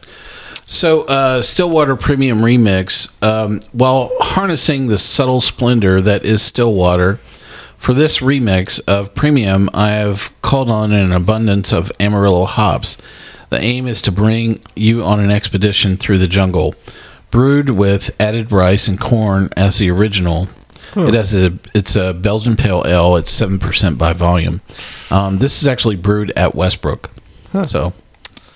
So, 0.64 1.02
uh, 1.02 1.42
Stillwater 1.42 1.94
Premium 1.96 2.40
Remix, 2.40 3.10
um, 3.22 3.60
while 3.72 4.10
harnessing 4.20 4.88
the 4.88 4.98
subtle 4.98 5.40
splendor 5.40 6.00
that 6.00 6.24
is 6.24 6.42
Stillwater, 6.42 7.20
for 7.76 7.94
this 7.94 8.18
remix 8.18 8.80
of 8.88 9.14
Premium, 9.14 9.70
I 9.72 9.90
have 9.90 10.32
called 10.42 10.70
on 10.70 10.92
an 10.92 11.12
abundance 11.12 11.72
of 11.72 11.92
Amarillo 12.00 12.46
hops. 12.46 12.96
The 13.50 13.60
aim 13.60 13.86
is 13.86 14.02
to 14.02 14.10
bring 14.10 14.60
you 14.74 15.04
on 15.04 15.20
an 15.20 15.30
expedition 15.30 15.96
through 15.96 16.18
the 16.18 16.26
jungle. 16.26 16.74
Brewed 17.30 17.70
with 17.70 18.10
added 18.18 18.50
rice 18.50 18.88
and 18.88 18.98
corn 18.98 19.50
as 19.56 19.78
the 19.78 19.90
original, 19.90 20.48
it 20.96 21.14
has 21.14 21.34
a 21.34 21.52
it's 21.74 21.94
a 21.96 22.14
Belgian 22.14 22.56
pale 22.56 22.82
ale. 22.86 23.16
It's 23.16 23.30
seven 23.30 23.58
percent 23.58 23.98
by 23.98 24.12
volume. 24.12 24.60
Um, 25.10 25.38
this 25.38 25.60
is 25.62 25.68
actually 25.68 25.96
brewed 25.96 26.30
at 26.36 26.54
Westbrook. 26.54 27.10
So 27.66 27.92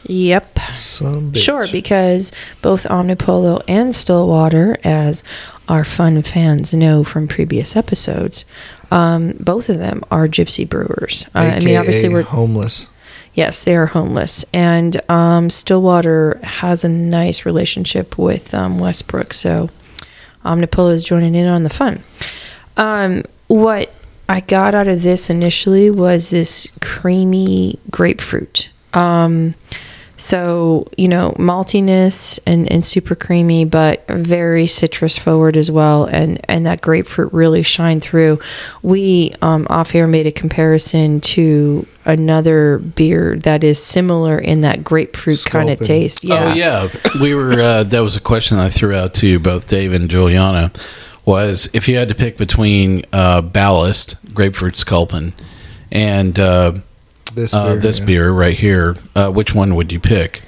Yep. 0.05 0.59
Some 0.75 1.33
bitch. 1.33 1.45
Sure, 1.45 1.69
because 1.69 2.33
both 2.63 2.85
Omnipollo 2.85 3.63
and 3.69 3.95
Stillwater, 3.95 4.77
as 4.83 5.23
our 5.69 5.85
fun 5.85 6.21
fans 6.23 6.75
know 6.75 7.05
from 7.05 7.29
previous 7.29 7.77
episodes, 7.77 8.45
um, 8.91 9.35
both 9.39 9.69
of 9.69 9.79
them 9.79 10.03
are 10.11 10.27
gypsy 10.27 10.69
brewers. 10.69 11.27
Uh, 11.35 11.39
I 11.39 11.61
mean, 11.61 11.77
obviously, 11.77 12.09
we're 12.09 12.23
homeless. 12.23 12.87
yes, 13.35 13.63
they 13.63 13.77
are 13.77 13.87
homeless, 13.87 14.45
and 14.53 15.01
um, 15.11 15.49
Stillwater 15.51 16.41
has 16.43 16.83
a 16.83 16.89
nice 16.89 17.47
relationship 17.47 18.19
with 18.19 18.53
um, 18.55 18.79
Westbrook, 18.79 19.33
so 19.33 19.71
Omnipollo 20.45 20.93
is 20.93 21.03
joining 21.03 21.35
in 21.35 21.47
on 21.47 21.63
the 21.63 21.71
fun. 21.71 22.03
Um, 22.77 23.23
what 23.49 23.93
I 24.29 24.41
got 24.41 24.75
out 24.75 24.89
of 24.89 25.03
this 25.03 25.29
initially 25.29 25.91
was 25.91 26.31
this 26.31 26.69
creamy 26.81 27.79
grapefruit. 27.91 28.71
Um, 28.95 29.55
so, 30.21 30.87
you 30.99 31.09
know, 31.09 31.31
maltiness 31.39 32.39
and, 32.47 32.71
and 32.71 32.85
super 32.85 33.15
creamy, 33.15 33.65
but 33.65 34.07
very 34.07 34.67
citrus 34.67 35.17
forward 35.17 35.57
as 35.57 35.71
well. 35.71 36.05
And, 36.05 36.39
and 36.47 36.67
that 36.67 36.83
grapefruit 36.83 37.33
really 37.33 37.63
shined 37.63 38.03
through. 38.03 38.39
We 38.83 39.35
um, 39.41 39.67
off 39.71 39.91
here 39.91 40.07
made 40.07 40.27
a 40.27 40.33
comparison 40.33 41.23
to 41.23 41.87
another 42.05 42.79
beer 42.79 43.37
that 43.37 43.65
is 43.65 43.83
similar 43.83 44.39
in 44.39 44.61
that 44.61 44.85
grapefruit 44.85 45.43
kind 45.47 45.71
of 45.71 45.79
taste. 45.79 46.23
Yeah. 46.23 46.51
Oh 46.51 46.55
yeah, 46.55 46.89
we 47.21 47.35
were. 47.35 47.53
Uh, 47.53 47.83
that 47.85 48.01
was 48.01 48.17
a 48.17 48.21
question 48.21 48.59
I 48.59 48.69
threw 48.69 48.95
out 48.95 49.15
to 49.15 49.39
both 49.39 49.69
Dave 49.69 49.95
and 49.95 50.11
Juliana. 50.11 50.71
Was 51.25 51.71
if 51.73 51.89
you 51.89 51.97
had 51.97 52.09
to 52.09 52.15
pick 52.15 52.37
between 52.37 53.05
uh, 53.13 53.41
Ballast 53.41 54.17
Grapefruit 54.35 54.77
Sculpin 54.77 55.33
and 55.91 56.39
uh, 56.39 56.75
This 57.35 57.55
uh, 57.55 57.73
beer, 57.73 57.77
this 57.81 57.99
yeah. 57.99 58.05
beer 58.05 58.31
right 58.31 58.57
here, 58.57 58.97
uh, 59.15 59.31
which 59.31 59.55
one 59.55 59.75
would 59.77 59.93
you 59.93 60.01
pick? 60.01 60.43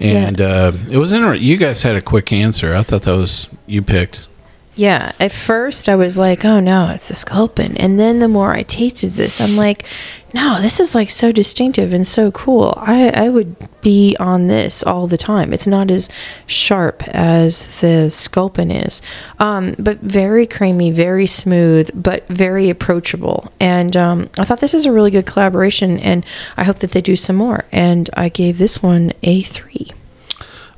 And 0.00 0.40
uh, 0.40 0.72
it 0.90 0.98
was 0.98 1.12
interesting. 1.12 1.46
You 1.46 1.56
guys 1.56 1.82
had 1.82 1.96
a 1.96 2.02
quick 2.02 2.32
answer. 2.32 2.74
I 2.74 2.82
thought 2.82 3.02
that 3.02 3.16
was 3.16 3.48
you 3.66 3.80
picked. 3.80 4.28
Yeah, 4.76 5.12
at 5.20 5.30
first 5.32 5.88
I 5.88 5.94
was 5.94 6.18
like, 6.18 6.44
"Oh 6.44 6.58
no, 6.58 6.90
it's 6.90 7.10
a 7.10 7.14
sculpin," 7.14 7.76
and 7.76 7.98
then 7.98 8.18
the 8.18 8.28
more 8.28 8.54
I 8.54 8.64
tasted 8.64 9.12
this, 9.12 9.40
I'm 9.40 9.56
like, 9.56 9.84
"No, 10.32 10.60
this 10.60 10.80
is 10.80 10.96
like 10.96 11.10
so 11.10 11.30
distinctive 11.30 11.92
and 11.92 12.04
so 12.04 12.32
cool. 12.32 12.74
I 12.78 13.10
I 13.10 13.28
would 13.28 13.54
be 13.82 14.16
on 14.18 14.48
this 14.48 14.82
all 14.82 15.06
the 15.06 15.16
time. 15.16 15.52
It's 15.52 15.68
not 15.68 15.92
as 15.92 16.08
sharp 16.46 17.06
as 17.08 17.80
the 17.80 18.10
sculpin 18.10 18.72
is, 18.72 19.00
um, 19.38 19.76
but 19.78 20.00
very 20.00 20.44
creamy, 20.46 20.90
very 20.90 21.28
smooth, 21.28 21.90
but 21.94 22.26
very 22.28 22.68
approachable. 22.68 23.52
And 23.60 23.96
um, 23.96 24.28
I 24.38 24.44
thought 24.44 24.58
this 24.58 24.74
is 24.74 24.86
a 24.86 24.92
really 24.92 25.12
good 25.12 25.26
collaboration, 25.26 26.00
and 26.00 26.26
I 26.56 26.64
hope 26.64 26.80
that 26.80 26.90
they 26.90 27.00
do 27.00 27.14
some 27.14 27.36
more. 27.36 27.64
And 27.70 28.10
I 28.14 28.28
gave 28.28 28.58
this 28.58 28.82
one 28.82 29.12
a 29.22 29.42
three. 29.42 29.92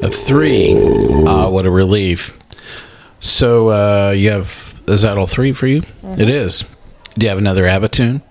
A 0.00 0.08
three. 0.08 0.74
Ah, 1.26 1.48
what 1.48 1.64
a 1.64 1.70
relief. 1.70 2.38
So 3.20 3.70
uh, 3.70 4.10
you 4.10 4.30
have 4.30 4.74
is 4.86 5.02
that 5.02 5.18
all 5.18 5.26
three 5.26 5.52
for 5.52 5.66
you? 5.66 5.82
Mm-hmm. 5.82 6.20
It 6.20 6.28
is. 6.28 6.64
Do 7.18 7.24
you 7.24 7.30
have 7.30 7.38
another 7.38 7.66
Abatoon? 7.66 8.22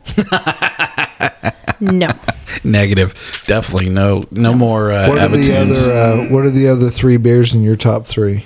No. 1.80 2.10
Negative. 2.64 3.14
Definitely 3.48 3.90
no. 3.90 4.24
No 4.32 4.54
more 4.54 4.92
uh, 4.92 5.10
What 5.10 5.18
are 5.18 5.28
the 5.28 5.38
Abatoons. 5.38 5.84
other? 5.84 5.94
Uh, 5.94 6.30
what 6.30 6.46
are 6.46 6.50
the 6.50 6.68
other 6.68 6.90
three 6.90 7.18
beers 7.18 7.54
in 7.54 7.64
your 7.64 7.76
top 7.76 8.06
three? 8.06 8.46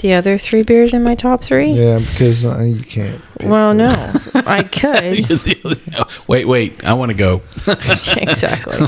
The 0.00 0.12
other 0.14 0.38
three 0.38 0.62
beers 0.62 0.94
in 0.94 1.02
my 1.02 1.16
top 1.16 1.42
three? 1.42 1.72
Yeah, 1.72 1.98
because 1.98 2.44
uh, 2.44 2.60
you 2.60 2.82
can't. 2.82 3.20
Well, 3.42 3.74
no, 3.74 3.88
I 4.34 4.62
could. 4.62 5.28
No, 5.92 6.04
wait, 6.28 6.44
wait. 6.44 6.84
I 6.84 6.92
want 6.94 7.10
to 7.10 7.16
go. 7.16 7.42
exactly. 7.66 8.78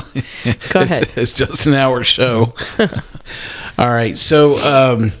Go 0.69 0.79
it's, 0.79 0.91
ahead. 0.91 1.09
It's 1.17 1.33
just 1.33 1.65
an 1.65 1.73
hour 1.73 2.03
show. 2.05 2.53
All 3.77 3.89
right. 3.89 4.17
So 4.17 4.57
um, 4.59 5.11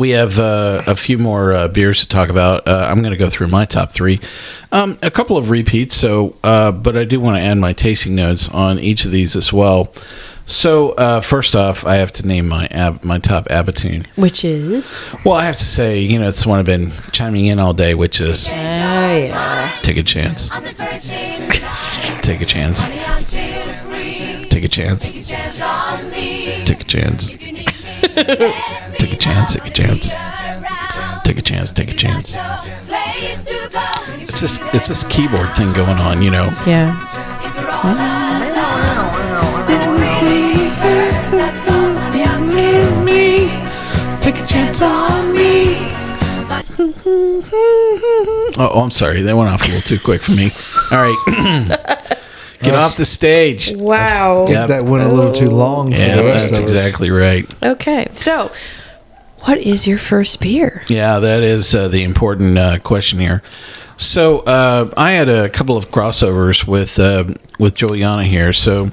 we 0.00 0.10
have 0.10 0.38
uh, 0.38 0.82
a 0.86 0.96
few 0.96 1.18
more 1.18 1.52
uh, 1.52 1.68
beers 1.68 2.00
to 2.00 2.08
talk 2.08 2.30
about. 2.30 2.66
Uh, 2.66 2.86
I'm 2.88 3.00
going 3.02 3.12
to 3.12 3.18
go 3.18 3.28
through 3.28 3.48
my 3.48 3.66
top 3.66 3.92
three. 3.92 4.18
Um, 4.72 4.98
a 5.02 5.10
couple 5.10 5.36
of 5.36 5.50
repeats. 5.50 5.94
So, 5.94 6.36
uh, 6.42 6.72
but 6.72 6.96
I 6.96 7.04
do 7.04 7.20
want 7.20 7.36
to 7.36 7.42
add 7.42 7.58
my 7.58 7.74
tasting 7.74 8.14
notes 8.14 8.48
on 8.48 8.78
each 8.78 9.04
of 9.04 9.10
these 9.12 9.36
as 9.36 9.52
well. 9.52 9.92
So 10.46 10.92
uh, 10.92 11.20
first 11.20 11.54
off, 11.54 11.84
I 11.86 11.96
have 11.96 12.12
to 12.14 12.26
name 12.26 12.48
my 12.48 12.66
ab- 12.72 13.04
my 13.04 13.18
top 13.18 13.46
Abatoon. 13.50 14.06
Which 14.16 14.42
is? 14.44 15.04
Well, 15.24 15.34
I 15.34 15.44
have 15.44 15.56
to 15.56 15.64
say, 15.64 16.00
you 16.00 16.18
know, 16.18 16.26
it's 16.28 16.42
the 16.42 16.48
one 16.48 16.58
I've 16.58 16.64
been 16.66 16.90
chiming 17.12 17.46
in 17.46 17.60
all 17.60 17.74
day, 17.74 17.94
which 17.94 18.20
is 18.20 18.48
Oh, 18.48 18.52
yeah. 18.52 19.70
take 19.82 19.96
a 19.98 20.02
chance, 20.02 20.50
On 20.50 20.64
the 20.64 20.70
first 20.74 21.06
day, 21.06 21.48
take 22.22 22.40
a 22.40 22.46
chance, 22.46 22.80
honey, 22.82 23.00
I'm 23.04 23.22
still 23.22 23.74
free. 23.90 24.46
take 24.48 24.64
a 24.64 24.68
chance, 24.68 25.12
Chance 25.12 25.60
on 25.60 26.10
me. 26.10 26.64
take 26.64 26.80
a 26.80 26.84
chance, 26.84 27.28
take 27.28 27.58
a 28.16 28.89
chance, 29.30 29.54
take 29.54 29.66
a 29.66 29.70
chance, 29.70 30.08
take 31.24 31.38
a 31.38 31.42
chance, 31.42 31.72
take 31.72 31.90
a 31.90 31.94
chance. 31.94 32.34
Place 32.86 33.44
to 33.44 33.68
go. 33.70 33.80
It's 34.22 34.40
this 34.40 34.58
it's 34.74 34.88
this 34.88 35.04
keyboard 35.04 35.54
thing 35.56 35.72
going 35.72 35.98
on, 35.98 36.22
you 36.22 36.30
know. 36.30 36.46
Yeah. 36.66 36.96
Take 44.20 44.38
a 44.38 44.46
chance 44.46 44.82
on 44.82 45.32
me. 45.34 45.76
Oh, 48.62 48.82
I'm 48.82 48.90
sorry, 48.90 49.22
that 49.22 49.34
went 49.36 49.48
off 49.48 49.62
a 49.62 49.66
little 49.72 49.80
too 49.80 49.98
quick 49.98 50.20
for 50.22 50.32
me. 50.32 50.48
All 50.92 50.98
right. 51.02 52.18
Get 52.62 52.74
off 52.74 52.96
the 52.98 53.06
stage. 53.06 53.74
Wow. 53.74 54.46
Yeah. 54.48 54.66
That 54.66 54.84
went 54.84 55.04
a 55.04 55.08
little 55.12 55.32
too 55.32 55.48
long 55.48 55.90
for 55.92 55.96
Yeah, 55.96 56.16
the 56.16 56.24
rest 56.24 56.48
that's 56.48 56.58
of 56.58 56.64
exactly 56.64 57.10
right. 57.10 57.50
Okay. 57.62 58.08
So, 58.16 58.52
what 59.42 59.58
is 59.58 59.86
your 59.86 59.98
first 59.98 60.40
beer? 60.40 60.82
Yeah, 60.88 61.18
that 61.18 61.42
is 61.42 61.74
uh, 61.74 61.88
the 61.88 62.02
important 62.02 62.58
uh, 62.58 62.78
question 62.78 63.18
here. 63.18 63.42
So 63.96 64.38
uh, 64.40 64.90
I 64.96 65.12
had 65.12 65.28
a 65.28 65.50
couple 65.50 65.76
of 65.76 65.90
crossovers 65.90 66.66
with 66.66 66.98
uh, 66.98 67.24
with 67.58 67.76
Juliana 67.76 68.24
here. 68.24 68.54
So 68.54 68.90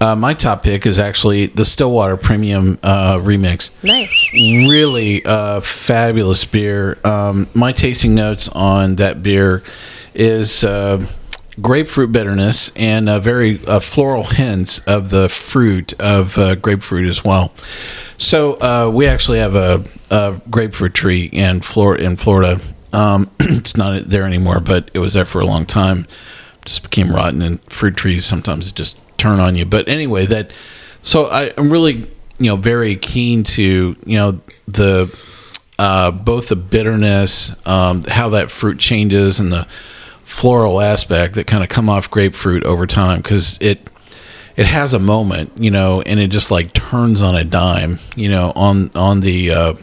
uh, 0.00 0.16
my 0.16 0.34
top 0.34 0.64
pick 0.64 0.86
is 0.86 0.98
actually 0.98 1.46
the 1.46 1.64
Stillwater 1.64 2.16
Premium 2.16 2.78
uh, 2.82 3.18
Remix. 3.18 3.70
Nice. 3.84 4.30
Really 4.32 5.24
uh, 5.24 5.60
fabulous 5.60 6.44
beer. 6.44 6.98
Um, 7.04 7.48
my 7.54 7.70
tasting 7.72 8.16
notes 8.16 8.48
on 8.48 8.96
that 8.96 9.22
beer 9.22 9.62
is 10.14 10.64
uh, 10.64 11.06
grapefruit 11.60 12.12
bitterness 12.12 12.72
and 12.76 13.08
a 13.08 13.18
very 13.18 13.64
uh, 13.66 13.80
floral 13.80 14.24
hints 14.24 14.78
of 14.80 15.10
the 15.10 15.28
fruit 15.28 15.92
of 16.00 16.38
uh, 16.38 16.54
grapefruit 16.54 17.08
as 17.08 17.24
well. 17.24 17.52
So 18.16 18.54
uh, 18.54 18.90
we 18.92 19.06
actually 19.06 19.38
have 19.38 19.54
a, 19.54 19.84
a 20.10 20.40
grapefruit 20.50 20.94
tree 20.94 21.26
in 21.26 21.60
Florida. 21.60 22.04
In 22.04 22.16
Florida, 22.16 22.60
um, 22.92 23.30
it's 23.40 23.76
not 23.76 24.02
there 24.02 24.24
anymore, 24.24 24.60
but 24.60 24.90
it 24.94 24.98
was 24.98 25.14
there 25.14 25.24
for 25.24 25.40
a 25.40 25.46
long 25.46 25.66
time. 25.66 26.06
Just 26.64 26.82
became 26.82 27.14
rotten, 27.14 27.40
and 27.42 27.60
fruit 27.72 27.96
trees 27.96 28.26
sometimes 28.26 28.70
just 28.72 28.98
turn 29.16 29.40
on 29.40 29.56
you. 29.56 29.64
But 29.64 29.88
anyway, 29.88 30.26
that 30.26 30.52
so 31.02 31.26
I, 31.26 31.52
I'm 31.56 31.70
really 31.70 32.06
you 32.38 32.46
know 32.46 32.56
very 32.56 32.96
keen 32.96 33.44
to 33.44 33.96
you 34.04 34.16
know 34.16 34.40
the 34.68 35.16
uh, 35.78 36.10
both 36.10 36.50
the 36.50 36.56
bitterness, 36.56 37.54
um, 37.66 38.04
how 38.04 38.28
that 38.30 38.50
fruit 38.50 38.78
changes, 38.78 39.40
and 39.40 39.50
the 39.50 39.66
floral 40.30 40.80
aspect 40.80 41.34
that 41.34 41.46
kind 41.46 41.62
of 41.62 41.68
come 41.68 41.90
off 41.90 42.08
grapefruit 42.08 42.62
over 42.64 42.86
time 42.86 43.20
because 43.20 43.58
it 43.60 43.90
it 44.56 44.66
has 44.66 44.94
a 44.94 44.98
moment, 44.98 45.52
you 45.56 45.70
know, 45.70 46.02
and 46.02 46.20
it 46.20 46.28
just 46.28 46.50
like 46.50 46.72
turns 46.72 47.22
on 47.22 47.34
a 47.34 47.44
dime, 47.44 47.98
you 48.14 48.28
know, 48.28 48.52
on 48.54 48.90
on 48.94 49.20
the 49.20 49.50
uh, 49.50 49.74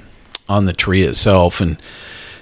on 0.47 0.65
the 0.65 0.73
tree 0.73 1.03
itself, 1.03 1.59
and 1.61 1.77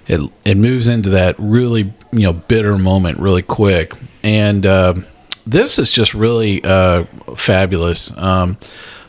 it 0.07 0.21
it 0.45 0.55
moves 0.55 0.87
into 0.87 1.09
that 1.09 1.35
really 1.39 1.93
you 2.11 2.21
know 2.21 2.33
bitter 2.33 2.77
moment 2.77 3.19
really 3.19 3.41
quick, 3.41 3.93
and 4.23 4.65
uh, 4.65 4.93
this 5.45 5.79
is 5.79 5.91
just 5.91 6.13
really 6.13 6.63
uh, 6.63 7.05
fabulous. 7.35 8.15
Um, 8.17 8.57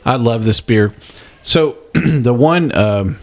I 0.04 0.16
love 0.16 0.44
this 0.44 0.60
beer. 0.60 0.94
So 1.42 1.76
the 1.94 2.34
one. 2.34 2.74
Um, 2.76 3.18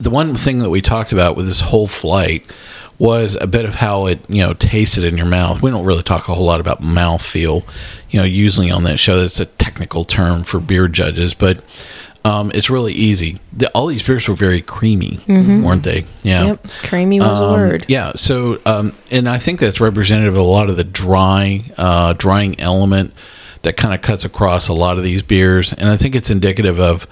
the 0.00 0.10
one 0.10 0.36
thing 0.36 0.58
that 0.58 0.70
we 0.70 0.80
talked 0.80 1.10
about 1.10 1.36
with 1.36 1.46
this 1.46 1.60
whole 1.60 1.88
flight 1.88 2.48
was 2.98 3.36
a 3.40 3.46
bit 3.46 3.64
of 3.64 3.76
how 3.76 4.06
it 4.06 4.28
you 4.28 4.42
know 4.42 4.54
tasted 4.54 5.04
in 5.04 5.16
your 5.16 5.26
mouth. 5.26 5.62
We 5.62 5.70
don't 5.70 5.84
really 5.84 6.02
talk 6.02 6.28
a 6.28 6.34
whole 6.34 6.44
lot 6.44 6.60
about 6.60 6.80
mouth 6.82 7.22
feel, 7.24 7.64
you 8.10 8.18
know, 8.20 8.26
usually 8.26 8.70
on 8.70 8.82
that 8.84 8.98
show. 8.98 9.20
That's 9.20 9.40
a 9.40 9.46
technical 9.46 10.04
term 10.04 10.42
for 10.44 10.58
beer 10.60 10.88
judges, 10.88 11.34
but 11.34 11.62
um, 12.24 12.50
it's 12.54 12.68
really 12.68 12.92
easy. 12.92 13.38
The, 13.56 13.70
all 13.70 13.86
these 13.86 14.02
beers 14.02 14.26
were 14.28 14.34
very 14.34 14.60
creamy, 14.60 15.20
weren't 15.28 15.84
they? 15.84 16.04
Yeah. 16.24 16.46
Yep. 16.46 16.66
Creamy 16.82 17.20
was 17.20 17.40
a 17.40 17.44
Um, 17.44 17.52
word. 17.52 17.84
Yeah. 17.88 18.12
So, 18.16 18.58
um, 18.66 18.92
and 19.10 19.28
I 19.28 19.38
think 19.38 19.60
that's 19.60 19.80
representative 19.80 20.34
of 20.34 20.40
a 20.40 20.42
lot 20.44 20.68
of 20.68 20.76
the 20.76 20.84
dry, 20.84 21.62
uh, 21.78 22.14
drying 22.14 22.58
element 22.60 23.14
that 23.62 23.76
kind 23.76 23.94
of 23.94 24.02
cuts 24.02 24.24
across 24.24 24.66
a 24.68 24.72
lot 24.74 24.98
of 24.98 25.04
these 25.04 25.22
beers, 25.22 25.72
and 25.72 25.88
I 25.88 25.96
think 25.96 26.14
it's 26.16 26.30
indicative 26.30 26.78
of 26.80 27.06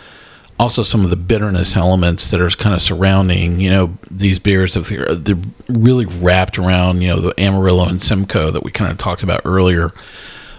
also 0.59 0.83
some 0.83 1.05
of 1.05 1.11
the 1.11 1.17
bitterness 1.17 1.77
elements 1.77 2.31
that 2.31 2.41
are 2.41 2.49
kind 2.51 2.75
of 2.75 2.81
surrounding, 2.81 3.61
you 3.61 3.69
know, 3.71 3.97
these 4.11 4.39
beers. 4.39 4.75
They're, 4.75 5.15
they're 5.15 5.37
really 5.69 6.07
wrapped 6.07 6.59
around, 6.59 7.03
you 7.03 7.09
know, 7.09 7.21
the 7.21 7.39
Amarillo 7.41 7.87
and 7.89 8.01
Simcoe 8.01 8.51
that 8.51 8.63
we 8.63 8.71
kind 8.71 8.91
of 8.91 8.99
talked 8.99 9.23
about 9.23 9.43
earlier. 9.45 9.93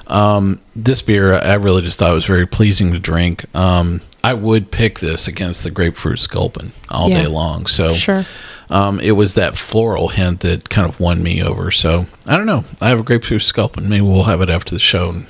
Um, 0.07 0.59
this 0.75 1.01
beer, 1.01 1.33
I 1.33 1.55
really 1.55 1.81
just 1.81 1.99
thought 1.99 2.13
was 2.13 2.25
very 2.25 2.45
pleasing 2.47 2.93
to 2.93 2.99
drink. 2.99 3.43
Um, 3.55 4.01
I 4.23 4.33
would 4.33 4.71
pick 4.71 4.99
this 4.99 5.27
against 5.27 5.63
the 5.63 5.71
grapefruit 5.71 6.19
sculpin 6.19 6.71
all 6.89 7.09
Yeah. 7.09 7.23
day 7.23 7.27
long. 7.27 7.65
So 7.65 7.89
Sure. 7.93 8.25
um, 8.69 8.99
it 9.01 9.11
was 9.11 9.33
that 9.33 9.57
floral 9.57 10.09
hint 10.09 10.41
that 10.41 10.69
kind 10.69 10.87
of 10.87 10.99
won 10.99 11.21
me 11.23 11.41
over. 11.41 11.71
So 11.71 12.05
I 12.25 12.37
don't 12.37 12.45
know. 12.45 12.63
I 12.81 12.89
have 12.89 12.99
a 12.99 13.03
grapefruit 13.03 13.41
sculpin. 13.41 13.89
Maybe 13.89 14.01
we'll 14.01 14.23
have 14.23 14.41
it 14.41 14.49
after 14.49 14.75
the 14.75 14.79
show 14.79 15.09
and 15.09 15.25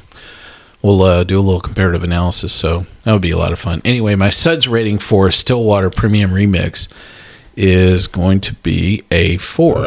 we'll 0.82 1.01
uh, 1.01 1.23
do 1.23 1.39
a 1.39 1.41
little 1.41 1.61
comparative 1.61 2.03
analysis. 2.03 2.53
So 2.53 2.86
that 3.03 3.13
would 3.13 3.21
be 3.21 3.32
a 3.32 3.38
lot 3.38 3.51
of 3.51 3.59
fun. 3.59 3.82
Anyway, 3.84 4.15
my 4.15 4.30
suds 4.30 4.67
rating 4.67 4.99
for 4.99 5.32
Stillwater 5.32 5.89
Premium 5.89 6.32
Remix 6.32 6.88
is 7.55 8.07
going 8.07 8.39
to 8.41 8.53
be 8.55 9.03
a 9.11 9.38
four. 9.38 9.84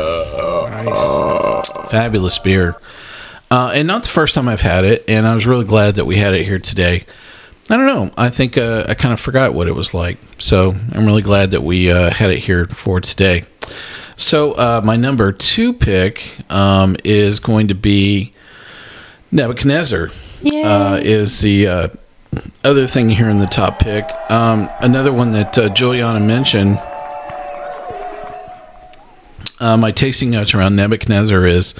Fabulous 1.88 2.38
beer. 2.38 2.74
Uh, 3.50 3.72
and 3.74 3.86
not 3.88 4.04
the 4.04 4.08
first 4.08 4.34
time 4.34 4.48
I've 4.48 4.60
had 4.60 4.84
it, 4.84 5.04
and 5.08 5.26
I 5.26 5.34
was 5.34 5.46
really 5.46 5.64
glad 5.64 5.96
that 5.96 6.04
we 6.04 6.16
had 6.16 6.34
it 6.34 6.44
here 6.44 6.58
today. 6.58 7.04
I 7.68 7.76
don't 7.76 7.86
know. 7.86 8.10
I 8.16 8.28
think 8.28 8.58
uh, 8.58 8.86
I 8.88 8.94
kind 8.94 9.12
of 9.12 9.20
forgot 9.20 9.54
what 9.54 9.68
it 9.68 9.74
was 9.74 9.94
like. 9.94 10.18
So 10.38 10.74
I'm 10.92 11.06
really 11.06 11.22
glad 11.22 11.52
that 11.52 11.62
we 11.62 11.90
uh, 11.90 12.10
had 12.10 12.30
it 12.30 12.38
here 12.38 12.66
for 12.66 13.00
today. 13.00 13.44
So 14.16 14.52
uh, 14.52 14.80
my 14.84 14.96
number 14.96 15.32
two 15.32 15.72
pick 15.72 16.36
um, 16.50 16.96
is 17.04 17.38
going 17.40 17.68
to 17.68 17.74
be 17.74 18.34
Nebuchadnezzar. 19.30 20.10
Uh, 20.44 20.98
is 21.02 21.40
the 21.40 21.66
uh, 21.66 21.88
other 22.64 22.86
thing 22.86 23.10
here 23.10 23.28
in 23.28 23.38
the 23.38 23.46
top 23.46 23.78
pick. 23.78 24.08
Um, 24.30 24.70
another 24.80 25.12
one 25.12 25.32
that 25.32 25.58
uh, 25.58 25.68
Juliana 25.68 26.20
mentioned. 26.20 26.78
Uh, 29.58 29.76
my 29.76 29.90
tasting 29.90 30.30
notes 30.30 30.54
around 30.54 30.76
Nebuchadnezzar 30.76 31.44
is 31.46 31.74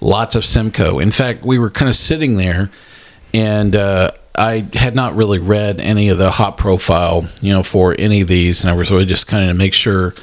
lots 0.00 0.36
of 0.36 0.44
Simcoe. 0.44 0.98
In 0.98 1.10
fact, 1.10 1.44
we 1.44 1.58
were 1.58 1.70
kind 1.70 1.88
of 1.88 1.94
sitting 1.94 2.36
there, 2.36 2.70
and 3.32 3.74
uh, 3.74 4.10
I 4.34 4.66
had 4.74 4.94
not 4.94 5.16
really 5.16 5.38
read 5.38 5.80
any 5.80 6.10
of 6.10 6.18
the 6.18 6.30
hop 6.30 6.58
profile, 6.58 7.26
you 7.40 7.52
know, 7.52 7.62
for 7.62 7.96
any 7.98 8.20
of 8.20 8.28
these, 8.28 8.60
and 8.60 8.70
I 8.70 8.74
was 8.74 8.90
really 8.90 9.06
just 9.06 9.26
kind 9.26 9.48
of 9.48 9.54
to 9.54 9.58
make 9.58 9.72
sure 9.72 10.14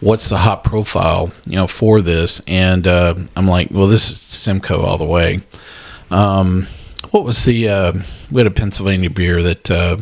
what's 0.00 0.28
the 0.28 0.36
hop 0.36 0.64
profile, 0.64 1.32
you 1.46 1.56
know, 1.56 1.66
for 1.66 2.02
this. 2.02 2.42
And 2.46 2.86
uh, 2.86 3.14
I'm 3.34 3.46
like, 3.46 3.70
well, 3.70 3.86
this 3.86 4.10
is 4.10 4.20
Simcoe 4.20 4.82
all 4.82 4.98
the 4.98 5.06
way. 5.06 5.40
Um, 6.10 6.66
what 7.14 7.24
was 7.24 7.44
the 7.44 7.68
uh, 7.68 7.92
we 8.32 8.40
had 8.40 8.48
a 8.48 8.50
Pennsylvania 8.50 9.08
beer 9.08 9.40
that 9.40 9.70
uh, 9.70 9.98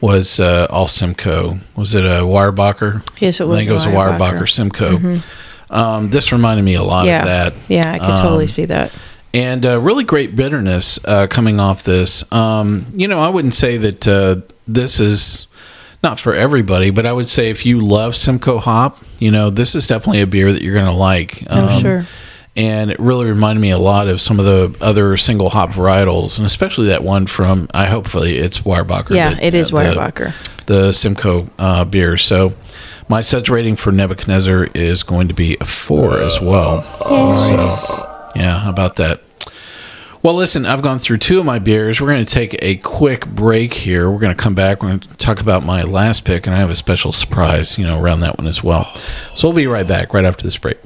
was 0.00 0.38
uh, 0.38 0.68
all 0.70 0.86
Simcoe? 0.86 1.58
Was 1.74 1.96
it 1.96 2.04
a 2.04 2.20
Weyerbacher? 2.22 3.02
Yes, 3.20 3.40
it 3.40 3.48
was 3.48 3.56
I 3.56 3.58
think 3.60 3.70
it 3.70 3.72
was 3.74 3.84
a 3.86 3.88
Weyerbacher. 3.88 4.18
Weyerbacher 4.38 4.48
Simcoe. 4.48 5.20
Um, 5.70 6.10
this 6.10 6.30
reminded 6.30 6.64
me 6.64 6.74
a 6.74 6.84
lot 6.84 7.06
yeah. 7.06 7.18
of 7.20 7.24
that 7.26 7.54
Yeah, 7.68 7.92
I 7.92 7.98
could 7.98 8.16
totally 8.16 8.44
Um, 8.44 8.48
see 8.48 8.64
that. 8.66 8.92
and 9.34 9.66
uh, 9.66 9.80
really 9.80 10.04
great 10.04 10.36
bitterness 10.36 11.00
uh, 11.04 11.26
coming 11.28 11.58
off 11.58 11.82
this. 11.82 12.24
Um, 12.32 12.86
you 12.94 13.08
know, 13.08 13.18
I 13.18 13.28
wouldn't 13.28 13.54
say 13.54 13.76
that 13.78 14.06
uh, 14.06 14.36
this 14.68 15.00
is 15.00 15.48
not 16.02 16.18
for 16.20 16.32
everybody, 16.32 16.90
but 16.90 17.06
I 17.06 17.12
would 17.12 17.28
say 17.28 17.50
if 17.50 17.66
you 17.66 17.80
love 17.80 18.14
Simcoe 18.14 18.58
hop, 18.58 18.98
you 19.18 19.30
know, 19.32 19.50
this 19.50 19.74
is 19.74 19.86
definitely 19.88 20.20
a 20.22 20.26
beer 20.28 20.52
that 20.52 20.62
you're 20.62 20.74
going 20.74 20.86
to 20.86 20.92
like. 20.92 21.42
Oh, 21.50 21.68
Um, 21.68 21.80
sure. 21.80 22.06
And 22.56 22.90
it 22.90 22.98
really 22.98 23.26
reminded 23.26 23.60
me 23.62 23.70
a 23.70 23.78
lot 23.78 24.08
of 24.08 24.20
some 24.20 24.40
of 24.40 24.44
the 24.44 24.76
other 24.84 25.16
single 25.16 25.50
hop 25.50 25.70
varietals, 25.70 26.36
and 26.36 26.44
especially 26.46 26.88
that 26.88 27.02
one 27.04 27.26
from, 27.26 27.68
I 27.72 27.86
hopefully 27.86 28.36
it's 28.38 28.60
Weyerbacher. 28.60 29.14
Yeah, 29.16 29.34
that- 29.34 29.42
it 29.42 29.54
is 29.54 29.70
the- 29.70 29.76
Weyerbacher. 29.76 30.34
the 30.66 30.92
Simcoe 30.92 31.48
uh, 31.58 31.84
beer. 31.84 32.16
So 32.16 32.52
my 33.08 33.20
such 33.20 33.48
rating 33.48 33.76
for 33.76 33.92
Nebuchadnezzar 33.92 34.64
is 34.74 35.02
going 35.04 35.28
to 35.28 35.34
be 35.34 35.56
a 35.60 35.64
four 35.64 36.18
as 36.20 36.40
well. 36.40 36.82
So, 37.02 38.30
yeah, 38.36 38.58
how 38.58 38.70
about 38.70 38.96
that? 38.96 39.20
Well, 40.22 40.34
listen, 40.34 40.66
I've 40.66 40.82
gone 40.82 40.98
through 40.98 41.18
two 41.18 41.38
of 41.38 41.46
my 41.46 41.58
beers. 41.58 41.98
We're 42.00 42.08
going 42.08 42.24
to 42.26 42.30
take 42.34 42.56
a 42.62 42.76
quick 42.76 43.26
break 43.26 43.72
here. 43.72 44.10
We're 44.10 44.18
going 44.18 44.36
to 44.36 44.40
come 44.42 44.54
back. 44.54 44.82
We're 44.82 44.88
going 44.90 45.00
to 45.00 45.16
talk 45.16 45.40
about 45.40 45.64
my 45.64 45.82
last 45.82 46.24
pick, 46.26 46.46
and 46.46 46.54
I 46.54 46.58
have 46.58 46.68
a 46.68 46.74
special 46.74 47.10
surprise, 47.12 47.78
you 47.78 47.86
know, 47.86 47.98
around 48.00 48.20
that 48.20 48.36
one 48.36 48.46
as 48.46 48.62
well. 48.62 48.84
So 49.34 49.48
we'll 49.48 49.56
be 49.56 49.66
right 49.66 49.86
back 49.86 50.12
right 50.12 50.24
after 50.26 50.44
this 50.44 50.58
break. 50.58 50.76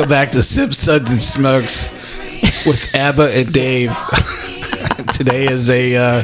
Welcome 0.00 0.16
back 0.16 0.30
to 0.30 0.40
Sip 0.40 0.72
Suds 0.72 1.10
and 1.10 1.20
Smokes 1.20 1.90
with 2.64 2.94
Abba 2.94 3.36
and 3.36 3.52
Dave. 3.52 3.90
Today 5.12 5.44
is 5.44 5.68
a 5.68 5.94
uh, 5.94 6.22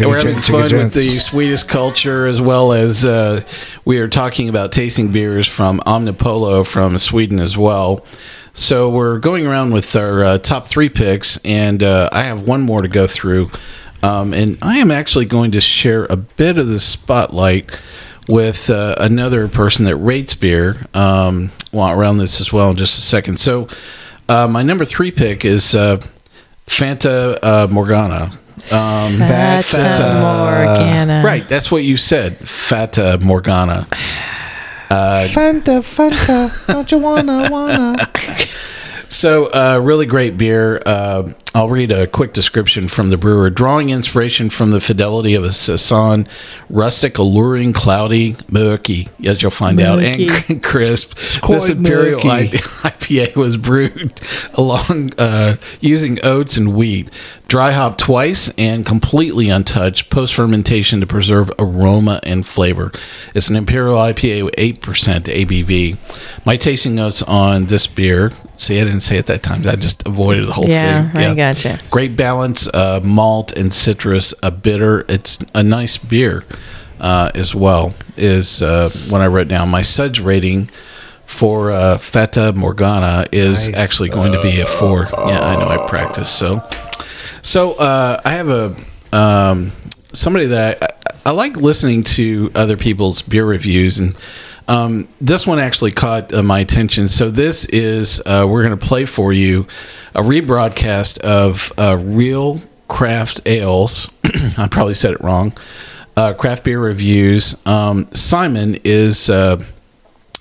we're 0.00 0.16
having 0.16 0.42
fun 0.42 0.62
with 0.64 0.92
the. 0.92 1.20
Swedish 1.20 1.62
culture 1.62 2.26
as 2.26 2.40
well 2.40 2.72
as 2.72 3.04
uh, 3.04 3.44
we 3.84 3.98
are 3.98 4.08
talking 4.08 4.48
about 4.48 4.72
tasting 4.72 5.12
beers 5.12 5.46
from 5.46 5.78
Omnipollo 5.86 6.66
from 6.66 6.98
Sweden 6.98 7.38
as 7.38 7.56
well. 7.56 8.04
So 8.52 8.90
we're 8.90 9.20
going 9.20 9.46
around 9.46 9.72
with 9.72 9.94
our 9.94 10.24
uh, 10.24 10.38
top 10.38 10.66
three 10.66 10.88
picks, 10.88 11.36
and 11.44 11.84
uh, 11.84 12.08
I 12.10 12.24
have 12.24 12.48
one 12.48 12.62
more 12.62 12.82
to 12.82 12.88
go 12.88 13.06
through. 13.06 13.52
Um, 14.02 14.34
and 14.34 14.58
I 14.60 14.78
am 14.78 14.90
actually 14.90 15.26
going 15.26 15.52
to 15.52 15.60
share 15.60 16.06
a 16.06 16.16
bit 16.16 16.58
of 16.58 16.66
the 16.66 16.80
spotlight 16.80 17.70
with 18.28 18.70
uh, 18.70 18.94
another 18.98 19.48
person 19.48 19.84
that 19.86 19.96
rates 19.96 20.34
beer 20.34 20.76
um, 20.94 21.50
well, 21.72 21.90
around 21.90 22.18
this 22.18 22.40
as 22.40 22.52
well 22.52 22.70
in 22.70 22.76
just 22.76 22.98
a 22.98 23.02
second. 23.02 23.38
So, 23.40 23.68
uh, 24.28 24.46
my 24.46 24.62
number 24.62 24.84
three 24.84 25.10
pick 25.10 25.44
is 25.44 25.74
uh, 25.74 26.00
Fanta 26.66 27.38
uh, 27.42 27.66
Morgana. 27.70 28.30
Um, 28.70 29.14
Fata, 29.18 29.62
Fata- 29.62 30.20
Morgana. 30.20 31.22
Right, 31.24 31.48
that's 31.48 31.70
what 31.72 31.82
you 31.84 31.96
said, 31.96 32.36
Fata 32.48 33.18
Morgana. 33.20 33.86
Fanta, 35.28 35.80
Fanta, 35.80 36.66
don't 36.66 36.90
you 36.92 36.98
wanna, 36.98 37.48
wanna? 37.50 37.96
So, 39.08 39.46
uh, 39.52 39.78
really 39.82 40.06
great 40.06 40.38
beer. 40.38 40.80
I'll 41.54 41.68
read 41.68 41.90
a 41.90 42.06
quick 42.06 42.32
description 42.32 42.88
from 42.88 43.10
the 43.10 43.18
brewer. 43.18 43.50
Drawing 43.50 43.90
inspiration 43.90 44.48
from 44.48 44.70
the 44.70 44.80
fidelity 44.80 45.34
of 45.34 45.44
a 45.44 45.52
Saison, 45.52 46.26
rustic, 46.70 47.18
alluring, 47.18 47.74
cloudy, 47.74 48.36
murky, 48.50 49.08
as 49.24 49.42
you'll 49.42 49.50
find 49.50 49.78
out, 49.80 50.00
and 50.02 50.62
crisp. 50.62 51.14
This 51.46 51.68
Imperial 51.68 52.24
murky. 52.24 52.56
IPA 52.58 53.36
was 53.36 53.58
brewed 53.58 54.18
along 54.54 55.12
uh, 55.18 55.56
using 55.80 56.18
oats 56.24 56.56
and 56.56 56.74
wheat, 56.74 57.10
dry 57.48 57.72
hop 57.72 57.98
twice, 57.98 58.50
and 58.56 58.86
completely 58.86 59.50
untouched 59.50 60.08
post 60.08 60.32
fermentation 60.34 61.00
to 61.00 61.06
preserve 61.06 61.50
aroma 61.58 62.18
and 62.22 62.46
flavor. 62.46 62.92
It's 63.34 63.50
an 63.50 63.56
Imperial 63.56 63.96
IPA 63.96 64.44
with 64.46 64.54
eight 64.56 64.80
percent 64.80 65.26
ABV. 65.26 66.46
My 66.46 66.56
tasting 66.56 66.94
notes 66.94 67.22
on 67.22 67.66
this 67.66 67.86
beer. 67.86 68.32
See, 68.56 68.80
I 68.80 68.84
didn't 68.84 69.00
say 69.00 69.16
it 69.18 69.26
that 69.26 69.42
time. 69.42 69.66
I 69.66 69.74
just 69.74 70.06
avoided 70.06 70.46
the 70.46 70.52
whole 70.52 70.68
Yeah, 70.68 71.10
thing. 71.10 71.20
I 71.20 71.34
gotcha. 71.42 71.80
Great 71.90 72.16
balance, 72.16 72.68
uh, 72.68 73.00
malt 73.02 73.52
and 73.52 73.72
citrus, 73.72 74.32
a 74.42 74.50
bitter. 74.50 75.04
It's 75.08 75.38
a 75.54 75.62
nice 75.62 75.98
beer 75.98 76.44
uh, 77.00 77.30
as 77.34 77.54
well. 77.54 77.94
Is 78.16 78.62
uh, 78.62 78.90
when 79.08 79.22
I 79.22 79.26
wrote 79.26 79.48
down 79.48 79.68
my 79.68 79.82
suds 79.82 80.20
rating 80.20 80.68
for 81.24 81.70
uh, 81.70 81.98
Fata 81.98 82.52
Morgana 82.52 83.24
is 83.32 83.68
Nice. 83.68 83.76
actually 83.78 84.10
going 84.10 84.32
to 84.32 84.42
be 84.42 84.60
a 84.60 84.66
four. 84.66 85.08
Yeah, 85.10 85.40
I 85.40 85.56
know 85.56 85.68
I 85.68 85.88
practice 85.88 86.30
so. 86.30 86.62
So 87.42 87.72
uh, 87.72 88.20
I 88.24 88.30
have 88.30 88.48
a 88.48 88.76
um, 89.12 89.72
somebody 90.12 90.46
that 90.46 90.82
I, 90.82 91.30
I 91.30 91.32
like 91.32 91.56
listening 91.56 92.04
to 92.04 92.50
other 92.54 92.76
people's 92.76 93.22
beer 93.22 93.44
reviews, 93.46 93.98
and 93.98 94.14
um, 94.72 95.06
this 95.20 95.46
one 95.46 95.58
actually 95.58 95.92
caught 95.92 96.32
uh, 96.32 96.42
my 96.42 96.60
attention. 96.60 97.08
So 97.08 97.30
this 97.30 97.66
is 97.66 98.20
uh, 98.24 98.46
we're 98.48 98.64
going 98.64 98.78
to 98.78 98.86
play 98.86 99.04
for 99.04 99.30
you 99.30 99.66
a 100.14 100.22
rebroadcast 100.22 101.18
of 101.18 101.70
uh, 101.76 101.98
real 101.98 102.58
craft 102.88 103.42
ales. 103.44 104.10
I 104.56 104.68
probably 104.70 104.94
said 104.94 105.12
it 105.12 105.20
wrong. 105.20 105.52
Uh, 106.16 106.32
craft 106.32 106.64
beer 106.64 106.80
reviews. 106.80 107.54
Um, 107.66 108.08
Simon 108.12 108.78
is. 108.82 109.28
Uh, 109.28 109.62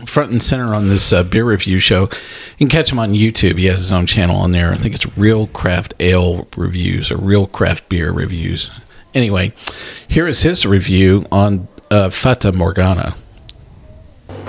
front 0.07 0.31
and 0.31 0.41
center 0.41 0.73
on 0.73 0.87
this 0.87 1.13
uh, 1.13 1.21
beer 1.21 1.45
review 1.45 1.77
show. 1.77 2.01
You 2.01 2.57
can 2.57 2.69
catch 2.69 2.91
him 2.91 2.97
on 2.97 3.13
YouTube. 3.13 3.59
He 3.59 3.65
has 3.65 3.81
his 3.81 3.91
own 3.91 4.07
channel 4.07 4.35
on 4.35 4.49
there. 4.49 4.71
I 4.71 4.75
think 4.75 4.95
it's 4.95 5.15
Real 5.15 5.45
Craft 5.45 5.93
Ale 5.99 6.47
Reviews 6.57 7.11
or 7.11 7.17
Real 7.17 7.45
Craft 7.45 7.87
Beer 7.87 8.11
Reviews. 8.11 8.71
Anyway, 9.13 9.53
here 10.07 10.27
is 10.27 10.41
his 10.41 10.65
review 10.65 11.27
on 11.31 11.67
uh, 11.91 12.09
Fata 12.09 12.51
Morgana. 12.51 13.13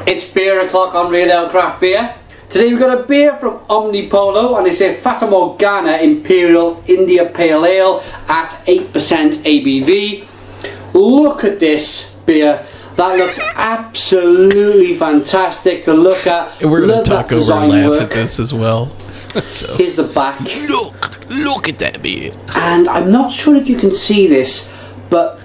It's 0.07 0.33
beer 0.33 0.61
o'clock 0.67 0.95
on 0.95 1.11
Real 1.11 1.31
Ale 1.31 1.49
Craft 1.49 1.81
Beer. 1.81 2.15
Today 2.51 2.69
we've 2.71 2.79
got 2.79 2.99
a 2.99 3.03
beer 3.05 3.35
from 3.37 3.59
Omnipollo 3.61 4.59
and 4.59 4.67
it's 4.67 4.81
a 4.81 4.95
Fata 4.95 5.27
Morgana 5.27 5.99
Imperial 5.99 6.83
India 6.87 7.27
Pale 7.31 7.65
Ale 7.65 8.01
at 8.29 8.51
8% 8.67 8.83
ABV. 8.93 10.95
Look 10.95 11.45
at 11.45 11.61
this 11.61 12.17
beer. 12.27 12.67
That 12.97 13.17
looks 13.17 13.39
absolutely 13.39 14.97
fantastic 14.97 15.85
to 15.85 15.95
look 15.95 16.27
at. 16.27 16.61
And 16.61 16.71
we're 16.71 16.87
going 16.87 17.03
to 17.03 17.11
talk 17.11 17.33
over 17.33 17.53
and 17.55 17.71
laugh 17.71 17.91
work. 17.91 18.03
at 18.03 18.11
this 18.11 18.39
as 18.39 18.53
well. 18.53 18.87
so 18.87 19.75
Here's 19.77 19.97
the 19.97 20.05
back. 20.05 20.39
look, 20.69 21.27
look 21.31 21.69
at 21.69 21.79
that 21.79 22.03
beer. 22.03 22.35
And 22.55 22.87
I'm 22.89 23.11
not 23.11 23.33
sure 23.33 23.57
if 23.57 23.67
you 23.69 23.79
can 23.79 23.93
see 23.93 24.27
this, 24.27 24.77
but 25.09 25.41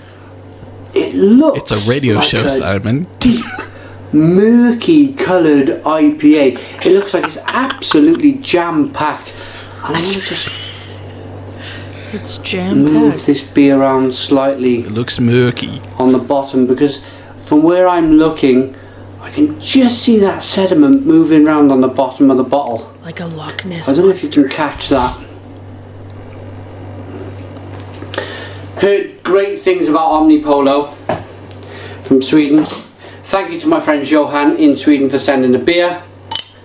it 0.94 1.16
looks 1.16 1.72
It's 1.72 1.88
a 1.88 1.90
radio 1.90 2.16
like 2.16 2.26
show, 2.28 2.42
a 2.44 2.50
Simon. 2.50 3.08
deep, 3.20 3.46
murky 4.14 5.14
coloured 5.14 5.68
IPA. 5.84 6.86
It 6.86 6.92
looks 6.94 7.14
like 7.14 7.24
it's 7.26 7.38
absolutely 7.46 8.34
jam 8.36 8.92
packed. 8.92 9.36
And 9.84 9.96
I'm 9.96 10.02
going 10.02 10.14
to 10.16 10.22
just 10.22 10.50
It's 12.14 12.38
jam 12.40 12.84
move 12.84 13.14
packed. 13.14 13.26
this 13.28 13.48
beer 13.48 13.82
around 13.82 14.14
slightly 14.14 14.82
It 14.82 14.92
looks 14.92 15.20
murky. 15.20 15.82
on 16.00 16.12
the 16.12 16.20
bottom 16.20 16.66
because 16.66 17.06
from 17.46 17.64
where 17.64 17.88
I'm 17.88 18.14
looking, 18.14 18.76
I 19.22 19.30
can 19.32 19.60
just 19.60 20.04
see 20.04 20.18
that 20.20 20.42
sediment 20.44 21.06
moving 21.06 21.48
around 21.48 21.72
on 21.72 21.82
the 21.82 21.88
bottom 21.88 22.32
of 22.32 22.38
the 22.38 22.44
bottle. 22.44 22.94
Like 23.04 23.20
a 23.20 23.26
Loch 23.26 23.66
Ness 23.66 23.88
I 23.90 23.94
don't 23.94 24.06
know 24.06 24.12
if 24.12 24.22
you 24.24 24.28
monster. 24.30 24.42
can 24.44 24.50
catch 24.52 24.90
that. 24.90 25.24
Heard 28.82 29.24
great 29.24 29.58
things 29.60 29.90
about 29.90 30.10
Omnipollo 30.12 30.94
from 32.04 32.22
Sweden. 32.22 32.64
Thank 33.28 33.52
you 33.52 33.60
to 33.60 33.68
my 33.68 33.82
friend 33.82 34.10
Johan 34.10 34.56
in 34.56 34.74
Sweden 34.74 35.10
for 35.10 35.20
sending 35.20 35.52
the 35.52 35.60
beer. 35.60 36.02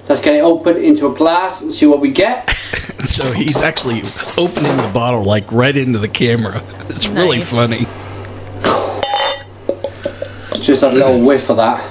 Let's 0.08 0.22
get 0.22 0.34
it 0.36 0.42
open 0.42 0.76
into 0.76 1.08
a 1.08 1.12
glass 1.12 1.60
and 1.60 1.72
see 1.72 1.86
what 1.86 2.00
we 2.00 2.10
get. 2.12 2.48
So 3.02 3.32
he's 3.32 3.60
actually 3.60 3.98
opening 4.38 4.76
the 4.76 4.90
bottle 4.94 5.24
like 5.24 5.50
right 5.50 5.76
into 5.76 5.98
the 5.98 6.08
camera. 6.08 6.62
It's 6.88 7.08
really 7.08 7.40
funny. 7.40 7.80
Just 10.62 10.84
a 10.84 10.88
little 10.88 11.26
whiff 11.26 11.50
of 11.50 11.56
that. 11.56 11.82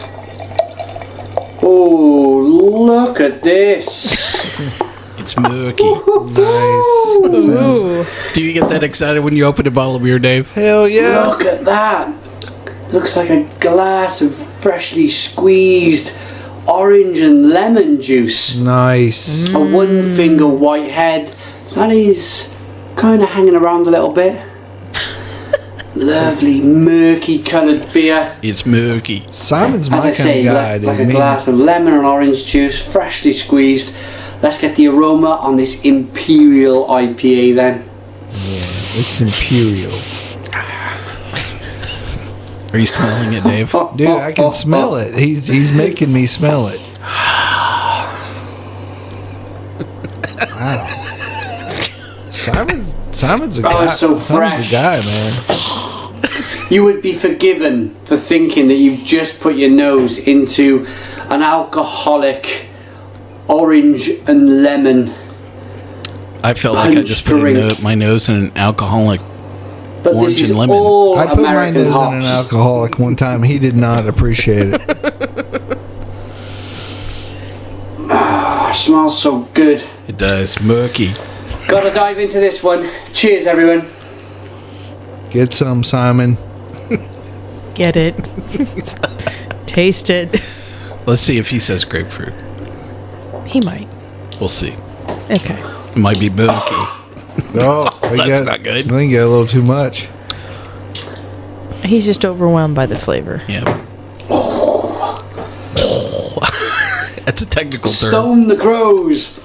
Oh, 1.62 2.40
look 2.40 3.20
at 3.20 3.44
this. 3.44 4.58
It's 5.18 5.38
murky. 5.38 5.84
Nice. 5.84 7.48
Ooh. 7.48 8.06
Do 8.34 8.42
you 8.42 8.54
get 8.54 8.70
that 8.70 8.82
excited 8.84 9.20
when 9.20 9.36
you 9.36 9.46
open 9.46 9.68
a 9.68 9.72
bottle 9.72 9.98
of 9.98 10.02
beer, 10.02 10.18
Dave? 10.18 10.52
Hell 10.54 10.88
yeah. 10.88 11.28
Look 11.28 11.44
at 11.44 11.64
that. 11.66 12.12
Looks 12.92 13.16
like 13.16 13.30
a 13.30 13.48
glass 13.60 14.22
of 14.24 14.51
freshly 14.62 15.08
squeezed 15.08 16.18
orange 16.68 17.20
and 17.20 17.50
lemon 17.50 18.02
juice. 18.02 18.56
Nice. 18.56 19.54
a 19.54 19.60
one 19.60 19.88
mm. 19.88 20.16
finger 20.16 20.48
white 20.48 20.90
head 20.90 21.36
that 21.74 21.92
is 21.92 22.56
kind 22.96 23.22
of 23.22 23.30
hanging 23.30 23.56
around 23.56 23.88
a 23.88 23.90
little 23.90 24.12
bit. 24.12 24.42
Lovely 25.96 26.62
murky 26.62 27.42
coloured 27.42 27.92
beer. 27.92 28.38
It's 28.42 28.66
murky. 28.66 29.26
Simon's 29.32 29.88
As 29.88 29.92
my 29.92 29.98
I 29.98 30.02
kind 30.02 30.16
say, 30.16 30.40
of 30.48 30.54
guy, 30.54 30.78
like, 30.78 30.84
like 30.84 31.00
a 31.00 31.06
Me- 31.06 31.12
glass 31.12 31.48
of 31.48 31.56
lemon 31.56 31.94
and 31.94 32.06
orange 32.06 32.46
juice, 32.46 32.82
freshly 32.86 33.34
squeezed. 33.34 33.98
Let's 34.42 34.60
get 34.60 34.76
the 34.76 34.88
aroma 34.88 35.30
on 35.30 35.56
this 35.56 35.84
Imperial 35.86 36.86
IPA 36.86 37.56
then. 37.56 37.90
It's 38.94 39.22
imperial. 39.22 40.21
Are 42.74 42.80
you 42.80 42.86
smelling 42.86 43.34
it, 43.34 43.44
Dave? 43.44 43.72
Dude, 43.96 44.08
I 44.08 44.32
can 44.32 44.52
smell 44.52 44.96
it. 44.96 45.18
He's 45.18 45.48
he's 45.48 45.72
making 45.72 46.12
me 46.14 46.26
smell 46.26 46.68
it. 46.68 46.80
Wow. 50.42 51.08
Simon's 52.32 52.96
Simon's 53.12 53.60
a 53.60 53.68
Oh, 53.68 53.70
guy. 53.70 53.84
it's 53.86 54.00
so 54.00 54.16
Simon's 54.18 54.56
fresh. 54.58 54.68
a 54.70 54.72
guy, 54.72 55.02
man. 55.02 56.68
You 56.70 56.84
would 56.86 57.02
be 57.02 57.14
forgiven 57.14 57.94
for 58.06 58.16
thinking 58.16 58.68
that 58.70 58.76
you've 58.76 59.04
just 59.04 59.42
put 59.42 59.56
your 59.58 59.70
nose 59.70 60.18
into 60.20 60.86
an 61.30 61.42
alcoholic 61.42 62.68
orange 63.50 64.10
and 64.28 64.64
lemon. 64.64 65.14
I 66.44 66.54
felt 66.54 66.76
like 66.78 66.92
I 66.92 66.94
Punch 66.96 67.08
just 67.08 67.26
put 67.26 67.36
a 67.36 67.40
drink. 67.40 67.58
no, 67.58 67.76
my 67.84 67.96
nose 67.96 68.30
in 68.30 68.36
an 68.36 68.52
alcoholic. 68.58 69.20
But 70.04 70.16
Orange 70.16 70.34
this 70.36 70.42
is 70.46 70.50
and 70.52 70.60
lemon. 70.60 70.76
all 70.76 71.18
I 71.18 71.28
put 71.28 71.42
my 71.44 71.52
American 71.52 71.84
nose 71.84 71.94
hops. 71.94 72.14
in 72.16 72.20
an 72.22 72.26
alcoholic 72.26 72.98
one 73.00 73.16
time. 73.16 73.44
He 73.44 73.60
did 73.60 73.76
not 73.76 74.08
appreciate 74.08 74.74
it. 74.74 75.78
Ah, 78.14 78.72
smells 78.76 79.22
so 79.22 79.42
good. 79.54 79.82
It 80.08 80.18
does 80.18 80.60
murky. 80.62 81.12
Gotta 81.68 81.94
dive 81.94 82.20
into 82.20 82.40
this 82.40 82.62
one. 82.64 82.90
Cheers, 83.14 83.48
everyone. 83.48 83.88
Get 85.30 85.54
some, 85.54 85.84
Simon. 85.84 86.38
Get 87.76 87.96
it. 87.96 88.16
Taste 89.66 90.10
it. 90.10 90.42
Let's 91.06 91.22
see 91.22 91.38
if 91.38 91.50
he 91.50 91.60
says 91.60 91.86
grapefruit. 91.86 92.34
He 93.48 93.62
might. 93.62 93.88
We'll 94.40 94.50
see. 94.50 94.74
Okay. 95.30 95.62
It 95.92 95.98
might 95.98 96.20
be 96.20 96.30
murky. 96.30 96.76
Oh, 97.56 98.00
we 98.12 98.18
That's 98.18 98.42
got, 98.42 98.46
not 98.46 98.64
good. 98.64 98.78
I 98.78 98.82
think 98.90 99.12
you 99.12 99.18
got 99.18 99.26
a 99.26 99.30
little 99.30 99.48
too 99.48 99.64
much. 99.64 100.08
He's 101.84 102.06
just 102.06 102.24
overwhelmed 102.26 102.76
by 102.76 102.86
the 102.86 102.96
flavor. 102.96 103.42
Yeah. 103.48 103.64
That's 107.26 107.42
a 107.42 107.46
technical 107.46 107.90
term. 107.90 108.10
Stone 108.10 108.48
the 108.48 108.58
crows. 108.58 109.38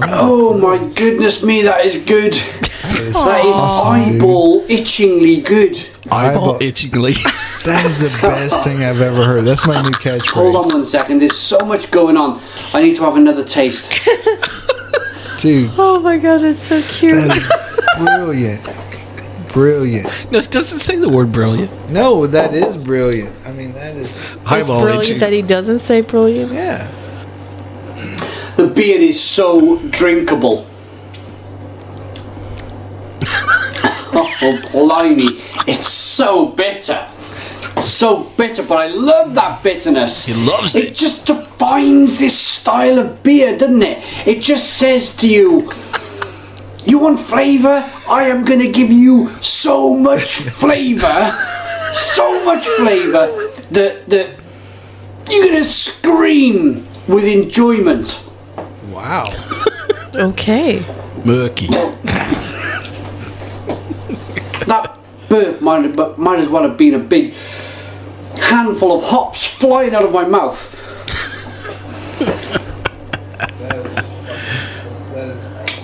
Oh 0.00 0.56
my 0.58 0.92
goodness 0.94 1.42
me, 1.42 1.62
that 1.62 1.84
is 1.84 2.04
good. 2.04 2.34
is 2.34 3.14
That 3.14 3.44
is 3.44 3.54
awesome, 3.56 4.12
dude. 4.12 4.22
eyeball 4.22 4.62
itchingly 4.66 5.44
good. 5.44 5.76
Eyeball 6.12 6.56
Eyeball- 6.56 6.60
itchingly. 6.60 7.16
That 7.64 7.84
is 7.86 7.98
the 7.98 8.08
best 8.26 8.62
thing 8.64 8.82
I've 8.84 9.00
ever 9.00 9.24
heard. 9.24 9.44
That's 9.44 9.66
my 9.66 9.82
new 9.82 9.90
catchphrase. 9.90 10.30
Hold 10.30 10.56
on 10.56 10.68
one 10.72 10.84
second. 10.86 11.18
There's 11.18 11.36
so 11.36 11.58
much 11.66 11.90
going 11.90 12.16
on. 12.16 12.40
I 12.72 12.80
need 12.80 12.94
to 12.96 13.02
have 13.02 13.16
another 13.16 13.44
taste. 13.44 13.92
Dude, 15.38 15.70
Oh 15.78 16.00
my 16.00 16.18
god, 16.18 16.38
that's 16.38 16.58
so 16.62 16.82
cute. 16.82 17.14
that 17.14 17.36
is 17.36 17.48
brilliant. 18.04 18.62
Brilliant. 19.52 20.06
no, 20.32 20.38
it 20.40 20.50
doesn't 20.50 20.80
say 20.80 20.96
the 20.96 21.08
word 21.08 21.32
brilliant. 21.32 21.70
No, 21.90 22.26
that 22.26 22.54
is 22.54 22.76
brilliant. 22.76 23.34
I 23.46 23.52
mean, 23.52 23.72
that 23.74 23.96
is. 23.96 24.24
It's 24.24 24.46
Eyeball 24.46 24.80
brilliant 24.82 25.04
itching. 25.04 25.18
that 25.20 25.32
he 25.32 25.42
doesn't 25.42 25.78
say 25.80 26.00
brilliant. 26.02 26.52
Yeah. 26.52 26.86
The 28.56 28.66
beer 28.74 29.00
is 29.00 29.20
so 29.22 29.78
drinkable. 29.90 30.66
Oh, 34.10 34.28
oh, 34.42 34.58
blimey. 34.72 35.38
It's 35.68 35.86
so 35.88 36.46
bitter. 36.46 37.06
It's 37.78 37.90
so 37.90 38.24
bitter, 38.36 38.64
but 38.64 38.76
I 38.78 38.88
love 38.88 39.34
that 39.34 39.62
bitterness. 39.62 40.26
He 40.26 40.34
loves 40.34 40.74
It 40.74 40.84
it. 40.86 40.94
just 40.96 41.26
defines 41.28 42.18
this 42.18 42.36
style 42.36 42.98
of 42.98 43.22
beer, 43.22 43.56
doesn't 43.56 43.82
it? 43.82 43.98
It 44.26 44.40
just 44.42 44.78
says 44.78 45.16
to 45.18 45.28
you, 45.28 45.70
you 46.84 46.98
want 46.98 47.20
flavour? 47.20 47.88
I 48.08 48.24
am 48.24 48.44
going 48.44 48.58
to 48.60 48.72
give 48.72 48.90
you 48.90 49.28
so 49.40 49.94
much 49.94 50.38
flavour, 50.40 51.30
so 51.94 52.44
much 52.44 52.66
flavour 52.66 53.26
that, 53.70 54.06
that 54.08 54.30
you're 55.30 55.44
going 55.44 55.56
to 55.58 55.64
scream 55.64 56.84
with 57.06 57.24
enjoyment. 57.24 58.24
Wow. 58.90 59.30
Okay. 60.14 60.82
Murky. 61.24 61.68
That 64.66 64.96
burp 65.28 65.60
might, 65.60 66.18
might 66.18 66.38
as 66.40 66.48
well 66.48 66.62
have 66.64 66.76
been 66.76 66.94
a 66.94 66.98
big 66.98 67.34
handful 68.44 68.98
of 68.98 69.04
hops 69.04 69.44
flying 69.44 69.94
out 69.94 70.04
of 70.04 70.12
my 70.12 70.26
mouth. 70.26 70.74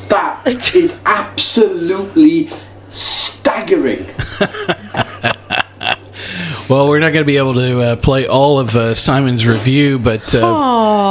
That 0.08 0.42
is 0.74 1.00
absolutely 1.04 2.50
staggering. 2.90 4.06
Well, 6.70 6.88
we're 6.88 6.98
not 6.98 7.12
going 7.12 7.22
to 7.22 7.26
be 7.26 7.36
able 7.36 7.52
to 7.54 7.80
uh, 7.80 7.96
play 7.96 8.26
all 8.26 8.58
of 8.58 8.74
uh, 8.74 8.94
Simon's 8.94 9.46
review, 9.46 9.98
but 9.98 10.34
uh, 10.34 10.38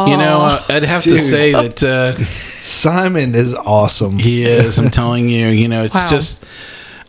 you 0.10 0.18
know, 0.18 0.42
uh, 0.42 0.66
I'd 0.68 0.82
have 0.82 1.04
to 1.04 1.20
say 1.20 1.52
that 1.52 1.84
uh, 1.84 2.18
Simon 2.60 3.36
is 3.36 3.54
awesome. 3.54 4.18
he 4.18 4.42
is. 4.46 4.80
I'm 4.80 4.90
telling 4.90 5.30
you, 5.30 5.50
you 5.50 5.68
know, 5.68 5.84
it's 5.84 5.94
Wow. 5.94 6.08
just 6.10 6.44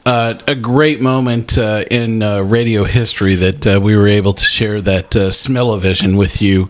uh, 0.06 0.34
a 0.46 0.54
great 0.54 1.00
moment 1.00 1.56
uh, 1.58 1.84
in 1.90 2.22
uh, 2.22 2.40
radio 2.40 2.84
history 2.84 3.34
that 3.36 3.66
uh, 3.66 3.80
we 3.80 3.96
were 3.96 4.08
able 4.08 4.32
to 4.34 4.44
share 4.44 4.80
that 4.82 5.16
uh, 5.16 5.30
smell-o-vision 5.30 6.16
with 6.16 6.42
you. 6.42 6.68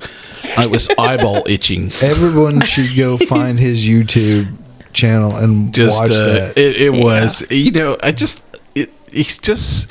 I 0.56 0.66
was 0.66 0.88
eyeball 0.98 1.42
itching. 1.48 1.90
Everyone 2.02 2.60
should 2.62 2.96
go 2.96 3.16
find 3.28 3.58
his 3.58 3.84
YouTube 3.86 4.48
channel 4.92 5.34
and 5.36 5.74
just 5.74 6.00
watch 6.00 6.10
uh, 6.12 6.32
that. 6.32 6.56
it, 6.56 6.76
it 6.76 6.90
was 6.92 7.44
you 7.50 7.72
know 7.72 7.96
i 8.00 8.12
just 8.12 8.44
it, 8.76 8.88
he's 9.10 9.38
just 9.38 9.90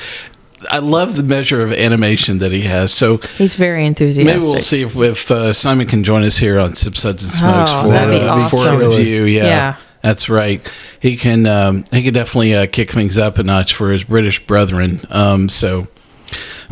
i 0.72 0.80
love 0.80 1.18
the 1.18 1.24
measure 1.24 1.62
of 1.62 1.74
animation 1.74 2.38
that 2.38 2.54
he 2.54 2.62
has 2.62 2.94
so 2.94 3.18
He's 3.18 3.58
very 3.58 3.86
enthusiastic. 3.86 4.26
maybe 4.26 4.40
we'll 4.46 4.62
see 4.62 4.82
if, 4.84 4.96
if 4.96 5.30
uh, 5.30 5.52
simon 5.52 5.88
can 5.88 6.06
join 6.06 6.24
us 6.24 6.38
here 6.38 6.58
on 6.58 6.74
sip 6.74 6.96
suds 6.96 7.22
and 7.22 7.34
smokes 7.34 7.72
Oh, 7.74 7.82
for, 7.82 7.88
that'd 7.90 8.18
be 8.18 8.26
uh, 8.26 8.48
for 8.48 8.70
a 8.70 8.78
review 8.78 9.26
yeah, 9.26 9.44
Yeah. 9.44 9.76
That's 10.04 10.30
right 10.30 10.62
he 11.00 11.18
can 11.18 11.48
um, 11.48 11.86
he 11.92 12.04
can 12.04 12.14
definitely 12.14 12.54
uh, 12.54 12.68
kick 12.68 12.92
things 12.92 13.18
up 13.18 13.40
a 13.40 13.44
notch 13.44 13.74
for 13.74 13.90
his 13.92 14.04
british 14.04 14.46
brethren 14.46 15.00
um, 15.10 15.50
so 15.50 15.88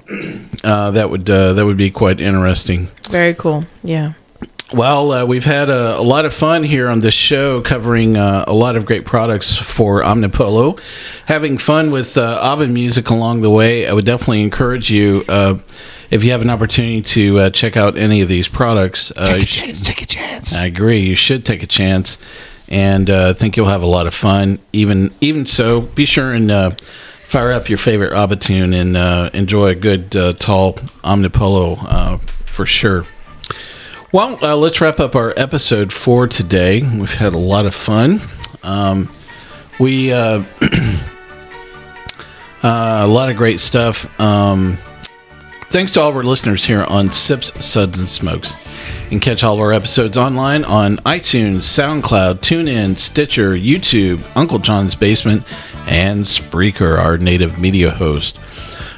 uh, 0.64 0.92
that 0.92 1.10
would 1.10 1.30
uh, 1.30 1.54
that 1.54 1.66
would 1.66 1.78
be 1.78 1.90
quite 1.92 2.22
interesting 2.22 2.88
Very 3.10 3.34
cool. 3.34 3.66
Yeah. 3.84 4.14
well, 4.74 5.12
uh, 5.12 5.26
we've 5.26 5.44
had 5.46 5.70
a, 5.70 5.98
a 6.00 6.02
lot 6.02 6.24
of 6.26 6.34
fun 6.34 6.64
here 6.64 6.88
on 6.88 7.02
this 7.02 7.14
show 7.14 7.62
covering 7.62 8.16
uh, 8.16 8.46
a 8.48 8.54
lot 8.54 8.76
of 8.78 8.86
great 8.86 9.06
products 9.06 9.56
for 9.58 10.02
Omnipollo. 10.02 10.80
Having 11.26 11.58
fun 11.58 11.92
with 11.92 12.18
uh, 12.18 12.40
ABBA 12.42 12.68
music 12.70 13.10
along 13.10 13.42
the 13.42 13.50
way, 13.50 13.86
I 13.88 13.92
would 13.94 14.06
definitely 14.06 14.44
encourage 14.44 14.90
you, 14.90 15.24
uh, 15.28 15.60
if 16.10 16.24
you 16.24 16.32
have 16.32 16.42
an 16.42 16.50
opportunity 16.50 17.02
to 17.02 17.40
uh, 17.40 17.50
check 17.50 17.76
out 17.76 17.98
any 17.98 18.22
of 18.22 18.30
these 18.30 18.48
products. 18.48 19.12
Uh, 19.16 19.26
take 19.28 19.44
a 19.44 19.46
chance. 19.46 19.82
Take 19.86 20.02
a 20.02 20.06
chance. 20.08 20.56
I 20.56 20.66
agree. 20.68 21.00
You 21.02 21.16
should 21.16 21.46
take 21.46 21.64
a 21.64 21.68
chance, 21.68 22.18
and 22.72 23.10
uh, 23.10 23.34
think 23.34 23.58
you'll 23.58 23.68
have 23.68 23.84
a 23.84 23.88
lot 23.88 24.08
of 24.08 24.16
fun. 24.16 24.58
Even 24.74 25.14
even 25.20 25.46
so, 25.46 25.82
be 25.82 26.06
sure 26.06 26.34
and 26.34 26.50
uh, 26.50 26.72
fire 27.28 27.52
up 27.52 27.70
your 27.70 27.78
favorite 27.78 28.14
ABBA 28.14 28.38
tune 28.38 28.74
and 28.74 28.98
uh, 28.98 29.30
enjoy 29.34 29.68
a 29.68 29.76
good 29.76 30.16
uh, 30.16 30.34
tall 30.34 30.74
Omnipollo 31.04 31.78
uh, 31.82 32.18
for 32.18 32.66
sure. 32.66 33.06
Well, 34.14 34.44
uh, 34.44 34.56
let's 34.56 34.82
wrap 34.82 35.00
up 35.00 35.16
our 35.16 35.34
episode 35.38 35.94
for 35.94 36.28
today. 36.28 36.82
We've 36.82 37.14
had 37.14 37.34
a 37.34 37.38
lot 37.38 37.66
of 37.66 37.76
fun. 37.76 38.20
Um, 38.64 39.10
we 39.80 40.12
a 40.12 40.40
lot 42.64 43.30
of 43.30 43.38
great 43.38 43.60
stuff. 43.60 44.20
Um, 44.20 44.78
thanks 45.72 45.94
to 45.94 46.02
all 46.02 46.10
of 46.10 46.16
our 46.18 46.24
listeners 46.24 46.66
here 46.66 46.84
on 46.84 47.12
Sips, 47.14 47.64
Suds, 47.64 47.98
and 47.98 48.10
Smokes. 48.10 48.56
And 49.10 49.22
catch 49.22 49.42
all 49.42 49.54
of 49.54 49.62
our 49.62 49.72
episodes 49.72 50.18
online 50.18 50.66
on 50.66 50.98
iTunes, 50.98 51.60
SoundCloud, 51.60 52.40
TuneIn, 52.40 52.98
Stitcher, 52.98 53.52
YouTube, 53.52 54.22
Uncle 54.36 54.60
John's 54.60 54.96
Basement, 54.96 55.46
and 55.88 56.26
Spreaker, 56.26 57.00
our 57.00 57.18
native 57.18 57.58
media 57.58 57.90
host. 57.90 58.38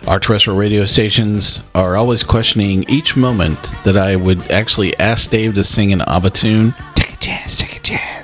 Our 0.08 0.20
terrestrial 0.20 0.58
radio 0.58 0.84
stations 0.86 1.62
are 1.76 1.96
always 1.96 2.24
questioning 2.24 2.86
each 2.90 3.16
moment 3.16 3.76
that 3.84 3.96
I 3.96 4.16
would 4.16 4.50
actually 4.50 4.98
ask 4.98 5.30
Dave 5.30 5.54
to 5.56 5.64
sing 5.64 5.94
an 5.94 6.02
ABBA 6.02 6.32
tune 6.32 6.76
Take 6.96 7.14
a 7.14 7.18
chance. 7.18 7.60
Take 7.60 7.73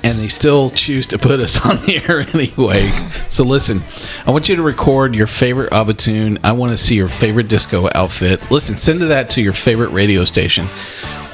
a 0.00 0.02
chance. 0.02 0.14
and 0.16 0.24
they 0.24 0.28
still 0.28 0.70
choose 0.70 1.06
to 1.08 1.18
put 1.18 1.40
us 1.40 1.64
on 1.66 1.76
the 1.86 2.02
air 2.08 2.20
anyway. 2.20 2.90
So 3.28 3.44
listen, 3.44 3.82
I 4.26 4.30
want 4.30 4.48
you 4.48 4.56
to 4.56 4.62
record 4.62 5.14
your 5.14 5.26
favorite 5.26 5.72
ABBA 5.72 5.94
tune. 5.94 6.38
I 6.42 6.52
want 6.52 6.72
to 6.72 6.76
see 6.76 6.94
your 6.94 7.08
favorite 7.08 7.48
disco 7.48 7.88
outfit. 7.94 8.50
Listen, 8.50 8.76
send 8.76 9.02
that 9.02 9.30
to 9.30 9.42
your 9.42 9.52
favorite 9.52 9.90
radio 9.90 10.24
station 10.24 10.66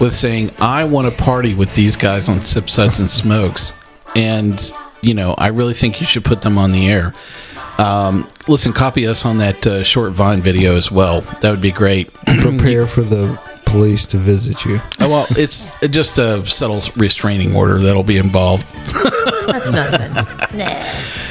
with 0.01 0.15
saying, 0.15 0.51
"I 0.61 0.85
want 0.85 1.09
to 1.09 1.23
party 1.25 1.55
with 1.55 1.75
these 1.75 1.97
guys 1.97 2.29
on 2.29 2.41
Sip 2.43 2.69
Suds 2.69 3.01
and 3.01 3.11
Smokes," 3.11 3.73
and 4.15 4.73
you 5.03 5.15
know, 5.15 5.35
I 5.39 5.49
really 5.49 5.75
think 5.75 6.01
you 6.01 6.07
should 6.07 6.25
put 6.25 6.43
them 6.43 6.59
on 6.59 6.73
the 6.73 6.89
air. 6.89 7.15
Um, 7.79 8.29
listen, 8.49 8.73
copy 8.73 9.07
us 9.07 9.25
on 9.27 9.39
that 9.39 9.67
uh, 9.67 9.83
short 9.83 10.13
Vine 10.13 10.41
video 10.41 10.77
as 10.77 10.91
well. 10.91 11.21
That 11.41 11.51
would 11.51 11.61
be 11.61 11.71
great. 11.73 12.13
prepare 12.25 12.87
for 12.87 13.03
the 13.03 13.39
police 13.67 14.07
to 14.07 14.17
visit 14.17 14.65
you. 14.65 14.81
Oh, 15.01 15.11
well, 15.11 15.27
it's 15.31 15.69
just 15.89 16.19
a 16.19 16.47
subtle 16.47 16.81
restraining 16.97 17.55
order 17.55 17.79
that'll 17.79 18.03
be 18.03 18.17
involved. 18.17 18.65
That's 19.47 19.71
nothing. 19.71 20.59
nah. 20.59 20.85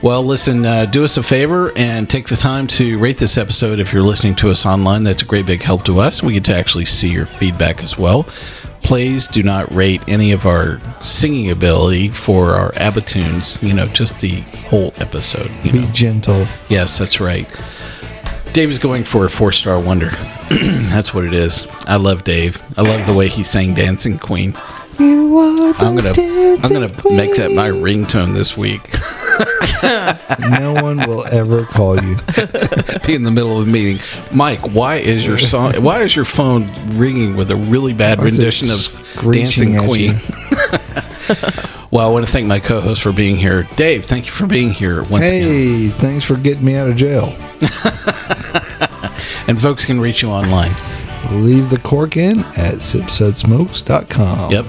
Well, 0.03 0.25
listen, 0.25 0.67
uh, 0.67 0.87
do 0.87 1.05
us 1.05 1.17
a 1.17 1.23
favor 1.23 1.71
and 1.77 2.11
take 2.11 2.27
the 2.27 2.35
time 2.35 2.67
to 2.69 2.99
rate 2.99 3.19
this 3.19 3.39
episode 3.39 3.79
if 3.79 3.93
you're 3.93 4.03
listening 4.03 4.35
to 4.37 4.51
us 4.51 4.67
online. 4.67 5.05
That's 5.05 5.23
a 5.23 5.25
great 5.25 5.47
big 5.47 5.63
help 5.63 5.85
to 5.85 6.01
us. 6.01 6.25
We 6.25 6.33
get 6.33 6.45
to 6.47 6.57
actually 6.57 6.87
see 6.87 7.09
your 7.09 7.25
feedback 7.25 7.85
as 7.85 7.97
well. 7.97 8.25
Please 8.83 9.29
do 9.29 9.45
not 9.45 9.73
rate 9.73 10.03
any 10.09 10.33
of 10.33 10.45
our 10.45 10.81
singing 11.03 11.53
ability 11.53 12.09
for 12.09 12.55
our 12.55 12.73
ABBA 12.75 13.03
tunes, 13.03 13.63
you 13.63 13.73
know, 13.73 13.87
just 13.87 14.21
the 14.21 14.41
whole 14.67 14.93
episode. 14.97 15.49
You 15.65 15.71
Be 15.71 15.81
know. 15.83 15.93
gentle. 15.93 16.47
Yes, 16.69 16.99
that's 16.99 17.21
right. 17.21 17.47
Dave 18.53 18.71
is 18.71 18.81
going 18.81 19.05
for 19.05 19.25
a 19.25 19.31
four 19.31 19.53
star 19.53 19.81
wonder. 19.81 20.11
that's 20.51 21.15
what 21.15 21.25
it 21.25 21.33
is. 21.33 21.69
I 21.87 21.95
love 21.95 22.25
Dave. 22.25 22.61
I 22.77 22.83
love 22.83 23.07
the 23.07 23.15
way 23.15 23.29
he 23.29 23.45
sang 23.45 23.75
Dancing 23.75 24.19
Queen. 24.19 24.55
I'm 24.99 25.95
gonna 25.97 26.13
I'm 26.17 26.73
gonna 26.73 26.91
make 27.15 27.37
that 27.37 27.53
my 27.55 27.69
ringtone 27.69 28.35
this 28.35 28.57
week. 28.57 28.91
No 30.39 30.73
one 30.73 30.97
will 31.09 31.27
ever 31.27 31.65
call 31.65 31.97
you. 32.03 32.17
Be 33.07 33.15
in 33.15 33.23
the 33.23 33.31
middle 33.31 33.61
of 33.61 33.69
a 33.69 33.71
meeting. 33.71 33.99
Mike, 34.33 34.61
why 34.75 34.97
is 34.97 35.25
your 35.27 35.39
song? 35.39 35.75
Why 35.83 36.03
is 36.03 36.17
your 36.17 36.25
phone 36.25 36.73
ringing 36.97 37.37
with 37.37 37.51
a 37.51 37.57
really 37.57 37.93
bad 37.93 38.21
rendition 38.21 38.69
of 38.71 39.23
Dancing 39.33 39.79
Queen? 39.87 40.21
Well, 41.91 42.09
I 42.09 42.11
want 42.11 42.25
to 42.25 42.33
thank 42.33 42.47
my 42.47 42.59
co-host 42.59 43.03
for 43.03 43.13
being 43.13 43.37
here, 43.37 43.65
Dave. 43.77 44.07
Thank 44.07 44.25
you 44.25 44.33
for 44.33 44.47
being 44.47 44.71
here 44.71 45.03
once 45.03 45.27
again. 45.29 45.43
Hey, 45.43 45.89
thanks 45.89 46.25
for 46.25 46.37
getting 46.37 46.65
me 46.65 46.75
out 46.75 46.89
of 46.89 46.97
jail. 46.97 47.37
And 49.47 49.61
folks 49.61 49.85
can 49.85 50.01
reach 50.01 50.23
you 50.23 50.31
online. 50.31 50.73
Leave 51.33 51.69
the 51.69 51.79
cork 51.79 52.17
in 52.17 52.39
at 52.41 52.77
sipsudsmokes.com. 52.77 54.51
Yep. 54.51 54.67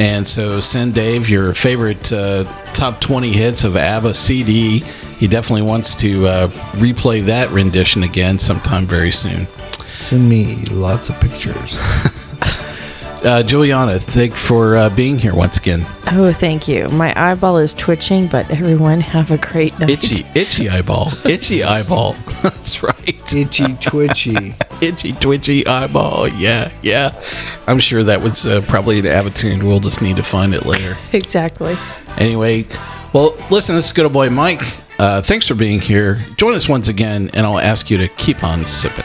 And 0.00 0.26
so 0.26 0.60
send 0.60 0.94
Dave 0.94 1.28
your 1.28 1.52
favorite 1.52 2.10
uh, 2.10 2.44
top 2.72 3.02
20 3.02 3.32
hits 3.32 3.64
of 3.64 3.76
ABBA 3.76 4.14
CD. 4.14 4.78
He 5.18 5.28
definitely 5.28 5.60
wants 5.60 5.94
to 5.96 6.26
uh, 6.26 6.48
replay 6.72 7.22
that 7.26 7.50
rendition 7.50 8.02
again 8.02 8.38
sometime 8.38 8.86
very 8.86 9.10
soon. 9.10 9.46
Send 9.84 10.26
me 10.26 10.56
lots 10.70 11.10
of 11.10 11.20
pictures. 11.20 11.76
Uh, 13.22 13.42
Juliana, 13.42 13.98
thank 13.98 14.34
for 14.34 14.76
uh, 14.76 14.88
being 14.88 15.18
here 15.18 15.34
once 15.34 15.58
again. 15.58 15.84
Oh, 16.12 16.32
thank 16.32 16.66
you. 16.66 16.88
My 16.88 17.12
eyeball 17.16 17.58
is 17.58 17.74
twitching, 17.74 18.28
but 18.28 18.50
everyone 18.50 19.00
have 19.02 19.30
a 19.30 19.36
great 19.36 19.78
night. 19.78 19.90
Itchy, 19.90 20.24
itchy 20.34 20.70
eyeball. 20.70 21.12
Itchy 21.26 21.62
eyeball. 21.62 22.12
That's 22.42 22.82
right. 22.82 23.34
Itchy 23.34 23.74
twitchy. 23.74 24.54
Itchy, 24.80 25.12
twitchy 25.12 25.66
eyeball. 25.66 26.28
Yeah, 26.28 26.72
yeah. 26.80 27.12
I'm 27.66 27.78
sure 27.78 28.02
that 28.04 28.22
was 28.22 28.46
uh, 28.46 28.62
probably 28.62 28.98
an 29.00 29.04
Avatune. 29.04 29.62
We'll 29.62 29.80
just 29.80 30.00
need 30.00 30.16
to 30.16 30.22
find 30.22 30.54
it 30.54 30.64
later. 30.64 30.96
Exactly. 31.12 31.76
Anyway, 32.16 32.66
well, 33.12 33.36
listen, 33.50 33.74
this 33.74 33.86
is 33.86 33.92
good 33.92 34.04
old 34.04 34.12
boy 34.12 34.30
Mike. 34.30 34.62
Uh, 34.98 35.20
thanks 35.20 35.46
for 35.46 35.54
being 35.54 35.80
here. 35.80 36.16
Join 36.36 36.54
us 36.54 36.68
once 36.68 36.88
again, 36.88 37.30
and 37.34 37.44
I'll 37.44 37.58
ask 37.58 37.90
you 37.90 37.98
to 37.98 38.08
keep 38.08 38.42
on 38.42 38.64
sipping. 38.64 39.04